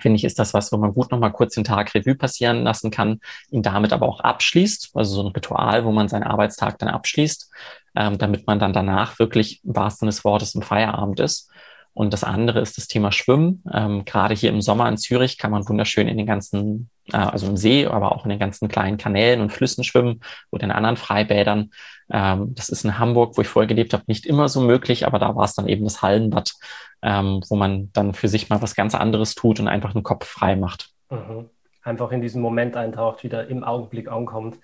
finde 0.00 0.16
ich, 0.16 0.24
ist 0.24 0.38
das 0.38 0.54
was, 0.54 0.72
wo 0.72 0.76
man 0.76 0.94
gut 0.94 1.10
nochmal 1.10 1.32
kurz 1.32 1.54
den 1.54 1.64
Tag 1.64 1.94
Revue 1.94 2.14
passieren 2.14 2.62
lassen 2.62 2.90
kann, 2.90 3.20
ihn 3.50 3.62
damit 3.62 3.92
aber 3.92 4.06
auch 4.06 4.20
abschließt, 4.20 4.90
also 4.94 5.14
so 5.14 5.22
ein 5.22 5.32
Ritual, 5.32 5.84
wo 5.84 5.92
man 5.92 6.08
seinen 6.08 6.22
Arbeitstag 6.22 6.78
dann 6.78 6.88
abschließt, 6.88 7.50
ähm, 7.96 8.18
damit 8.18 8.46
man 8.46 8.58
dann 8.58 8.72
danach 8.72 9.18
wirklich 9.18 9.64
im 9.64 9.74
wahrsten 9.74 10.06
des 10.06 10.24
Wortes 10.24 10.54
im 10.54 10.62
Feierabend 10.62 11.20
ist. 11.20 11.50
Und 11.96 12.12
das 12.12 12.24
andere 12.24 12.60
ist 12.60 12.76
das 12.76 12.88
Thema 12.88 13.10
Schwimmen. 13.10 13.64
Ähm, 13.72 14.04
gerade 14.04 14.34
hier 14.34 14.50
im 14.50 14.60
Sommer 14.60 14.86
in 14.86 14.98
Zürich 14.98 15.38
kann 15.38 15.50
man 15.50 15.66
wunderschön 15.66 16.08
in 16.08 16.18
den 16.18 16.26
ganzen, 16.26 16.90
äh, 17.10 17.16
also 17.16 17.46
im 17.46 17.56
See, 17.56 17.86
aber 17.86 18.12
auch 18.12 18.24
in 18.24 18.28
den 18.28 18.38
ganzen 18.38 18.68
kleinen 18.68 18.98
Kanälen 18.98 19.40
und 19.40 19.50
Flüssen 19.50 19.82
schwimmen 19.82 20.20
oder 20.50 20.64
in 20.64 20.72
anderen 20.72 20.98
Freibädern. 20.98 21.70
Ähm, 22.12 22.54
das 22.54 22.68
ist 22.68 22.84
in 22.84 22.98
Hamburg, 22.98 23.38
wo 23.38 23.40
ich 23.40 23.48
vorher 23.48 23.66
gelebt 23.66 23.94
habe, 23.94 24.04
nicht 24.08 24.26
immer 24.26 24.50
so 24.50 24.60
möglich, 24.60 25.06
aber 25.06 25.18
da 25.18 25.34
war 25.36 25.46
es 25.46 25.54
dann 25.54 25.68
eben 25.68 25.84
das 25.84 26.02
Hallenbad, 26.02 26.52
ähm, 27.00 27.42
wo 27.48 27.56
man 27.56 27.90
dann 27.94 28.12
für 28.12 28.28
sich 28.28 28.50
mal 28.50 28.60
was 28.60 28.74
ganz 28.74 28.94
anderes 28.94 29.34
tut 29.34 29.58
und 29.58 29.66
einfach 29.66 29.94
den 29.94 30.02
Kopf 30.02 30.26
frei 30.26 30.54
macht. 30.54 30.90
Mhm. 31.08 31.48
Einfach 31.82 32.12
in 32.12 32.20
diesen 32.20 32.42
Moment 32.42 32.76
eintaucht, 32.76 33.24
wieder 33.24 33.48
im 33.48 33.64
Augenblick 33.64 34.12
ankommt. 34.12 34.58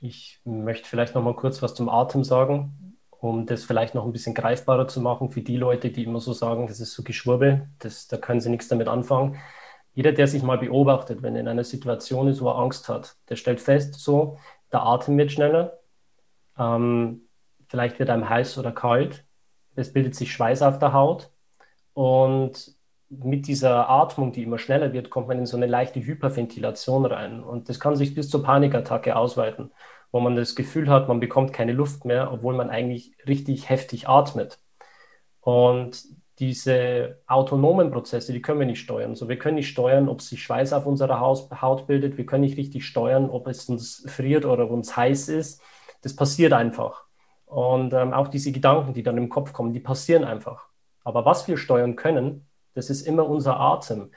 Ich 0.00 0.40
möchte 0.44 0.88
vielleicht 0.88 1.14
noch 1.14 1.22
mal 1.22 1.36
kurz 1.36 1.62
was 1.62 1.76
zum 1.76 1.88
Atem 1.88 2.24
sagen 2.24 2.93
um 3.24 3.46
das 3.46 3.64
vielleicht 3.64 3.94
noch 3.94 4.04
ein 4.04 4.12
bisschen 4.12 4.34
greifbarer 4.34 4.86
zu 4.86 5.00
machen 5.00 5.30
für 5.30 5.40
die 5.40 5.56
Leute, 5.56 5.90
die 5.90 6.04
immer 6.04 6.20
so 6.20 6.34
sagen, 6.34 6.66
das 6.66 6.78
ist 6.78 6.92
so 6.92 7.02
Geschwurbel, 7.02 7.70
das, 7.78 8.06
da 8.06 8.18
können 8.18 8.40
sie 8.40 8.50
nichts 8.50 8.68
damit 8.68 8.86
anfangen. 8.86 9.40
Jeder, 9.94 10.12
der 10.12 10.26
sich 10.26 10.42
mal 10.42 10.58
beobachtet, 10.58 11.22
wenn 11.22 11.34
er 11.34 11.40
in 11.40 11.48
einer 11.48 11.64
Situation 11.64 12.28
ist, 12.28 12.42
wo 12.42 12.48
er 12.48 12.58
Angst 12.58 12.90
hat, 12.90 13.16
der 13.30 13.36
stellt 13.36 13.62
fest, 13.62 13.94
so, 13.94 14.36
der 14.72 14.82
Atem 14.82 15.16
wird 15.16 15.32
schneller, 15.32 15.78
ähm, 16.58 17.22
vielleicht 17.66 17.98
wird 17.98 18.10
einem 18.10 18.28
heiß 18.28 18.58
oder 18.58 18.72
kalt, 18.72 19.24
es 19.74 19.90
bildet 19.90 20.14
sich 20.14 20.30
Schweiß 20.30 20.60
auf 20.60 20.78
der 20.78 20.92
Haut 20.92 21.30
und 21.94 22.74
mit 23.08 23.46
dieser 23.46 23.88
Atmung, 23.88 24.32
die 24.32 24.42
immer 24.42 24.58
schneller 24.58 24.92
wird, 24.92 25.08
kommt 25.08 25.28
man 25.28 25.38
in 25.38 25.46
so 25.46 25.56
eine 25.56 25.66
leichte 25.66 26.04
Hyperventilation 26.04 27.06
rein 27.06 27.42
und 27.42 27.70
das 27.70 27.80
kann 27.80 27.96
sich 27.96 28.14
bis 28.14 28.28
zur 28.28 28.42
Panikattacke 28.42 29.16
ausweiten 29.16 29.70
wo 30.14 30.20
man 30.20 30.36
das 30.36 30.54
Gefühl 30.54 30.88
hat, 30.88 31.08
man 31.08 31.18
bekommt 31.18 31.52
keine 31.52 31.72
Luft 31.72 32.04
mehr, 32.04 32.32
obwohl 32.32 32.54
man 32.54 32.70
eigentlich 32.70 33.16
richtig 33.26 33.68
heftig 33.68 34.08
atmet. 34.08 34.60
Und 35.40 36.04
diese 36.38 37.20
autonomen 37.26 37.90
Prozesse, 37.90 38.32
die 38.32 38.40
können 38.40 38.60
wir 38.60 38.66
nicht 38.68 38.78
steuern. 38.78 39.16
So, 39.16 39.28
wir 39.28 39.40
können 39.40 39.56
nicht 39.56 39.70
steuern, 39.70 40.08
ob 40.08 40.22
sich 40.22 40.40
Schweiß 40.40 40.72
auf 40.72 40.86
unserer 40.86 41.18
Haut 41.18 41.88
bildet. 41.88 42.16
Wir 42.16 42.26
können 42.26 42.44
nicht 42.44 42.56
richtig 42.56 42.86
steuern, 42.86 43.28
ob 43.28 43.48
es 43.48 43.68
uns 43.68 44.04
friert 44.06 44.44
oder 44.44 44.70
uns 44.70 44.96
heiß 44.96 45.30
ist. 45.30 45.60
Das 46.02 46.14
passiert 46.14 46.52
einfach. 46.52 47.06
Und 47.46 47.92
ähm, 47.92 48.12
auch 48.12 48.28
diese 48.28 48.52
Gedanken, 48.52 48.94
die 48.94 49.02
dann 49.02 49.18
im 49.18 49.28
Kopf 49.28 49.52
kommen, 49.52 49.72
die 49.72 49.80
passieren 49.80 50.22
einfach. 50.22 50.68
Aber 51.02 51.24
was 51.24 51.48
wir 51.48 51.56
steuern 51.56 51.96
können, 51.96 52.46
das 52.74 52.88
ist 52.88 53.04
immer 53.04 53.28
unser 53.28 53.58
Atem. 53.58 54.12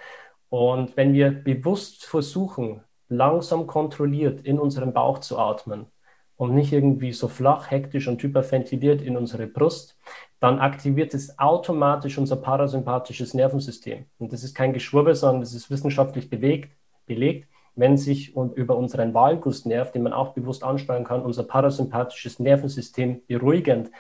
Und 0.50 0.96
wenn 0.96 1.14
wir 1.14 1.32
bewusst 1.32 2.06
versuchen, 2.06 2.84
langsam 3.10 3.68
kontrolliert 3.68 4.42
in 4.42 4.60
unseren 4.60 4.94
Bauch 4.94 5.20
zu 5.20 5.38
atmen 5.38 5.88
und 6.36 6.54
nicht 6.54 6.72
irgendwie 6.72 7.12
so 7.12 7.28
flach, 7.28 7.72
hektisch 7.72 8.08
und 8.08 8.22
hyperventiliert 8.22 9.02
in 9.02 9.18
unsere 9.18 9.48
Brust, 9.48 9.98
dann 10.40 10.60
aktiviert 10.60 11.14
es 11.14 11.40
automatisch 11.40 12.18
unser 12.18 12.36
parasympathisches 12.36 13.34
Nervensystem. 13.34 14.06
Und 14.20 14.34
das 14.34 14.44
ist 14.44 14.54
kein 14.54 14.74
Geschwurbel, 14.74 15.16
sondern 15.16 15.42
das 15.42 15.54
ist 15.54 15.72
wissenschaftlich 15.72 16.30
bewegt, 16.30 16.78
belegt. 17.08 17.50
Wenn 17.76 17.98
sich 17.98 18.36
und 18.36 18.56
über 18.56 18.76
unseren 18.76 19.14
Valgusnerv, 19.14 19.92
den 19.92 20.04
man 20.04 20.14
auch 20.14 20.34
bewusst 20.34 20.64
ansteuern 20.64 21.04
kann, 21.04 21.22
unser 21.22 21.44
parasympathisches 21.44 22.40
Nervensystem 22.40 23.22
beruhigend 23.28 23.92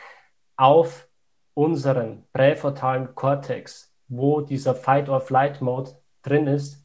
auf 0.55 1.07
unseren 1.53 2.23
präfrontalen 2.33 3.15
Kortex, 3.15 3.91
wo 4.07 4.41
dieser 4.41 4.75
Fight-or-Flight-Mode 4.75 5.91
drin 6.21 6.47
ist, 6.47 6.83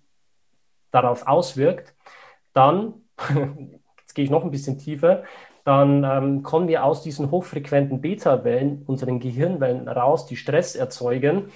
darauf 0.90 1.26
auswirkt, 1.26 1.94
dann, 2.52 2.94
jetzt 4.00 4.14
gehe 4.14 4.24
ich 4.24 4.30
noch 4.30 4.44
ein 4.44 4.50
bisschen 4.50 4.78
tiefer, 4.78 5.24
dann 5.64 6.04
ähm, 6.04 6.42
kommen 6.42 6.68
wir 6.68 6.84
aus 6.84 7.02
diesen 7.02 7.30
hochfrequenten 7.30 8.00
Beta-Wellen, 8.00 8.82
unseren 8.86 9.20
Gehirnwellen 9.20 9.88
raus, 9.88 10.26
die 10.26 10.36
Stress 10.36 10.74
erzeugen 10.74 11.52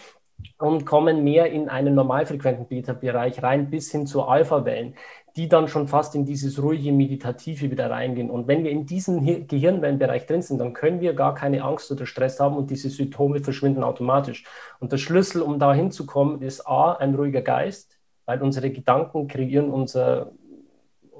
und 0.58 0.86
kommen 0.86 1.24
mehr 1.24 1.50
in 1.50 1.68
einen 1.68 1.94
normalfrequenten 1.94 2.66
Beta-Bereich 2.66 3.42
rein 3.42 3.70
bis 3.70 3.90
hin 3.90 4.06
zu 4.06 4.22
Alpha-Wellen, 4.22 4.94
die 5.34 5.48
dann 5.48 5.68
schon 5.68 5.88
fast 5.88 6.14
in 6.14 6.24
dieses 6.24 6.62
ruhige 6.62 6.92
Meditative 6.92 7.70
wieder 7.70 7.90
reingehen. 7.90 8.30
Und 8.30 8.46
wenn 8.46 8.64
wir 8.64 8.70
in 8.70 8.86
diesem 8.86 9.46
Gehirnwellenbereich 9.46 10.26
drin 10.26 10.40
sind, 10.40 10.58
dann 10.58 10.72
können 10.72 11.00
wir 11.00 11.12
gar 11.12 11.34
keine 11.34 11.62
Angst 11.62 11.90
oder 11.90 12.06
Stress 12.06 12.40
haben 12.40 12.56
und 12.56 12.70
diese 12.70 12.88
Symptome 12.88 13.40
verschwinden 13.40 13.82
automatisch. 13.82 14.44
Und 14.78 14.92
der 14.92 14.98
Schlüssel, 14.98 15.42
um 15.42 15.58
da 15.58 15.74
hinzukommen, 15.74 16.40
ist 16.40 16.66
A, 16.66 16.92
ein 16.92 17.14
ruhiger 17.14 17.42
Geist, 17.42 17.98
weil 18.24 18.40
unsere 18.40 18.70
Gedanken 18.70 19.28
kreieren 19.28 19.70
unser 19.70 20.32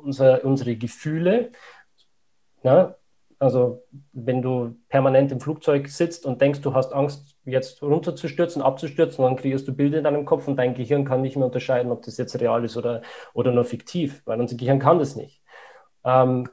unser, 0.06 0.44
unsere 0.44 0.76
Gefühle. 0.76 1.50
Ja? 2.62 2.96
Also 3.38 3.82
wenn 4.12 4.40
du 4.40 4.76
permanent 4.88 5.30
im 5.30 5.40
Flugzeug 5.40 5.88
sitzt 5.88 6.24
und 6.24 6.40
denkst, 6.40 6.62
du 6.62 6.72
hast 6.72 6.94
Angst, 6.94 7.36
jetzt 7.44 7.82
runterzustürzen, 7.82 8.62
abzustürzen, 8.62 9.24
dann 9.24 9.36
kreierst 9.36 9.68
du 9.68 9.74
Bilder 9.74 9.98
in 9.98 10.04
deinem 10.04 10.24
Kopf 10.24 10.48
und 10.48 10.56
dein 10.56 10.74
Gehirn 10.74 11.04
kann 11.04 11.20
nicht 11.20 11.36
mehr 11.36 11.46
unterscheiden, 11.46 11.92
ob 11.92 12.02
das 12.02 12.16
jetzt 12.16 12.40
real 12.40 12.64
ist 12.64 12.76
oder, 12.76 13.02
oder 13.34 13.52
nur 13.52 13.64
fiktiv, 13.64 14.22
weil 14.24 14.40
unser 14.40 14.56
Gehirn 14.56 14.78
kann 14.78 14.98
das 14.98 15.16
nicht. 15.16 15.42
Ähm, 16.04 16.48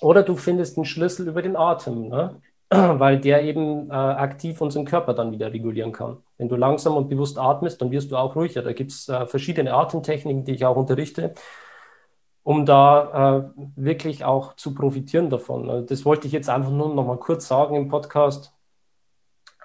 oder 0.00 0.22
du 0.24 0.36
findest 0.36 0.76
einen 0.76 0.84
Schlüssel 0.84 1.28
über 1.28 1.42
den 1.42 1.56
Atem, 1.56 2.08
ne? 2.08 2.40
weil 2.70 3.18
der 3.18 3.44
eben 3.44 3.88
äh, 3.88 3.94
aktiv 3.94 4.60
unseren 4.60 4.84
Körper 4.84 5.14
dann 5.14 5.32
wieder 5.32 5.52
regulieren 5.52 5.92
kann. 5.92 6.18
Wenn 6.36 6.48
du 6.48 6.56
langsam 6.56 6.96
und 6.96 7.08
bewusst 7.08 7.38
atmest, 7.38 7.80
dann 7.80 7.90
wirst 7.90 8.10
du 8.10 8.16
auch 8.16 8.36
ruhiger. 8.36 8.62
Da 8.62 8.72
gibt 8.72 8.90
es 8.90 9.08
äh, 9.08 9.26
verschiedene 9.26 9.72
Atemtechniken, 9.72 10.44
die 10.44 10.52
ich 10.52 10.66
auch 10.66 10.76
unterrichte 10.76 11.34
um 12.48 12.64
da 12.64 13.50
äh, 13.56 13.60
wirklich 13.76 14.24
auch 14.24 14.54
zu 14.56 14.74
profitieren 14.74 15.28
davon. 15.28 15.68
Also 15.68 15.86
das 15.86 16.06
wollte 16.06 16.26
ich 16.26 16.32
jetzt 16.32 16.48
einfach 16.48 16.70
nur 16.70 16.94
noch 16.94 17.04
mal 17.04 17.18
kurz 17.18 17.46
sagen 17.46 17.76
im 17.76 17.88
Podcast. 17.88 18.54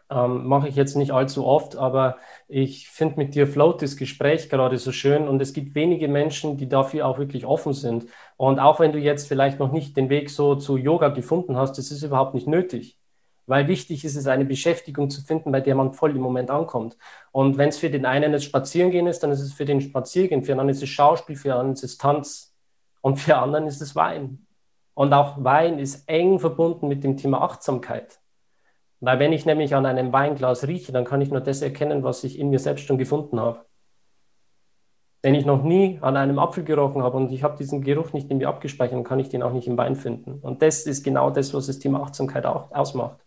Ähm, 0.09 0.45
Mache 0.47 0.67
ich 0.67 0.75
jetzt 0.75 0.95
nicht 0.97 1.11
allzu 1.11 1.45
oft, 1.45 1.77
aber 1.77 2.17
ich 2.49 2.89
finde 2.89 3.17
mit 3.19 3.35
dir 3.35 3.47
float 3.47 3.81
das 3.81 3.95
Gespräch 3.95 4.49
gerade 4.49 4.77
so 4.79 4.91
schön 4.91 5.29
und 5.29 5.41
es 5.41 5.53
gibt 5.53 5.75
wenige 5.75 6.09
Menschen, 6.09 6.57
die 6.57 6.67
dafür 6.67 7.07
auch 7.07 7.17
wirklich 7.19 7.45
offen 7.45 7.71
sind. 7.73 8.05
Und 8.35 8.59
auch 8.59 8.81
wenn 8.81 8.91
du 8.91 8.99
jetzt 8.99 9.29
vielleicht 9.29 9.59
noch 9.59 9.71
nicht 9.71 9.95
den 9.95 10.09
Weg 10.09 10.29
so 10.29 10.55
zu 10.55 10.75
Yoga 10.77 11.07
gefunden 11.09 11.55
hast, 11.55 11.77
das 11.77 11.89
ist 11.91 12.03
überhaupt 12.03 12.33
nicht 12.33 12.47
nötig. 12.47 12.97
weil 13.45 13.67
wichtig 13.67 14.05
ist 14.05 14.15
es, 14.15 14.27
eine 14.27 14.45
Beschäftigung 14.45 15.09
zu 15.09 15.21
finden, 15.21 15.51
bei 15.51 15.61
der 15.61 15.75
man 15.75 15.93
voll 15.93 16.15
im 16.15 16.21
Moment 16.21 16.49
ankommt. 16.49 16.97
Und 17.31 17.57
wenn 17.57 17.69
es 17.69 17.77
für 17.77 17.89
den 17.89 18.05
einen 18.05 18.31
das 18.31 18.43
Spazierengehen 18.43 19.07
ist, 19.07 19.19
dann 19.23 19.31
ist 19.31 19.41
es 19.41 19.53
für 19.53 19.65
den 19.65 19.81
Spaziergehen, 19.81 20.43
für 20.43 20.53
den 20.53 20.59
anderen 20.59 20.77
ist 20.77 20.83
es 20.83 20.89
Schauspiel, 20.89 21.35
für 21.35 21.49
den 21.49 21.53
anderen 21.53 21.73
ist 21.73 21.83
es 21.83 21.97
Tanz 21.97 22.52
und 23.03 23.17
für 23.17 23.37
anderen 23.37 23.67
ist 23.67 23.81
es 23.81 23.95
Wein. 23.97 24.47
Und 24.93 25.11
auch 25.13 25.43
Wein 25.43 25.77
ist 25.77 26.07
eng 26.07 26.39
verbunden 26.39 26.87
mit 26.87 27.03
dem 27.03 27.17
Thema 27.17 27.41
Achtsamkeit. 27.41 28.21
Weil 29.01 29.19
wenn 29.19 29.33
ich 29.33 29.45
nämlich 29.45 29.75
an 29.75 29.85
einem 29.85 30.13
Weinglas 30.13 30.65
rieche, 30.65 30.93
dann 30.93 31.03
kann 31.03 31.19
ich 31.19 31.29
nur 31.29 31.41
das 31.41 31.61
erkennen, 31.61 32.03
was 32.03 32.23
ich 32.23 32.39
in 32.39 32.49
mir 32.49 32.59
selbst 32.59 32.85
schon 32.85 32.97
gefunden 32.97 33.41
habe. 33.41 33.65
Wenn 35.21 35.35
ich 35.35 35.45
noch 35.45 35.63
nie 35.63 35.99
an 36.01 36.15
einem 36.15 36.39
Apfel 36.39 36.63
gerochen 36.63 37.03
habe 37.03 37.17
und 37.17 37.31
ich 37.33 37.43
habe 37.43 37.57
diesen 37.57 37.81
Geruch 37.81 38.13
nicht 38.13 38.31
in 38.31 38.37
mir 38.37 38.47
abgespeichert, 38.47 38.95
dann 38.95 39.03
kann 39.03 39.19
ich 39.19 39.27
den 39.27 39.43
auch 39.43 39.51
nicht 39.51 39.67
im 39.67 39.77
Wein 39.77 39.97
finden. 39.97 40.39
Und 40.41 40.61
das 40.61 40.85
ist 40.85 41.03
genau 41.03 41.29
das, 41.29 41.53
was 41.53 41.67
das 41.67 41.79
Thema 41.79 42.03
Achtsamkeit 42.03 42.45
auch 42.45 42.71
ausmacht. 42.71 43.22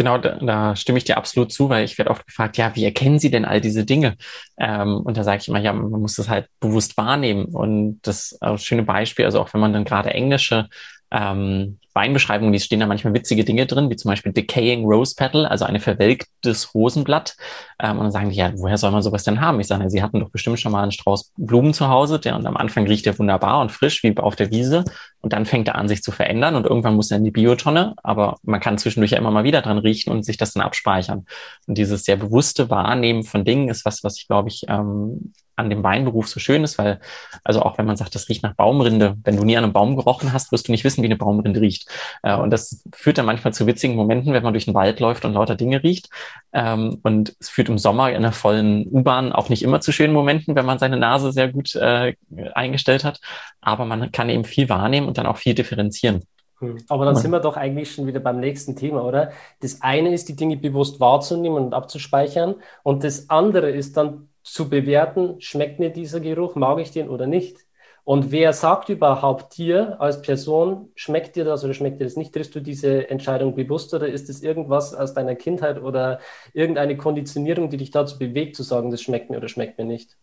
Genau, 0.00 0.16
da, 0.16 0.38
da 0.40 0.76
stimme 0.76 0.96
ich 0.96 1.04
dir 1.04 1.18
absolut 1.18 1.52
zu, 1.52 1.68
weil 1.68 1.84
ich 1.84 1.98
werde 1.98 2.10
oft 2.10 2.26
gefragt, 2.26 2.56
ja, 2.56 2.74
wie 2.74 2.86
erkennen 2.86 3.18
Sie 3.18 3.30
denn 3.30 3.44
all 3.44 3.60
diese 3.60 3.84
Dinge? 3.84 4.16
Ähm, 4.56 4.96
und 4.96 5.18
da 5.18 5.24
sage 5.24 5.42
ich 5.42 5.48
immer, 5.48 5.58
ja, 5.58 5.74
man 5.74 6.00
muss 6.00 6.14
das 6.14 6.30
halt 6.30 6.48
bewusst 6.58 6.96
wahrnehmen. 6.96 7.44
Und 7.44 8.00
das 8.00 8.34
äh, 8.40 8.56
schöne 8.56 8.82
Beispiel, 8.84 9.26
also 9.26 9.38
auch 9.42 9.52
wenn 9.52 9.60
man 9.60 9.74
dann 9.74 9.84
gerade 9.84 10.08
englische 10.14 10.70
ähm, 11.10 11.80
Weinbeschreibungen, 12.00 12.52
die 12.52 12.60
stehen 12.60 12.80
da 12.80 12.86
manchmal 12.86 13.12
witzige 13.12 13.44
Dinge 13.44 13.66
drin, 13.66 13.90
wie 13.90 13.96
zum 13.96 14.10
Beispiel 14.10 14.32
Decaying 14.32 14.84
Rose 14.86 15.14
Petal, 15.14 15.44
also 15.44 15.66
eine 15.66 15.80
verwelktes 15.80 16.74
Rosenblatt. 16.74 17.36
Ähm, 17.78 17.98
und 17.98 18.04
dann 18.04 18.10
sagen 18.10 18.30
die, 18.30 18.36
ja, 18.36 18.52
woher 18.56 18.78
soll 18.78 18.90
man 18.90 19.02
sowas 19.02 19.24
denn 19.24 19.40
haben? 19.40 19.60
Ich 19.60 19.66
sage, 19.66 19.90
sie 19.90 20.02
hatten 20.02 20.20
doch 20.20 20.30
bestimmt 20.30 20.58
schon 20.58 20.72
mal 20.72 20.82
einen 20.82 20.92
Strauß 20.92 21.32
Blumen 21.36 21.74
zu 21.74 21.88
Hause, 21.88 22.18
der 22.18 22.36
und 22.36 22.46
am 22.46 22.56
Anfang 22.56 22.86
riecht 22.86 23.04
der 23.04 23.18
wunderbar 23.18 23.60
und 23.60 23.70
frisch, 23.70 24.02
wie 24.02 24.16
auf 24.16 24.34
der 24.34 24.50
Wiese. 24.50 24.84
Und 25.20 25.34
dann 25.34 25.44
fängt 25.44 25.68
er 25.68 25.74
an, 25.74 25.88
sich 25.88 26.02
zu 26.02 26.10
verändern 26.12 26.56
und 26.56 26.64
irgendwann 26.64 26.96
muss 26.96 27.10
er 27.10 27.18
in 27.18 27.24
die 27.24 27.30
Biotonne. 27.30 27.94
Aber 28.02 28.38
man 28.42 28.60
kann 28.60 28.78
zwischendurch 28.78 29.10
ja 29.10 29.18
immer 29.18 29.30
mal 29.30 29.44
wieder 29.44 29.60
dran 29.60 29.78
riechen 29.78 30.10
und 30.10 30.24
sich 30.24 30.38
das 30.38 30.54
dann 30.54 30.62
abspeichern. 30.62 31.26
Und 31.66 31.76
dieses 31.76 32.04
sehr 32.04 32.16
bewusste 32.16 32.70
Wahrnehmen 32.70 33.24
von 33.24 33.44
Dingen 33.44 33.68
ist 33.68 33.84
was, 33.84 34.02
was 34.02 34.16
ich, 34.16 34.26
glaube 34.26 34.48
ich, 34.48 34.64
ähm, 34.68 35.34
an 35.60 35.70
dem 35.70 35.82
Weinberuf 35.82 36.28
so 36.28 36.40
schön 36.40 36.64
ist, 36.64 36.78
weil, 36.78 37.00
also 37.44 37.62
auch 37.62 37.78
wenn 37.78 37.86
man 37.86 37.96
sagt, 37.96 38.14
das 38.14 38.28
riecht 38.28 38.42
nach 38.42 38.54
Baumrinde, 38.54 39.16
wenn 39.24 39.36
du 39.36 39.44
nie 39.44 39.56
an 39.56 39.64
einem 39.64 39.72
Baum 39.72 39.96
gerochen 39.96 40.32
hast, 40.32 40.52
wirst 40.52 40.68
du 40.68 40.72
nicht 40.72 40.84
wissen, 40.84 41.02
wie 41.02 41.06
eine 41.06 41.16
Baumrinde 41.16 41.60
riecht. 41.60 41.88
Äh, 42.22 42.36
und 42.36 42.50
das 42.50 42.82
führt 42.92 43.18
dann 43.18 43.26
manchmal 43.26 43.52
zu 43.52 43.66
witzigen 43.66 43.96
Momenten, 43.96 44.32
wenn 44.32 44.42
man 44.42 44.52
durch 44.52 44.64
den 44.64 44.74
Wald 44.74 45.00
läuft 45.00 45.24
und 45.24 45.34
lauter 45.34 45.54
Dinge 45.56 45.82
riecht. 45.82 46.10
Ähm, 46.52 46.98
und 47.02 47.36
es 47.38 47.48
führt 47.48 47.68
im 47.68 47.78
Sommer 47.78 48.10
in 48.10 48.16
einer 48.16 48.32
vollen 48.32 48.86
U-Bahn 48.90 49.32
auch 49.32 49.48
nicht 49.48 49.62
immer 49.62 49.80
zu 49.80 49.92
schönen 49.92 50.12
Momenten, 50.12 50.56
wenn 50.56 50.66
man 50.66 50.78
seine 50.78 50.96
Nase 50.96 51.32
sehr 51.32 51.48
gut 51.48 51.74
äh, 51.76 52.14
eingestellt 52.54 53.04
hat. 53.04 53.20
Aber 53.60 53.84
man 53.84 54.10
kann 54.12 54.28
eben 54.28 54.44
viel 54.44 54.68
wahrnehmen 54.68 55.06
und 55.06 55.18
dann 55.18 55.26
auch 55.26 55.36
viel 55.36 55.54
differenzieren. 55.54 56.24
Hm. 56.60 56.78
Aber 56.88 57.04
dann 57.04 57.16
sind 57.16 57.30
wir 57.30 57.40
doch 57.40 57.56
eigentlich 57.56 57.92
schon 57.92 58.06
wieder 58.06 58.20
beim 58.20 58.38
nächsten 58.38 58.76
Thema, 58.76 59.02
oder? 59.02 59.32
Das 59.60 59.82
eine 59.82 60.12
ist, 60.12 60.28
die 60.28 60.36
Dinge 60.36 60.56
bewusst 60.56 61.00
wahrzunehmen 61.00 61.64
und 61.64 61.74
abzuspeichern. 61.74 62.54
Und 62.82 63.02
das 63.02 63.30
andere 63.30 63.70
ist 63.70 63.96
dann 63.96 64.28
zu 64.42 64.68
bewerten, 64.68 65.40
schmeckt 65.40 65.78
mir 65.78 65.90
dieser 65.90 66.20
Geruch, 66.20 66.54
mag 66.54 66.78
ich 66.78 66.90
den 66.90 67.08
oder 67.08 67.26
nicht. 67.26 67.58
Und 68.04 68.32
wer 68.32 68.52
sagt 68.52 68.88
überhaupt 68.88 69.56
dir 69.58 70.00
als 70.00 70.22
Person, 70.22 70.90
schmeckt 70.94 71.36
dir 71.36 71.44
das 71.44 71.62
oder 71.64 71.74
schmeckt 71.74 72.00
dir 72.00 72.04
das 72.04 72.16
nicht? 72.16 72.32
Triffst 72.32 72.54
du 72.54 72.60
diese 72.60 73.10
Entscheidung 73.10 73.54
bewusst 73.54 73.92
oder 73.94 74.08
ist 74.08 74.28
es 74.30 74.42
irgendwas 74.42 74.94
aus 74.94 75.14
deiner 75.14 75.34
Kindheit 75.34 75.80
oder 75.80 76.18
irgendeine 76.54 76.96
Konditionierung, 76.96 77.68
die 77.70 77.76
dich 77.76 77.90
dazu 77.90 78.18
bewegt, 78.18 78.56
zu 78.56 78.62
sagen, 78.62 78.90
das 78.90 79.02
schmeckt 79.02 79.30
mir 79.30 79.36
oder 79.36 79.48
schmeckt 79.48 79.78
mir 79.78 79.84
nicht? 79.84 80.16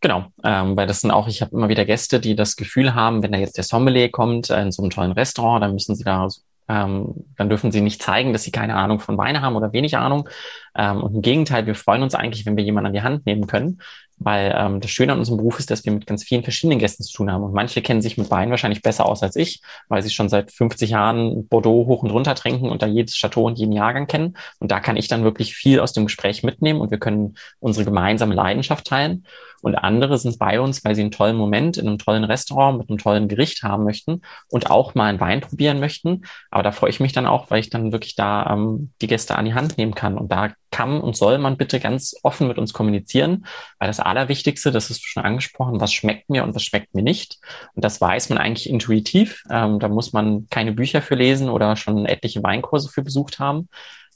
Genau, 0.00 0.26
ähm, 0.42 0.76
weil 0.76 0.86
das 0.86 1.02
sind 1.02 1.10
auch, 1.10 1.28
ich 1.28 1.42
habe 1.42 1.54
immer 1.54 1.68
wieder 1.68 1.84
Gäste, 1.84 2.20
die 2.20 2.34
das 2.34 2.56
Gefühl 2.56 2.94
haben, 2.94 3.22
wenn 3.22 3.32
da 3.32 3.38
jetzt 3.38 3.58
der 3.58 3.64
Sommelier 3.64 4.10
kommt 4.10 4.48
äh, 4.48 4.62
in 4.62 4.72
so 4.72 4.80
einem 4.82 4.90
tollen 4.90 5.12
Restaurant, 5.12 5.62
dann 5.62 5.74
müssen 5.74 5.94
sie 5.94 6.04
da 6.04 6.28
ähm, 6.70 7.14
dann 7.36 7.48
dürfen 7.48 7.72
sie 7.72 7.80
nicht 7.80 8.00
zeigen, 8.00 8.32
dass 8.32 8.44
sie 8.44 8.52
keine 8.52 8.76
Ahnung 8.76 9.00
von 9.00 9.18
Weine 9.18 9.42
haben 9.42 9.56
oder 9.56 9.72
wenig 9.72 9.96
Ahnung. 9.96 10.28
Ähm, 10.76 11.02
und 11.02 11.14
im 11.14 11.22
Gegenteil, 11.22 11.66
wir 11.66 11.74
freuen 11.74 12.02
uns 12.02 12.14
eigentlich, 12.14 12.46
wenn 12.46 12.56
wir 12.56 12.64
jemanden 12.64 12.88
an 12.88 12.92
die 12.92 13.02
Hand 13.02 13.26
nehmen 13.26 13.46
können, 13.46 13.80
weil 14.20 14.54
ähm, 14.56 14.80
das 14.80 14.90
Schöne 14.90 15.12
an 15.12 15.18
unserem 15.18 15.38
Beruf 15.38 15.58
ist, 15.58 15.70
dass 15.70 15.84
wir 15.84 15.92
mit 15.92 16.06
ganz 16.06 16.22
vielen 16.22 16.42
verschiedenen 16.42 16.78
Gästen 16.78 17.02
zu 17.02 17.12
tun 17.12 17.32
haben. 17.32 17.42
Und 17.42 17.54
manche 17.54 17.80
kennen 17.80 18.02
sich 18.02 18.18
mit 18.18 18.30
Wein 18.30 18.50
wahrscheinlich 18.50 18.82
besser 18.82 19.06
aus 19.06 19.22
als 19.22 19.34
ich, 19.34 19.62
weil 19.88 20.02
sie 20.02 20.10
schon 20.10 20.28
seit 20.28 20.52
50 20.52 20.90
Jahren 20.90 21.48
Bordeaux 21.48 21.86
hoch 21.86 22.02
und 22.02 22.10
runter 22.10 22.34
trinken 22.34 22.68
und 22.68 22.82
da 22.82 22.86
jedes 22.86 23.16
Chateau 23.16 23.46
und 23.46 23.58
jeden 23.58 23.72
Jahrgang 23.72 24.06
kennen. 24.06 24.36
Und 24.58 24.70
da 24.70 24.78
kann 24.78 24.96
ich 24.96 25.08
dann 25.08 25.24
wirklich 25.24 25.54
viel 25.54 25.80
aus 25.80 25.94
dem 25.94 26.04
Gespräch 26.04 26.42
mitnehmen 26.42 26.80
und 26.80 26.90
wir 26.90 26.98
können 26.98 27.34
unsere 27.60 27.86
gemeinsame 27.86 28.34
Leidenschaft 28.34 28.86
teilen. 28.86 29.24
Und 29.62 29.74
andere 29.74 30.18
sind 30.18 30.38
bei 30.38 30.60
uns, 30.60 30.84
weil 30.84 30.94
sie 30.94 31.02
einen 31.02 31.10
tollen 31.10 31.36
Moment 31.36 31.76
in 31.76 31.86
einem 31.86 31.98
tollen 31.98 32.24
Restaurant 32.24 32.78
mit 32.78 32.88
einem 32.88 32.98
tollen 32.98 33.28
Gericht 33.28 33.62
haben 33.62 33.84
möchten 33.84 34.22
und 34.48 34.70
auch 34.70 34.94
mal 34.94 35.06
einen 35.06 35.20
Wein 35.20 35.40
probieren 35.40 35.80
möchten. 35.80 36.22
Aber 36.50 36.62
da 36.62 36.72
freue 36.72 36.90
ich 36.90 37.00
mich 37.00 37.12
dann 37.12 37.26
auch, 37.26 37.50
weil 37.50 37.60
ich 37.60 37.70
dann 37.70 37.92
wirklich 37.92 38.16
da 38.16 38.50
ähm, 38.52 38.92
die 39.00 39.06
Gäste 39.06 39.36
an 39.36 39.44
die 39.44 39.54
Hand 39.54 39.76
nehmen 39.76 39.94
kann. 39.94 40.16
Und 40.16 40.32
da 40.32 40.50
kann 40.80 41.00
und 41.00 41.16
soll 41.16 41.38
man 41.38 41.56
bitte 41.56 41.78
ganz 41.78 42.16
offen 42.22 42.48
mit 42.48 42.58
uns 42.58 42.72
kommunizieren, 42.72 43.44
weil 43.78 43.88
das 43.88 44.00
Allerwichtigste, 44.00 44.70
das 44.70 44.90
du 45.02 45.06
schon 45.06 45.24
angesprochen, 45.24 45.80
was 45.80 45.92
schmeckt 45.92 46.30
mir 46.30 46.42
und 46.42 46.54
was 46.54 46.62
schmeckt 46.62 46.94
mir 46.94 47.02
nicht. 47.02 47.38
Und 47.74 47.84
das 47.84 48.00
weiß 48.00 48.30
man 48.30 48.38
eigentlich 48.38 48.68
intuitiv. 48.68 49.44
Ähm, 49.50 49.78
da 49.78 49.88
muss 49.88 50.12
man 50.12 50.46
keine 50.48 50.72
Bücher 50.72 51.02
für 51.02 51.16
lesen 51.16 51.50
oder 51.50 51.76
schon 51.76 52.06
etliche 52.06 52.42
Weinkurse 52.42 52.88
für 52.88 53.02
besucht 53.02 53.38
haben, 53.38 53.68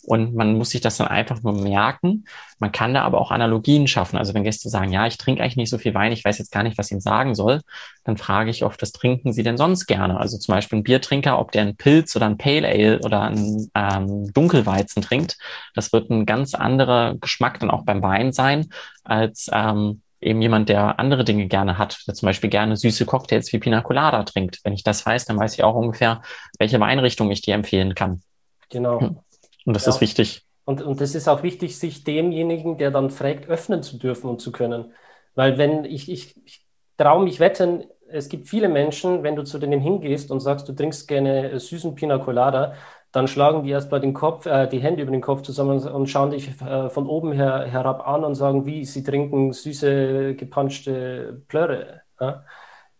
und 0.07 0.35
man 0.35 0.57
muss 0.57 0.71
sich 0.71 0.81
das 0.81 0.99
dann 0.99 1.09
einfach 1.09 1.43
nur 1.43 1.55
merken. 1.55 2.25
Man 2.59 2.73
kann 2.73 2.95
da 2.95 3.03
aber 3.03 3.21
auch 3.21 3.31
Analogien 3.31 3.87
schaffen. 3.87 4.17
Also 4.17 4.35
wenn 4.35 4.45
Gäste 4.45 4.69
sagen, 4.69 4.93
ja, 4.93 5.07
ich 5.07 5.19
trinke 5.19 5.43
eigentlich 5.43 5.57
nicht 5.57 5.71
so 5.71 5.79
viel 5.79 5.95
Wein, 5.95 6.13
ich 6.13 6.25
weiß 6.25 6.39
jetzt 6.39 6.53
gar 6.53 6.63
nicht, 6.63 6.79
was 6.79 6.87
ich 6.87 6.93
ihnen 6.93 7.01
sagen 7.01 7.35
soll, 7.35 7.61
dann 8.05 8.17
frage 8.17 8.51
ich 8.51 8.65
oft, 8.65 8.81
was 8.83 8.93
trinken 8.93 9.33
sie 9.33 9.43
denn 9.43 9.57
sonst 9.57 9.87
gerne? 9.87 10.19
Also 10.19 10.39
zum 10.39 10.55
Beispiel 10.55 10.79
ein 10.79 10.85
Biertrinker, 10.85 11.39
ob 11.39 11.53
der 11.53 11.63
einen 11.63 11.77
Pilz 11.77 12.15
oder 12.17 12.27
ein 12.27 12.39
Pale 12.39 12.69
Ale 12.69 13.01
oder 13.01 13.23
einen 13.23 13.71
ähm, 13.75 14.33
Dunkelweizen 14.33 15.03
trinkt, 15.03 15.39
das 15.75 15.93
wird 15.93 16.11
ein 16.11 16.27
ganz 16.27 16.55
anderer 16.55 17.15
Geschmack 17.15 17.61
dann 17.61 17.71
auch 17.71 17.85
beim 17.85 18.03
Wein 18.03 18.33
sein, 18.33 18.69
als 19.05 19.49
ähm, 19.53 20.03
eben 20.21 20.41
jemand, 20.41 20.69
der 20.69 20.99
andere 20.99 21.25
Dinge 21.25 21.47
gerne 21.47 21.79
hat, 21.79 22.03
der 22.07 22.15
zum 22.15 22.27
Beispiel 22.27 22.51
gerne 22.51 22.77
süße 22.77 23.05
Cocktails 23.05 23.53
wie 23.53 23.59
Pina 23.59 23.83
Colada 23.83 24.23
trinkt. 24.25 24.61
Wenn 24.65 24.73
ich 24.73 24.83
das 24.83 25.05
weiß, 25.05 25.27
dann 25.27 25.39
weiß 25.39 25.55
ich 25.55 25.65
auch 25.65 25.75
ungefähr, 25.75 26.23
welche 26.59 26.81
Weinrichtung 26.81 27.31
ich 27.31 27.43
dir 27.43 27.55
empfehlen 27.55 27.95
kann. 27.95 28.23
Genau. 28.71 29.01
Hm. 29.01 29.19
Und 29.65 29.75
das 29.75 29.87
ja. 29.87 29.91
ist 29.91 30.01
wichtig. 30.01 30.45
Und, 30.65 30.83
und 30.83 31.01
das 31.01 31.15
ist 31.15 31.29
auch 31.29 31.43
wichtig, 31.43 31.79
sich 31.79 32.05
demjenigen, 32.05 32.79
der 32.79 32.91
dann 32.91 33.11
fragt, 33.11 33.49
öffnen 33.49 33.83
zu 33.83 33.99
dürfen 33.99 34.31
und 34.31 34.41
zu 34.41 34.51
können. 34.51 34.93
Weil 35.35 35.59
wenn 35.59 35.85
ich, 35.85 36.11
ich, 36.11 36.37
ich 36.45 36.67
traue 36.97 37.25
mich 37.25 37.41
wetten, 37.41 37.85
es 38.09 38.29
gibt 38.29 38.49
viele 38.49 38.69
Menschen, 38.69 39.23
wenn 39.23 39.37
du 39.37 39.45
zu 39.45 39.59
denen 39.59 39.81
hingehst 39.81 40.31
und 40.31 40.41
sagst, 40.41 40.69
du 40.69 40.73
trinkst 40.73 41.09
gerne 41.09 41.59
süßen 41.59 41.95
Pina 41.95 42.19
Colada, 42.19 42.75
dann 43.13 43.29
schlagen 43.29 43.63
die 43.63 43.71
erstmal 43.71 44.01
den 44.01 44.15
Kopf, 44.15 44.47
äh, 44.47 44.67
die 44.67 44.81
Hände 44.81 45.03
über 45.03 45.13
den 45.13 45.21
Kopf 45.21 45.43
zusammen 45.43 45.87
und 45.87 46.09
schauen 46.09 46.31
dich 46.31 46.61
äh, 46.61 46.91
von 46.91 47.07
oben 47.07 47.33
her, 47.33 47.67
herab 47.67 48.07
an 48.07 48.25
und 48.25 48.35
sagen, 48.35 48.67
wie, 48.67 48.85
sie 48.85 49.05
trinken 49.05 49.53
süße, 49.53 50.35
gepanschte 50.35 51.43
Plörre. 51.49 52.03
Ja? 52.21 52.45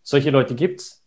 Solche 0.03 0.31
Leute 0.31 0.55
gibt's. 0.55 1.03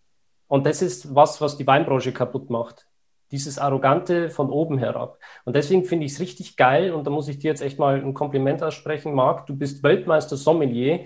Und 0.47 0.65
das 0.65 0.81
ist 0.81 1.13
was, 1.13 1.41
was 1.41 1.57
die 1.57 1.67
Weinbranche 1.67 2.13
kaputt 2.13 2.49
macht 2.49 2.86
dieses 3.31 3.59
Arrogante 3.59 4.29
von 4.29 4.49
oben 4.49 4.77
herab. 4.77 5.19
Und 5.45 5.55
deswegen 5.55 5.85
finde 5.85 6.05
ich 6.05 6.13
es 6.13 6.19
richtig 6.19 6.55
geil, 6.55 6.91
und 6.91 7.05
da 7.05 7.11
muss 7.11 7.27
ich 7.27 7.39
dir 7.39 7.49
jetzt 7.49 7.61
echt 7.61 7.79
mal 7.79 7.95
ein 7.95 8.13
Kompliment 8.13 8.63
aussprechen, 8.63 9.13
Marc, 9.13 9.45
du 9.45 9.55
bist 9.55 9.83
Weltmeister 9.83 10.37
Sommelier 10.37 11.05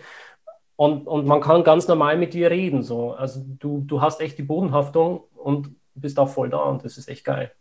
und, 0.76 1.08
und 1.08 1.26
man 1.26 1.42
kann 1.42 1.64
ganz 1.64 1.88
normal 1.88 2.18
mit 2.18 2.34
dir 2.34 2.50
reden. 2.50 2.82
So. 2.84 3.12
Also 3.14 3.42
du, 3.46 3.84
du 3.86 4.02
hast 4.02 4.20
echt 4.20 4.38
die 4.38 4.44
Bodenhaftung 4.44 5.26
und 5.36 5.76
bist 5.94 6.18
auch 6.18 6.30
voll 6.30 6.50
da 6.50 6.64
und 6.64 6.84
das 6.84 6.98
ist 6.98 7.08
echt 7.08 7.24
geil. 7.24 7.52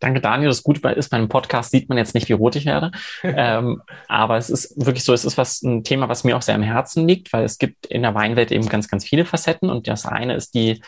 Danke, 0.00 0.22
Daniel. 0.22 0.48
Das 0.48 0.62
Gute 0.62 0.88
ist, 0.88 1.10
bei 1.10 1.18
einem 1.18 1.28
Podcast 1.28 1.70
sieht 1.70 1.88
man 1.88 1.98
jetzt 1.98 2.14
nicht, 2.14 2.28
wie 2.28 2.32
rot 2.32 2.56
ich 2.56 2.64
werde. 2.64 2.90
ähm, 3.22 3.82
aber 4.08 4.38
es 4.38 4.48
ist 4.48 4.74
wirklich 4.84 5.04
so, 5.04 5.12
es 5.12 5.26
ist 5.26 5.36
was, 5.36 5.62
ein 5.62 5.84
Thema, 5.84 6.08
was 6.08 6.24
mir 6.24 6.36
auch 6.36 6.42
sehr 6.42 6.54
am 6.54 6.62
Herzen 6.62 7.06
liegt, 7.06 7.32
weil 7.32 7.44
es 7.44 7.58
gibt 7.58 7.86
in 7.86 8.02
der 8.02 8.14
Weinwelt 8.14 8.50
eben 8.50 8.68
ganz, 8.68 8.88
ganz 8.88 9.04
viele 9.04 9.26
Facetten. 9.26 9.68
Und 9.68 9.86
das 9.86 10.06
eine 10.06 10.34
ist 10.34 10.54
die 10.54 10.82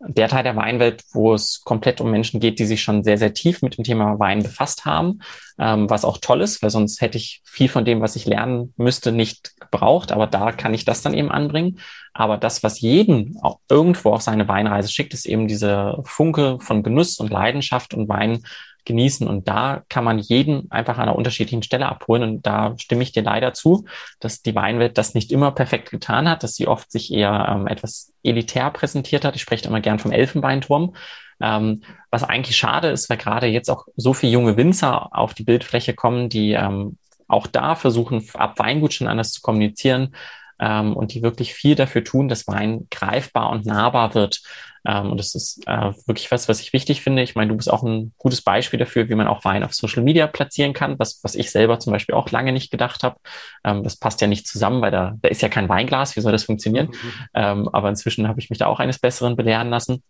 der 0.00 0.28
Teil 0.28 0.42
der 0.42 0.56
Weinwelt, 0.56 1.04
wo 1.12 1.34
es 1.34 1.62
komplett 1.62 2.00
um 2.00 2.10
Menschen 2.10 2.40
geht, 2.40 2.58
die 2.58 2.64
sich 2.64 2.82
schon 2.82 3.04
sehr, 3.04 3.18
sehr 3.18 3.34
tief 3.34 3.60
mit 3.60 3.76
dem 3.76 3.84
Thema 3.84 4.18
Wein 4.18 4.42
befasst 4.42 4.86
haben, 4.86 5.20
ähm, 5.58 5.90
was 5.90 6.06
auch 6.06 6.18
toll 6.18 6.40
ist, 6.40 6.62
weil 6.62 6.70
sonst 6.70 7.02
hätte 7.02 7.18
ich 7.18 7.42
viel 7.44 7.68
von 7.68 7.84
dem, 7.84 8.00
was 8.00 8.16
ich 8.16 8.24
lernen 8.24 8.72
müsste, 8.76 9.12
nicht 9.12 9.60
gebraucht. 9.60 10.10
Aber 10.10 10.26
da 10.26 10.52
kann 10.52 10.72
ich 10.72 10.86
das 10.86 11.02
dann 11.02 11.12
eben 11.12 11.30
anbringen. 11.30 11.80
Aber 12.14 12.38
das, 12.38 12.62
was 12.62 12.80
jeden 12.80 13.36
auch 13.42 13.60
irgendwo 13.68 14.12
auf 14.12 14.22
seine 14.22 14.48
Weinreise 14.48 14.90
schickt, 14.90 15.12
ist 15.12 15.26
eben 15.26 15.48
diese 15.48 15.98
Funke 16.04 16.58
von 16.60 16.82
Genuss 16.82 17.18
und 17.18 17.30
Leidenschaft 17.30 17.92
und 17.92 18.08
Wein 18.08 18.42
genießen. 18.84 19.26
Und 19.26 19.48
da 19.48 19.82
kann 19.88 20.04
man 20.04 20.18
jeden 20.18 20.70
einfach 20.70 20.98
an 20.98 21.04
einer 21.04 21.16
unterschiedlichen 21.16 21.62
Stelle 21.62 21.88
abholen. 21.88 22.22
Und 22.22 22.46
da 22.46 22.74
stimme 22.78 23.02
ich 23.02 23.12
dir 23.12 23.22
leider 23.22 23.52
zu, 23.52 23.86
dass 24.20 24.42
die 24.42 24.54
Weinwelt 24.54 24.98
das 24.98 25.14
nicht 25.14 25.32
immer 25.32 25.52
perfekt 25.52 25.90
getan 25.90 26.28
hat, 26.28 26.42
dass 26.42 26.54
sie 26.54 26.68
oft 26.68 26.90
sich 26.90 27.12
eher 27.12 27.48
ähm, 27.50 27.66
etwas 27.66 28.12
elitär 28.22 28.70
präsentiert 28.70 29.24
hat. 29.24 29.36
Ich 29.36 29.42
spreche 29.42 29.68
immer 29.68 29.80
gern 29.80 29.98
vom 29.98 30.12
Elfenbeinturm. 30.12 30.94
Ähm, 31.40 31.82
was 32.10 32.22
eigentlich 32.22 32.56
schade 32.56 32.88
ist, 32.88 33.08
weil 33.08 33.16
gerade 33.16 33.46
jetzt 33.46 33.70
auch 33.70 33.86
so 33.96 34.12
viele 34.12 34.32
junge 34.32 34.56
Winzer 34.56 35.16
auf 35.16 35.32
die 35.32 35.44
Bildfläche 35.44 35.94
kommen, 35.94 36.28
die 36.28 36.52
ähm, 36.52 36.98
auch 37.28 37.46
da 37.46 37.76
versuchen, 37.76 38.26
ab 38.34 38.58
Weingut 38.58 38.92
schon 38.92 39.06
anders 39.06 39.32
zu 39.32 39.40
kommunizieren, 39.40 40.14
ähm, 40.60 40.94
und 40.94 41.14
die 41.14 41.22
wirklich 41.22 41.54
viel 41.54 41.74
dafür 41.74 42.04
tun, 42.04 42.28
dass 42.28 42.46
Wein 42.46 42.86
greifbar 42.90 43.50
und 43.50 43.66
nahbar 43.66 44.14
wird. 44.14 44.42
Ähm, 44.86 45.10
und 45.10 45.18
das 45.18 45.34
ist 45.34 45.62
äh, 45.66 45.92
wirklich 46.06 46.30
was, 46.30 46.48
was 46.48 46.60
ich 46.60 46.72
wichtig 46.72 47.02
finde. 47.02 47.22
Ich 47.22 47.34
meine, 47.34 47.50
du 47.50 47.56
bist 47.56 47.70
auch 47.70 47.82
ein 47.82 48.12
gutes 48.18 48.42
Beispiel 48.42 48.78
dafür, 48.78 49.08
wie 49.08 49.14
man 49.14 49.26
auch 49.26 49.44
Wein 49.44 49.62
auf 49.62 49.74
Social 49.74 50.02
Media 50.02 50.26
platzieren 50.26 50.72
kann, 50.72 50.98
was, 50.98 51.20
was 51.22 51.34
ich 51.34 51.50
selber 51.50 51.78
zum 51.78 51.92
Beispiel 51.92 52.14
auch 52.14 52.30
lange 52.30 52.52
nicht 52.52 52.70
gedacht 52.70 53.02
habe. 53.02 53.16
Ähm, 53.64 53.82
das 53.82 53.96
passt 53.96 54.20
ja 54.20 54.26
nicht 54.26 54.46
zusammen, 54.46 54.80
weil 54.82 54.90
da, 54.90 55.16
da 55.20 55.28
ist 55.28 55.42
ja 55.42 55.48
kein 55.48 55.68
Weinglas, 55.68 56.16
wie 56.16 56.20
soll 56.20 56.32
das 56.32 56.44
funktionieren? 56.44 56.88
Mhm. 56.88 57.12
Ähm, 57.34 57.68
aber 57.68 57.88
inzwischen 57.88 58.28
habe 58.28 58.40
ich 58.40 58.50
mich 58.50 58.58
da 58.58 58.66
auch 58.66 58.80
eines 58.80 58.98
Besseren 58.98 59.36
belehren 59.36 59.70
lassen. 59.70 60.02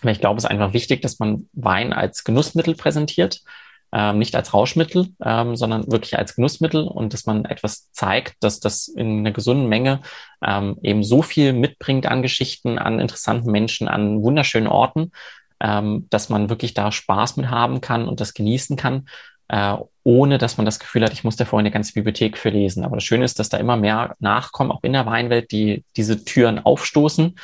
Aber 0.00 0.10
ich 0.10 0.20
glaube, 0.20 0.38
es 0.38 0.44
ist 0.44 0.50
einfach 0.50 0.72
wichtig, 0.72 1.02
dass 1.02 1.18
man 1.18 1.48
Wein 1.52 1.92
als 1.92 2.24
Genussmittel 2.24 2.74
präsentiert 2.74 3.40
ähm, 3.92 4.18
nicht 4.18 4.36
als 4.36 4.52
Rauschmittel, 4.52 5.08
ähm, 5.24 5.56
sondern 5.56 5.90
wirklich 5.90 6.18
als 6.18 6.34
Genussmittel 6.34 6.86
und 6.86 7.14
dass 7.14 7.26
man 7.26 7.44
etwas 7.44 7.90
zeigt, 7.92 8.36
dass 8.40 8.60
das 8.60 8.88
in 8.88 9.20
einer 9.20 9.32
gesunden 9.32 9.68
Menge 9.68 10.00
ähm, 10.44 10.78
eben 10.82 11.02
so 11.02 11.22
viel 11.22 11.52
mitbringt 11.52 12.06
an 12.06 12.22
Geschichten, 12.22 12.78
an 12.78 13.00
interessanten 13.00 13.50
Menschen, 13.50 13.88
an 13.88 14.22
wunderschönen 14.22 14.66
Orten, 14.66 15.12
ähm, 15.60 16.06
dass 16.10 16.28
man 16.28 16.50
wirklich 16.50 16.74
da 16.74 16.92
Spaß 16.92 17.36
mit 17.36 17.50
haben 17.50 17.80
kann 17.80 18.08
und 18.08 18.20
das 18.20 18.34
genießen 18.34 18.76
kann, 18.76 19.08
äh, 19.48 19.76
ohne 20.04 20.38
dass 20.38 20.56
man 20.56 20.66
das 20.66 20.78
Gefühl 20.78 21.04
hat, 21.04 21.12
ich 21.12 21.24
muss 21.24 21.36
da 21.36 21.44
vorhin 21.44 21.66
eine 21.66 21.72
ganze 21.72 21.94
Bibliothek 21.94 22.36
für 22.36 22.50
lesen. 22.50 22.84
Aber 22.84 22.96
das 22.96 23.04
Schöne 23.04 23.24
ist, 23.24 23.38
dass 23.38 23.48
da 23.48 23.56
immer 23.56 23.76
mehr 23.76 24.16
nachkommen, 24.20 24.70
auch 24.70 24.82
in 24.82 24.92
der 24.92 25.06
Weinwelt, 25.06 25.50
die 25.50 25.84
diese 25.96 26.24
Türen 26.24 26.58
aufstoßen 26.58 27.34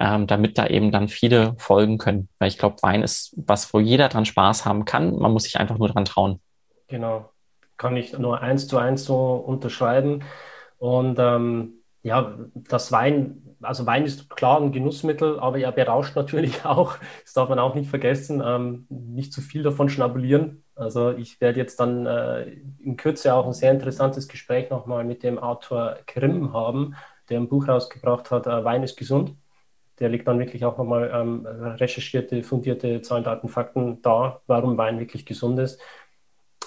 ähm, 0.00 0.26
damit 0.26 0.56
da 0.56 0.66
eben 0.66 0.90
dann 0.90 1.08
viele 1.08 1.54
folgen 1.58 1.98
können. 1.98 2.28
Weil 2.38 2.48
ich 2.48 2.58
glaube, 2.58 2.76
Wein 2.82 3.02
ist 3.02 3.34
was, 3.36 3.72
wo 3.74 3.80
jeder 3.80 4.08
dran 4.08 4.24
Spaß 4.24 4.64
haben 4.64 4.86
kann. 4.86 5.16
Man 5.16 5.32
muss 5.32 5.44
sich 5.44 5.60
einfach 5.60 5.78
nur 5.78 5.88
dran 5.88 6.06
trauen. 6.06 6.40
Genau. 6.88 7.30
Kann 7.76 7.96
ich 7.96 8.18
nur 8.18 8.40
eins 8.40 8.66
zu 8.66 8.78
eins 8.78 9.04
so 9.04 9.34
unterschreiben. 9.34 10.24
Und 10.78 11.18
ähm, 11.18 11.74
ja, 12.02 12.34
das 12.54 12.90
Wein, 12.92 13.56
also 13.60 13.84
Wein 13.84 14.06
ist 14.06 14.30
klar 14.30 14.58
ein 14.58 14.72
Genussmittel, 14.72 15.38
aber 15.38 15.58
er 15.58 15.70
berauscht 15.70 16.16
natürlich 16.16 16.64
auch. 16.64 16.96
Das 17.22 17.34
darf 17.34 17.50
man 17.50 17.58
auch 17.58 17.74
nicht 17.74 17.90
vergessen. 17.90 18.42
Ähm, 18.44 18.86
nicht 18.88 19.34
zu 19.34 19.42
viel 19.42 19.62
davon 19.62 19.90
schnabulieren. 19.90 20.64
Also 20.74 21.10
ich 21.10 21.42
werde 21.42 21.58
jetzt 21.58 21.78
dann 21.78 22.06
äh, 22.06 22.44
in 22.78 22.96
Kürze 22.96 23.34
auch 23.34 23.46
ein 23.46 23.52
sehr 23.52 23.70
interessantes 23.70 24.28
Gespräch 24.28 24.70
nochmal 24.70 25.04
mit 25.04 25.22
dem 25.22 25.38
Autor 25.38 25.98
Grimm 26.06 26.54
haben, 26.54 26.94
der 27.28 27.38
ein 27.38 27.48
Buch 27.48 27.68
rausgebracht 27.68 28.30
hat, 28.30 28.46
äh, 28.46 28.64
Wein 28.64 28.82
ist 28.82 28.96
gesund 28.96 29.34
der 30.00 30.08
legt 30.08 30.26
dann 30.26 30.38
wirklich 30.38 30.64
auch 30.64 30.78
nochmal 30.78 31.10
ähm, 31.14 31.46
recherchierte, 31.46 32.42
fundierte 32.42 33.02
Zahlen, 33.02 33.24
Daten, 33.24 33.48
Fakten 33.48 34.00
da, 34.02 34.40
warum 34.46 34.78
Wein 34.78 34.98
wirklich 34.98 35.26
gesund 35.26 35.58
ist. 35.58 35.80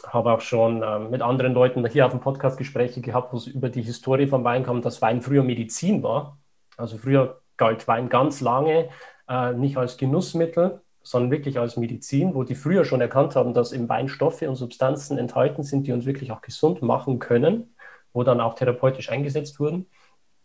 Habe 0.06 0.32
auch 0.32 0.42
schon 0.42 0.84
ähm, 0.86 1.10
mit 1.10 1.22
anderen 1.22 1.54
Leuten 1.54 1.86
hier 1.88 2.06
auf 2.06 2.12
dem 2.12 2.20
Podcast 2.20 2.58
Gespräche 2.58 3.02
gehabt, 3.02 3.34
wo 3.34 3.38
es 3.38 3.48
über 3.48 3.70
die 3.70 3.82
Historie 3.82 4.28
vom 4.28 4.44
Wein 4.44 4.64
kam, 4.64 4.82
dass 4.82 5.02
Wein 5.02 5.22
früher 5.22 5.44
Medizin 5.44 6.04
war. 6.04 6.38
Also 6.78 6.98
früher 6.98 7.42
galt 7.58 7.88
Wein 7.88 8.10
ganz 8.10 8.42
lange 8.42 8.90
äh, 9.28 9.54
nicht 9.54 9.78
als 9.78 9.98
Genussmittel, 9.98 10.82
sondern 11.02 11.32
wirklich 11.32 11.60
als 11.60 11.76
Medizin, 11.78 12.36
wo 12.36 12.44
die 12.44 12.56
früher 12.56 12.86
schon 12.86 13.02
erkannt 13.02 13.36
haben, 13.36 13.54
dass 13.54 13.72
im 13.72 13.90
Wein 13.90 14.08
Stoffe 14.08 14.48
und 14.48 14.56
Substanzen 14.56 15.18
enthalten 15.18 15.64
sind, 15.64 15.88
die 15.88 15.92
uns 15.92 16.06
wirklich 16.06 16.32
auch 16.32 16.42
gesund 16.42 16.82
machen 16.82 17.20
können, 17.20 17.76
wo 18.14 18.24
dann 18.24 18.40
auch 18.40 18.54
therapeutisch 18.54 19.10
eingesetzt 19.10 19.60
wurden. 19.60 19.88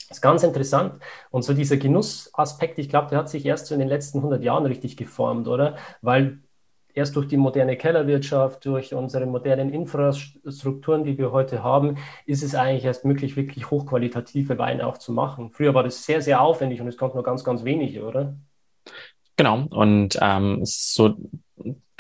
Das 0.09 0.18
ist 0.18 0.22
ganz 0.22 0.42
interessant. 0.42 1.02
Und 1.30 1.42
so 1.42 1.52
dieser 1.52 1.76
Genussaspekt, 1.76 2.78
ich 2.78 2.88
glaube, 2.88 3.09
der 3.11 3.18
hat 3.18 3.28
sich 3.28 3.44
erst 3.44 3.66
so 3.66 3.74
in 3.74 3.80
den 3.80 3.88
letzten 3.88 4.18
100 4.18 4.42
Jahren 4.42 4.64
richtig 4.64 4.96
geformt, 4.96 5.48
oder? 5.48 5.76
Weil 6.00 6.38
erst 6.94 7.14
durch 7.14 7.28
die 7.28 7.36
moderne 7.36 7.76
Kellerwirtschaft, 7.76 8.64
durch 8.64 8.94
unsere 8.94 9.26
modernen 9.26 9.72
Infrastrukturen, 9.72 11.04
die 11.04 11.18
wir 11.18 11.30
heute 11.30 11.62
haben, 11.62 11.96
ist 12.26 12.42
es 12.42 12.54
eigentlich 12.54 12.84
erst 12.84 13.04
möglich, 13.04 13.36
wirklich 13.36 13.70
hochqualitative 13.70 14.59
Weine 14.59 14.86
auch 14.86 14.98
zu 14.98 15.12
machen. 15.12 15.50
Früher 15.50 15.74
war 15.74 15.84
das 15.84 16.04
sehr, 16.04 16.22
sehr 16.22 16.40
aufwendig 16.40 16.80
und 16.80 16.88
es 16.88 16.96
kommt 16.96 17.14
nur 17.14 17.22
ganz, 17.22 17.44
ganz 17.44 17.64
wenig, 17.64 18.00
oder? 18.00 18.34
Genau. 19.36 19.66
Und 19.70 20.18
ähm, 20.20 20.61
so 20.64 21.16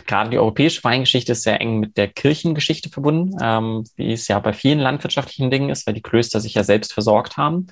gerade 0.06 0.30
die 0.30 0.38
europäische 0.38 0.82
Weingeschichte 0.82 1.32
ist 1.32 1.42
sehr 1.42 1.60
eng 1.60 1.78
mit 1.78 1.96
der 1.96 2.08
Kirchengeschichte 2.08 2.88
verbunden, 2.88 3.36
ähm, 3.40 3.84
wie 3.94 4.12
es 4.12 4.26
ja 4.26 4.38
bei 4.40 4.52
vielen 4.52 4.80
landwirtschaftlichen 4.80 5.50
Dingen 5.50 5.70
ist, 5.70 5.86
weil 5.86 5.94
die 5.94 6.02
Klöster 6.02 6.40
sich 6.40 6.54
ja 6.54 6.64
selbst 6.64 6.92
versorgt 6.92 7.36
haben. 7.36 7.68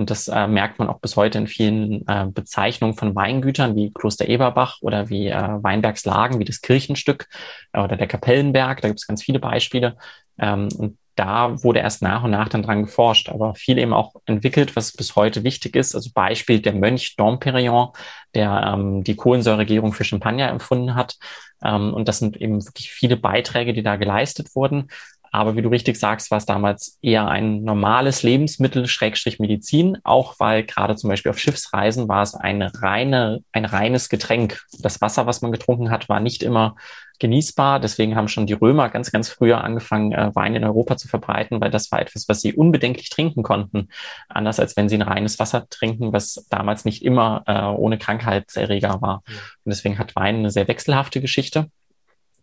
Und 0.00 0.10
das 0.10 0.28
äh, 0.28 0.46
merkt 0.46 0.78
man 0.78 0.88
auch 0.88 0.98
bis 0.98 1.16
heute 1.16 1.36
in 1.36 1.46
vielen 1.46 2.08
äh, 2.08 2.26
Bezeichnungen 2.26 2.96
von 2.96 3.14
Weingütern 3.14 3.76
wie 3.76 3.92
Kloster 3.92 4.26
Eberbach 4.26 4.78
oder 4.80 5.10
wie 5.10 5.28
äh, 5.28 5.62
Weinbergslagen, 5.62 6.38
wie 6.38 6.44
das 6.44 6.62
Kirchenstück 6.62 7.28
äh, 7.72 7.80
oder 7.80 7.96
der 7.96 8.06
Kapellenberg. 8.06 8.80
Da 8.80 8.88
gibt 8.88 9.00
es 9.00 9.06
ganz 9.06 9.22
viele 9.22 9.40
Beispiele. 9.40 9.98
Ähm, 10.38 10.68
und 10.78 10.96
da 11.16 11.62
wurde 11.62 11.80
erst 11.80 12.00
nach 12.00 12.24
und 12.24 12.30
nach 12.30 12.48
dann 12.48 12.62
dran 12.62 12.84
geforscht, 12.84 13.28
aber 13.28 13.54
viel 13.54 13.76
eben 13.76 13.92
auch 13.92 14.14
entwickelt, 14.24 14.74
was 14.74 14.92
bis 14.92 15.16
heute 15.16 15.44
wichtig 15.44 15.76
ist. 15.76 15.94
Also 15.94 16.10
Beispiel 16.14 16.60
der 16.60 16.72
Mönch 16.72 17.16
Domperion, 17.16 17.90
der 18.34 18.72
ähm, 18.72 19.04
die 19.04 19.16
Kohlensäuregärung 19.16 19.92
für 19.92 20.04
Champagner 20.04 20.48
empfunden 20.48 20.94
hat. 20.94 21.18
Ähm, 21.62 21.92
und 21.92 22.08
das 22.08 22.20
sind 22.20 22.38
eben 22.38 22.64
wirklich 22.64 22.90
viele 22.90 23.18
Beiträge, 23.18 23.74
die 23.74 23.82
da 23.82 23.96
geleistet 23.96 24.54
wurden. 24.54 24.88
Aber 25.30 25.56
wie 25.56 25.62
du 25.62 25.68
richtig 25.68 25.96
sagst, 25.96 26.30
war 26.30 26.38
es 26.38 26.46
damals 26.46 26.98
eher 27.02 27.28
ein 27.28 27.62
normales 27.62 28.22
Lebensmittel, 28.22 28.86
Schrägstrich 28.86 29.38
Medizin, 29.38 29.98
auch 30.02 30.34
weil 30.38 30.64
gerade 30.64 30.96
zum 30.96 31.08
Beispiel 31.08 31.30
auf 31.30 31.38
Schiffsreisen 31.38 32.08
war 32.08 32.22
es 32.22 32.34
eine 32.34 32.72
reine, 32.82 33.44
ein 33.52 33.64
reines 33.64 34.08
Getränk. 34.08 34.62
Das 34.80 35.00
Wasser, 35.00 35.26
was 35.26 35.42
man 35.42 35.52
getrunken 35.52 35.90
hat, 35.90 36.08
war 36.08 36.20
nicht 36.20 36.42
immer 36.42 36.76
genießbar. 37.20 37.78
Deswegen 37.78 38.16
haben 38.16 38.26
schon 38.26 38.46
die 38.46 38.54
Römer 38.54 38.88
ganz, 38.88 39.12
ganz 39.12 39.28
früher 39.28 39.62
angefangen, 39.62 40.12
äh, 40.12 40.34
Wein 40.34 40.56
in 40.56 40.64
Europa 40.64 40.96
zu 40.96 41.06
verbreiten, 41.06 41.60
weil 41.60 41.70
das 41.70 41.92
war 41.92 42.00
etwas, 42.00 42.28
was 42.28 42.40
sie 42.40 42.54
unbedenklich 42.54 43.10
trinken 43.10 43.44
konnten. 43.44 43.88
Anders 44.28 44.58
als 44.58 44.76
wenn 44.76 44.88
sie 44.88 44.96
ein 44.96 45.02
reines 45.02 45.38
Wasser 45.38 45.68
trinken, 45.68 46.12
was 46.12 46.46
damals 46.50 46.84
nicht 46.84 47.04
immer 47.04 47.44
äh, 47.46 47.62
ohne 47.62 47.98
Krankheitserreger 47.98 49.00
war. 49.00 49.22
Und 49.26 49.70
deswegen 49.70 49.98
hat 49.98 50.16
Wein 50.16 50.36
eine 50.36 50.50
sehr 50.50 50.66
wechselhafte 50.66 51.20
Geschichte. 51.20 51.70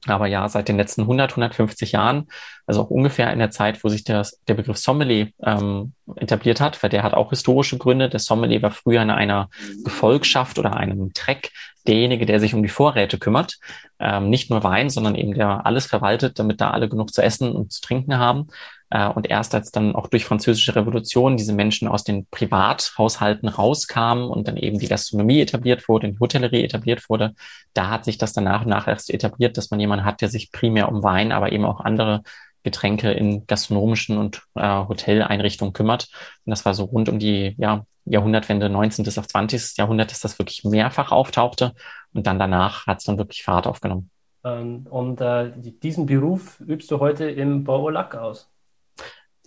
Aber 0.06 0.28
ja, 0.28 0.48
seit 0.48 0.68
den 0.68 0.78
letzten 0.78 1.02
100, 1.02 1.32
150 1.32 1.91
Jahren, 1.91 2.28
also 2.66 2.82
auch 2.82 2.89
ungefähr 2.89 3.32
in 3.34 3.39
der 3.39 3.50
Zeit, 3.50 3.84
wo 3.84 3.89
sich 3.89 4.04
der, 4.04 4.26
der 4.48 4.54
Begriff 4.54 4.78
Sommelier 4.78 5.30
ähm, 5.43 5.93
etabliert 6.16 6.62
hat, 6.62 6.82
weil 6.82 6.89
der 6.89 7.04
hat 7.04 7.14
auch 7.14 7.32
historische 7.32 7.78
Gründe. 7.78 8.10
Der 8.10 8.20
Sommelier 8.20 8.62
war 8.62 8.72
früher 8.72 9.02
in 9.02 9.10
einer 9.10 9.50
Gefolgschaft 9.84 10.60
oder 10.60 10.76
einem 10.76 11.14
Treck 11.14 11.52
derjenige, 11.88 12.26
der 12.26 12.39
sich 12.39 12.54
um 12.54 12.62
die 12.62 12.70
Vorräte 12.70 13.18
kümmert. 13.18 13.58
Ähm, 14.00 14.30
nicht 14.30 14.50
nur 14.50 14.64
Wein, 14.64 14.89
sondern 14.89 15.16
eben 15.16 15.34
der 15.34 15.66
alles 15.66 15.88
verwaltet, 15.88 16.38
damit 16.38 16.62
da 16.62 16.72
alle 16.72 16.89
genug 16.89 17.14
zu 17.14 17.24
essen 17.24 17.52
und 17.54 17.72
zu 17.72 17.82
trinken 17.82 18.18
haben. 18.18 18.48
Äh, 18.89 19.09
und 19.09 19.29
erst 19.29 19.53
als 19.53 19.71
dann 19.71 19.95
auch 19.95 20.07
durch 20.07 20.25
französische 20.25 20.75
Revolution 20.75 21.38
diese 21.38 21.53
Menschen 21.53 21.88
aus 21.88 22.03
den 22.03 22.25
Privathaushalten 22.27 23.49
rauskamen 23.49 24.29
und 24.29 24.47
dann 24.47 24.57
eben 24.57 24.79
die 24.79 24.88
Gastronomie 24.88 25.41
etabliert 25.41 25.88
wurde, 25.89 26.11
die 26.11 26.19
Hotellerie 26.19 26.63
etabliert 26.63 27.09
wurde, 27.09 27.33
da 27.73 27.89
hat 27.89 28.05
sich 28.05 28.17
das 28.17 28.33
dann 28.33 28.45
nach 28.45 28.61
und 28.61 28.69
nach 28.69 28.88
erst 28.88 29.13
etabliert, 29.13 29.57
dass 29.57 29.71
man 29.71 29.79
jemanden 29.79 30.05
hat, 30.05 30.21
der 30.21 30.29
sich 30.29 30.51
primär 30.51 30.89
um 30.89 31.03
Wein, 31.03 31.31
aber 31.31 31.51
eben 31.51 31.65
auch 31.65 31.81
andere 31.81 32.23
Getränke 32.63 33.11
in 33.11 33.45
gastronomischen 33.47 34.17
und 34.17 34.41
äh, 34.55 34.61
Hoteleinrichtungen 34.61 35.73
kümmert. 35.73 36.09
Und 36.45 36.49
das 36.49 36.65
war 36.65 36.73
so 36.73 36.85
rund 36.85 37.07
um 37.09 37.19
die 37.19 37.55
ja, 37.57 37.85
Jahrhundertwende 38.05 38.69
19. 38.69 39.05
bis 39.05 39.17
auf 39.17 39.27
20. 39.27 39.77
Jahrhundert, 39.77 40.11
dass 40.11 40.21
das 40.21 40.39
wirklich 40.39 40.63
mehrfach 40.63 41.11
auftauchte. 41.11 41.73
Und 42.13 42.27
dann 42.27 42.39
danach 42.39 42.88
hat 42.88 42.99
es 42.99 43.05
dann 43.05 43.17
wirklich 43.17 43.43
Fahrt 43.43 43.67
aufgenommen. 43.67 44.09
Ähm, 44.43 44.85
und 44.89 45.21
äh, 45.21 45.51
diesen 45.55 46.05
Beruf 46.05 46.59
übst 46.59 46.91
du 46.91 46.99
heute 46.99 47.29
im 47.29 47.63
Baolac 47.63 48.15
aus? 48.15 48.49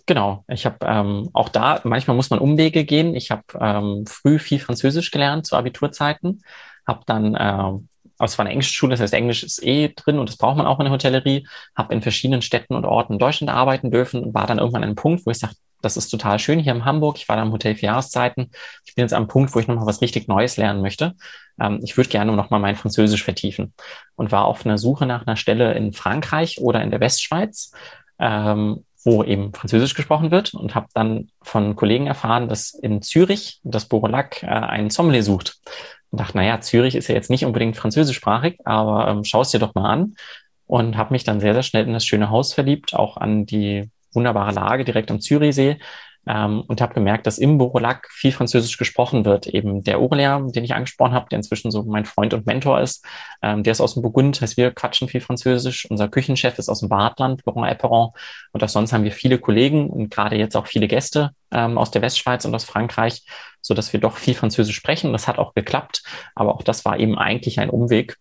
Genau, 0.05 0.43
ich 0.47 0.65
habe 0.65 0.77
ähm, 0.81 1.29
auch 1.33 1.49
da, 1.49 1.79
manchmal 1.83 2.15
muss 2.15 2.29
man 2.29 2.39
Umwege 2.39 2.85
gehen. 2.85 3.15
Ich 3.15 3.31
habe 3.31 3.43
ähm, 3.59 4.05
früh 4.07 4.39
viel 4.39 4.59
Französisch 4.59 5.11
gelernt 5.11 5.45
zu 5.45 5.55
Abiturzeiten, 5.55 6.43
habe 6.87 7.01
dann, 7.05 7.35
äh, 7.35 8.23
es 8.23 8.37
war 8.37 8.45
eine 8.45 8.51
englische 8.51 8.73
Schule, 8.73 8.91
das 8.91 9.01
heißt 9.01 9.13
Englisch 9.13 9.43
ist 9.43 9.63
eh 9.63 9.93
drin 9.95 10.19
und 10.19 10.29
das 10.29 10.37
braucht 10.37 10.57
man 10.57 10.65
auch 10.65 10.79
in 10.79 10.85
der 10.85 10.93
Hotellerie, 10.93 11.47
habe 11.75 11.93
in 11.93 12.01
verschiedenen 12.01 12.41
Städten 12.41 12.75
und 12.75 12.85
Orten 12.85 13.13
in 13.13 13.19
Deutschland 13.19 13.51
arbeiten 13.51 13.91
dürfen 13.91 14.23
und 14.23 14.33
war 14.33 14.47
dann 14.47 14.59
irgendwann 14.59 14.83
an 14.83 14.89
einem 14.89 14.95
Punkt, 14.95 15.25
wo 15.25 15.31
ich 15.31 15.39
sagte, 15.39 15.57
das 15.81 15.97
ist 15.97 16.09
total 16.09 16.39
schön 16.39 16.59
hier 16.59 16.73
in 16.73 16.85
Hamburg. 16.85 17.17
Ich 17.17 17.27
war 17.27 17.35
da 17.35 17.41
im 17.41 17.51
Hotel 17.51 17.75
für 17.75 17.87
Jahreszeiten. 17.87 18.51
Ich 18.85 18.93
bin 18.95 19.03
jetzt 19.03 19.13
am 19.13 19.27
Punkt, 19.27 19.53
wo 19.55 19.59
ich 19.59 19.67
nochmal 19.67 19.87
was 19.87 20.01
richtig 20.01 20.27
Neues 20.27 20.57
lernen 20.57 20.81
möchte. 20.81 21.15
Ähm, 21.59 21.79
ich 21.83 21.97
würde 21.97 22.09
gerne 22.09 22.31
nochmal 22.31 22.59
mein 22.59 22.75
Französisch 22.75 23.23
vertiefen 23.23 23.73
und 24.15 24.31
war 24.31 24.45
auf 24.45 24.65
einer 24.65 24.77
Suche 24.77 25.05
nach 25.05 25.25
einer 25.25 25.35
Stelle 25.35 25.73
in 25.73 25.93
Frankreich 25.93 26.59
oder 26.59 26.81
in 26.83 26.91
der 26.91 26.99
Westschweiz. 26.99 27.71
Ähm, 28.19 28.85
wo 29.03 29.23
eben 29.23 29.53
Französisch 29.53 29.95
gesprochen 29.95 30.31
wird 30.31 30.53
und 30.53 30.75
habe 30.75 30.87
dann 30.93 31.29
von 31.41 31.75
Kollegen 31.75 32.07
erfahren, 32.07 32.47
dass 32.47 32.73
in 32.73 33.01
Zürich 33.01 33.59
das 33.63 33.85
Borolac 33.85 34.43
äh, 34.43 34.47
einen 34.47 34.89
Sommelier 34.89 35.23
sucht. 35.23 35.59
Und 36.11 36.19
dachte, 36.19 36.37
naja, 36.37 36.59
Zürich 36.59 36.95
ist 36.95 37.07
ja 37.07 37.15
jetzt 37.15 37.29
nicht 37.29 37.45
unbedingt 37.45 37.77
französischsprachig, 37.77 38.59
aber 38.65 39.07
ähm, 39.07 39.23
schau 39.23 39.43
dir 39.43 39.59
doch 39.59 39.73
mal 39.75 39.89
an. 39.89 40.15
Und 40.67 40.97
habe 40.97 41.13
mich 41.13 41.23
dann 41.23 41.39
sehr, 41.39 41.53
sehr 41.53 41.63
schnell 41.63 41.85
in 41.85 41.93
das 41.93 42.05
schöne 42.05 42.29
Haus 42.29 42.53
verliebt, 42.53 42.93
auch 42.93 43.17
an 43.17 43.45
die 43.45 43.89
wunderbare 44.13 44.53
Lage 44.53 44.85
direkt 44.85 45.11
am 45.11 45.19
Zürichsee. 45.19 45.79
Ähm, 46.27 46.63
und 46.67 46.81
habe 46.81 46.93
gemerkt, 46.93 47.25
dass 47.25 47.37
im 47.37 47.57
Borolac 47.57 48.07
viel 48.11 48.31
Französisch 48.31 48.77
gesprochen 48.77 49.25
wird. 49.25 49.47
Eben 49.47 49.83
der 49.83 49.99
Aurelien, 49.99 50.51
den 50.51 50.63
ich 50.63 50.73
angesprochen 50.73 51.13
habe, 51.13 51.27
der 51.29 51.37
inzwischen 51.37 51.71
so 51.71 51.83
mein 51.83 52.05
Freund 52.05 52.33
und 52.33 52.45
Mentor 52.45 52.79
ist, 52.79 53.05
ähm, 53.41 53.63
der 53.63 53.71
ist 53.71 53.81
aus 53.81 53.95
dem 53.95 54.03
Burgund, 54.03 54.39
heißt 54.39 54.57
wir 54.57 54.71
quatschen 54.71 55.07
viel 55.07 55.21
Französisch. 55.21 55.89
Unser 55.89 56.07
Küchenchef 56.07 56.59
ist 56.59 56.69
aus 56.69 56.79
dem 56.79 56.89
Badland, 56.89 57.41
Laurent 57.45 57.71
Eperon. 57.71 58.11
Und 58.51 58.63
auch 58.63 58.69
sonst 58.69 58.93
haben 58.93 59.03
wir 59.03 59.11
viele 59.11 59.39
Kollegen 59.39 59.89
und 59.89 60.09
gerade 60.09 60.35
jetzt 60.35 60.55
auch 60.55 60.67
viele 60.67 60.87
Gäste 60.87 61.31
ähm, 61.51 61.77
aus 61.77 61.91
der 61.91 62.01
Westschweiz 62.01 62.45
und 62.45 62.53
aus 62.55 62.63
Frankreich, 62.63 63.25
so 63.61 63.73
dass 63.73 63.93
wir 63.93 63.99
doch 63.99 64.17
viel 64.17 64.35
Französisch 64.35 64.75
sprechen. 64.75 65.11
Das 65.13 65.27
hat 65.27 65.39
auch 65.39 65.53
geklappt, 65.53 66.03
aber 66.35 66.55
auch 66.55 66.63
das 66.63 66.85
war 66.85 66.99
eben 66.99 67.17
eigentlich 67.17 67.59
ein 67.59 67.69
Umweg. 67.69 68.17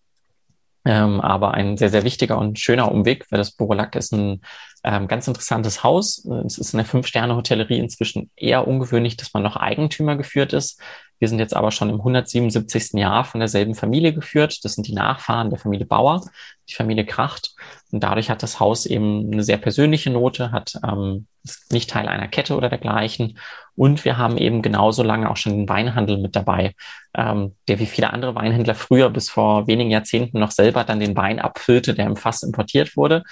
Ähm, 0.84 1.20
aber 1.20 1.52
ein 1.54 1.76
sehr, 1.76 1.90
sehr 1.90 2.04
wichtiger 2.04 2.38
und 2.38 2.58
schöner 2.58 2.90
Umweg, 2.90 3.26
weil 3.30 3.38
das 3.38 3.52
Borolac 3.52 3.96
ist 3.96 4.12
ein 4.12 4.40
ähm, 4.82 5.08
ganz 5.08 5.28
interessantes 5.28 5.84
Haus. 5.84 6.24
Es 6.46 6.58
ist 6.58 6.74
eine 6.74 6.84
Fünf-Sterne-Hotellerie 6.84 7.78
inzwischen 7.78 8.30
eher 8.36 8.66
ungewöhnlich, 8.66 9.16
dass 9.16 9.34
man 9.34 9.42
noch 9.42 9.56
Eigentümer 9.56 10.16
geführt 10.16 10.52
ist. 10.52 10.80
Wir 11.20 11.28
sind 11.28 11.38
jetzt 11.38 11.54
aber 11.54 11.70
schon 11.70 11.90
im 11.90 11.98
177. 11.98 12.94
Jahr 12.94 13.24
von 13.24 13.40
derselben 13.40 13.74
Familie 13.74 14.12
geführt. 14.12 14.64
Das 14.64 14.74
sind 14.74 14.88
die 14.88 14.94
Nachfahren 14.94 15.50
der 15.50 15.58
Familie 15.58 15.86
Bauer, 15.86 16.24
die 16.68 16.74
Familie 16.74 17.04
Kracht. 17.04 17.54
Und 17.92 18.02
dadurch 18.02 18.30
hat 18.30 18.42
das 18.42 18.58
Haus 18.58 18.86
eben 18.86 19.30
eine 19.30 19.44
sehr 19.44 19.58
persönliche 19.58 20.10
Note, 20.10 20.50
hat 20.50 20.74
ähm, 20.82 21.26
ist 21.44 21.72
nicht 21.72 21.90
Teil 21.90 22.08
einer 22.08 22.28
Kette 22.28 22.56
oder 22.56 22.68
dergleichen. 22.68 23.38
Und 23.76 24.04
wir 24.04 24.18
haben 24.18 24.38
eben 24.38 24.62
genauso 24.62 25.02
lange 25.02 25.30
auch 25.30 25.36
schon 25.36 25.52
den 25.52 25.68
Weinhandel 25.68 26.18
mit 26.18 26.36
dabei, 26.36 26.74
ähm, 27.14 27.54
der 27.68 27.78
wie 27.78 27.86
viele 27.86 28.12
andere 28.12 28.34
Weinhändler 28.34 28.74
früher 28.74 29.10
bis 29.10 29.30
vor 29.30 29.66
wenigen 29.66 29.90
Jahrzehnten 29.90 30.40
noch 30.40 30.50
selber 30.50 30.84
dann 30.84 31.00
den 31.00 31.16
Wein 31.16 31.38
abfüllte, 31.38 31.94
der 31.94 32.06
im 32.06 32.16
Fass 32.16 32.42
importiert 32.42 32.96
wurde 32.96 33.22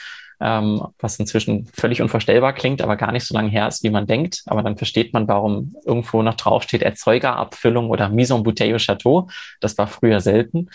ähm, 0.40 0.86
was 0.98 1.18
inzwischen 1.18 1.66
völlig 1.74 2.00
unvorstellbar 2.00 2.52
klingt, 2.52 2.80
aber 2.80 2.96
gar 2.96 3.12
nicht 3.12 3.24
so 3.24 3.34
lange 3.34 3.50
her 3.50 3.66
ist, 3.68 3.82
wie 3.82 3.90
man 3.90 4.06
denkt. 4.06 4.42
Aber 4.46 4.62
dann 4.62 4.76
versteht 4.76 5.12
man, 5.12 5.26
warum 5.26 5.74
irgendwo 5.84 6.22
noch 6.22 6.34
draufsteht 6.34 6.82
Erzeugerabfüllung 6.82 7.90
oder 7.90 8.08
Mise 8.08 8.34
en 8.34 8.42
Bouteille 8.42 8.74
au 8.74 8.78
Chateau. 8.78 9.28
Das 9.60 9.76
war 9.78 9.86
früher 9.86 10.20
selten. 10.20 10.68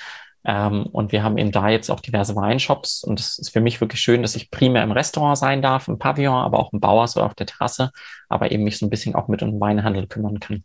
Ähm, 0.45 0.87
und 0.87 1.13
wir 1.13 1.23
haben 1.23 1.37
eben 1.37 1.51
da 1.51 1.69
jetzt 1.69 1.89
auch 1.89 2.01
diverse 2.01 2.35
Weinshops. 2.35 3.03
Und 3.03 3.19
es 3.19 3.39
ist 3.39 3.51
für 3.51 3.61
mich 3.61 3.79
wirklich 3.79 4.01
schön, 4.01 4.21
dass 4.21 4.35
ich 4.35 4.51
primär 4.51 4.83
im 4.83 4.91
Restaurant 4.91 5.37
sein 5.37 5.61
darf, 5.61 5.87
im 5.87 5.97
Pavillon, 5.97 6.33
aber 6.35 6.59
auch 6.59 6.73
im 6.73 6.81
Bauers 6.81 7.15
oder 7.15 7.25
auf 7.25 7.35
der 7.35 7.47
Terrasse, 7.47 7.91
aber 8.27 8.51
eben 8.51 8.63
mich 8.63 8.77
so 8.77 8.85
ein 8.85 8.89
bisschen 8.89 9.15
auch 9.15 9.29
mit 9.29 9.41
um 9.41 9.59
Weinhandel 9.59 10.07
kümmern 10.07 10.39
kann. 10.39 10.63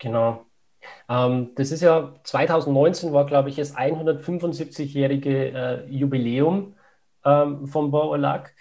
Genau. 0.00 0.44
Ähm, 1.08 1.50
das 1.54 1.70
ist 1.70 1.82
ja 1.82 2.12
2019 2.24 3.12
war, 3.12 3.26
glaube 3.26 3.48
ich, 3.48 3.56
das 3.56 3.76
175-jährige 3.76 5.52
äh, 5.52 5.86
Jubiläum 5.88 6.74
ähm, 7.26 7.66
vom 7.66 7.90
Bauerlag. 7.90 8.54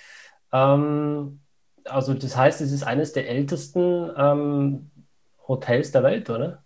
Ähm, 0.52 1.40
also 1.86 2.14
das 2.14 2.36
heißt, 2.36 2.62
es 2.62 2.72
ist 2.72 2.84
eines 2.84 3.14
der 3.14 3.30
ältesten 3.30 4.12
ähm, 4.18 4.92
Hotels 5.48 5.92
der 5.92 6.04
Welt, 6.04 6.30
oder? 6.30 6.64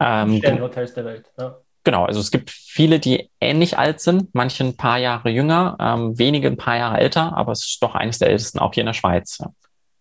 Ähm, 0.00 0.40
Hotels 0.60 0.94
der 0.94 1.04
Welt. 1.04 1.30
Ja. 1.38 1.58
Genau, 1.84 2.04
also 2.04 2.20
es 2.20 2.30
gibt 2.30 2.50
viele, 2.50 3.00
die 3.00 3.30
ähnlich 3.40 3.76
alt 3.76 4.00
sind, 4.00 4.34
manche 4.34 4.62
ein 4.62 4.76
paar 4.76 4.98
Jahre 4.98 5.30
jünger, 5.30 5.76
ähm, 5.80 6.16
wenige 6.16 6.46
ein 6.46 6.56
paar 6.56 6.76
Jahre 6.76 6.98
älter, 6.98 7.36
aber 7.36 7.52
es 7.52 7.66
ist 7.66 7.82
doch 7.82 7.96
eines 7.96 8.20
der 8.20 8.28
ältesten, 8.28 8.60
auch 8.60 8.72
hier 8.72 8.82
in 8.82 8.86
der 8.86 8.92
Schweiz. 8.94 9.38
Ja. 9.38 9.50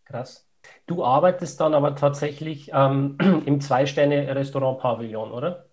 Krass. 0.05 0.45
Du 0.85 1.03
arbeitest 1.03 1.59
dann 1.59 1.73
aber 1.73 1.95
tatsächlich 1.95 2.69
ähm, 2.73 3.17
im 3.45 3.61
Zwei-Sterne-Restaurant-Pavillon, 3.61 5.31
oder? 5.31 5.65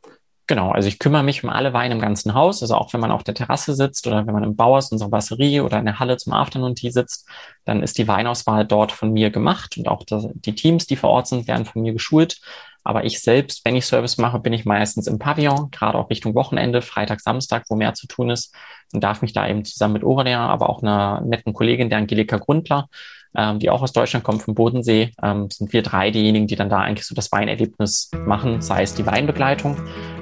Genau, 0.49 0.71
also 0.71 0.89
ich 0.89 0.99
kümmere 0.99 1.23
mich 1.23 1.45
um 1.45 1.51
alle 1.51 1.75
Weine 1.75 1.95
im 1.95 2.01
ganzen 2.01 2.33
Haus. 2.33 2.63
Also 2.63 2.75
auch 2.75 2.95
wenn 2.95 3.01
man 3.01 3.11
auf 3.11 3.23
der 3.23 3.35
Terrasse 3.35 3.75
sitzt 3.75 4.07
oder 4.07 4.27
wenn 4.27 4.33
man 4.33 4.45
im 4.45 4.57
Bauers, 4.57 4.91
unserer 4.91 5.11
Basserie 5.11 5.63
oder 5.63 5.79
in 5.79 5.85
der 5.85 5.99
Halle 5.99 6.17
zum 6.17 6.33
Afternoon 6.33 6.75
Tea 6.75 6.91
sitzt, 6.91 7.29
dann 7.67 7.83
ist 7.83 7.99
die 7.99 8.09
Weinauswahl 8.09 8.67
dort 8.67 8.91
von 8.91 9.13
mir 9.13 9.29
gemacht 9.29 9.77
und 9.77 9.89
auch 9.89 10.05
die 10.07 10.55
Teams, 10.55 10.87
die 10.87 10.97
vor 10.97 11.11
Ort 11.11 11.27
sind, 11.27 11.49
werden 11.49 11.67
von 11.67 11.83
mir 11.83 11.93
geschult. 11.93 12.41
Aber 12.83 13.05
ich 13.05 13.21
selbst, 13.21 13.63
wenn 13.67 13.77
ich 13.77 13.85
Service 13.85 14.17
mache, 14.17 14.39
bin 14.39 14.55
ich 14.55 14.65
meistens 14.65 15.07
im 15.07 15.19
Pavillon, 15.19 15.71
gerade 15.71 15.99
auch 15.99 16.09
Richtung 16.09 16.35
Wochenende, 16.35 16.81
Freitag, 16.81 17.21
Samstag, 17.21 17.65
wo 17.69 17.77
mehr 17.77 17.93
zu 17.93 18.07
tun 18.07 18.31
ist 18.31 18.55
und 18.95 19.05
darf 19.05 19.21
mich 19.21 19.35
da 19.35 19.47
eben 19.47 19.67
zusammen 19.67 19.93
mit 19.93 20.05
Aurelien, 20.05 20.41
aber 20.41 20.71
auch 20.71 20.83
einer 20.83 21.21
netten 21.21 21.53
Kollegin, 21.53 21.91
der 21.91 21.99
Angelika 21.99 22.39
Grundler, 22.39 22.89
ähm, 23.37 23.59
die 23.59 23.71
auch 23.71 23.83
aus 23.83 23.93
Deutschland 23.93 24.25
kommt, 24.25 24.43
vom 24.43 24.55
Bodensee, 24.55 25.13
ähm, 25.23 25.49
sind 25.51 25.73
wir 25.73 25.83
drei 25.83 26.11
diejenigen, 26.11 26.47
die 26.47 26.57
dann 26.57 26.69
da 26.69 26.79
eigentlich 26.79 27.07
so 27.07 27.15
das 27.15 27.31
Weinerlebnis 27.33 28.11
machen, 28.27 28.61
sei 28.61 28.83
es 28.83 28.95
die 28.95 29.07
Weinbegleitung. 29.07 29.77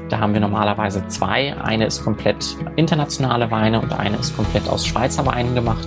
Da 0.08 0.20
haben 0.20 0.34
wir 0.34 0.40
normalerweise 0.40 1.06
zwei. 1.08 1.56
Eine 1.56 1.86
ist 1.86 2.04
komplett 2.04 2.56
internationale 2.76 3.50
Weine 3.50 3.80
und 3.80 3.92
eine 3.92 4.16
ist 4.16 4.36
komplett 4.36 4.68
aus 4.68 4.86
Schweizer 4.86 5.26
Weinen 5.26 5.54
gemacht. 5.54 5.86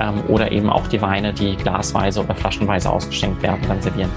Ähm, 0.00 0.22
oder 0.28 0.50
eben 0.50 0.70
auch 0.70 0.86
die 0.88 1.00
Weine, 1.00 1.32
die 1.32 1.56
glasweise 1.56 2.22
oder 2.22 2.34
flaschenweise 2.34 2.90
ausgeschenkt 2.90 3.42
werden, 3.42 3.60
dann 3.68 3.80
servieren. 3.80 4.10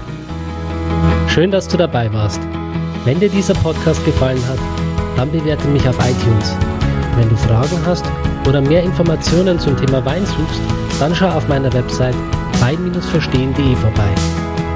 Schön, 1.28 1.50
dass 1.50 1.68
du 1.68 1.76
dabei 1.76 2.12
warst. 2.12 2.40
Wenn 3.04 3.20
dir 3.20 3.28
dieser 3.28 3.54
Podcast 3.54 4.04
gefallen 4.04 4.42
hat, 4.48 4.58
dann 5.16 5.30
bewerte 5.30 5.68
mich 5.68 5.88
auf 5.88 5.96
iTunes. 5.98 6.56
Wenn 7.16 7.28
du 7.28 7.36
Fragen 7.36 7.78
hast 7.86 8.04
oder 8.46 8.60
mehr 8.60 8.82
Informationen 8.82 9.58
zum 9.58 9.76
Thema 9.76 10.04
Wein 10.04 10.24
suchst, 10.26 10.60
dann 10.98 11.14
schau 11.14 11.28
auf 11.28 11.46
meiner 11.48 11.72
Website 11.72 12.16
wein-verstehen.de 12.60 13.76
vorbei. 13.76 14.14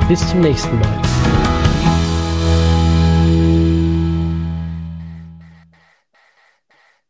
Bis 0.09 0.27
zum 0.29 0.41
nächsten 0.41 0.79
Mal. 0.79 1.62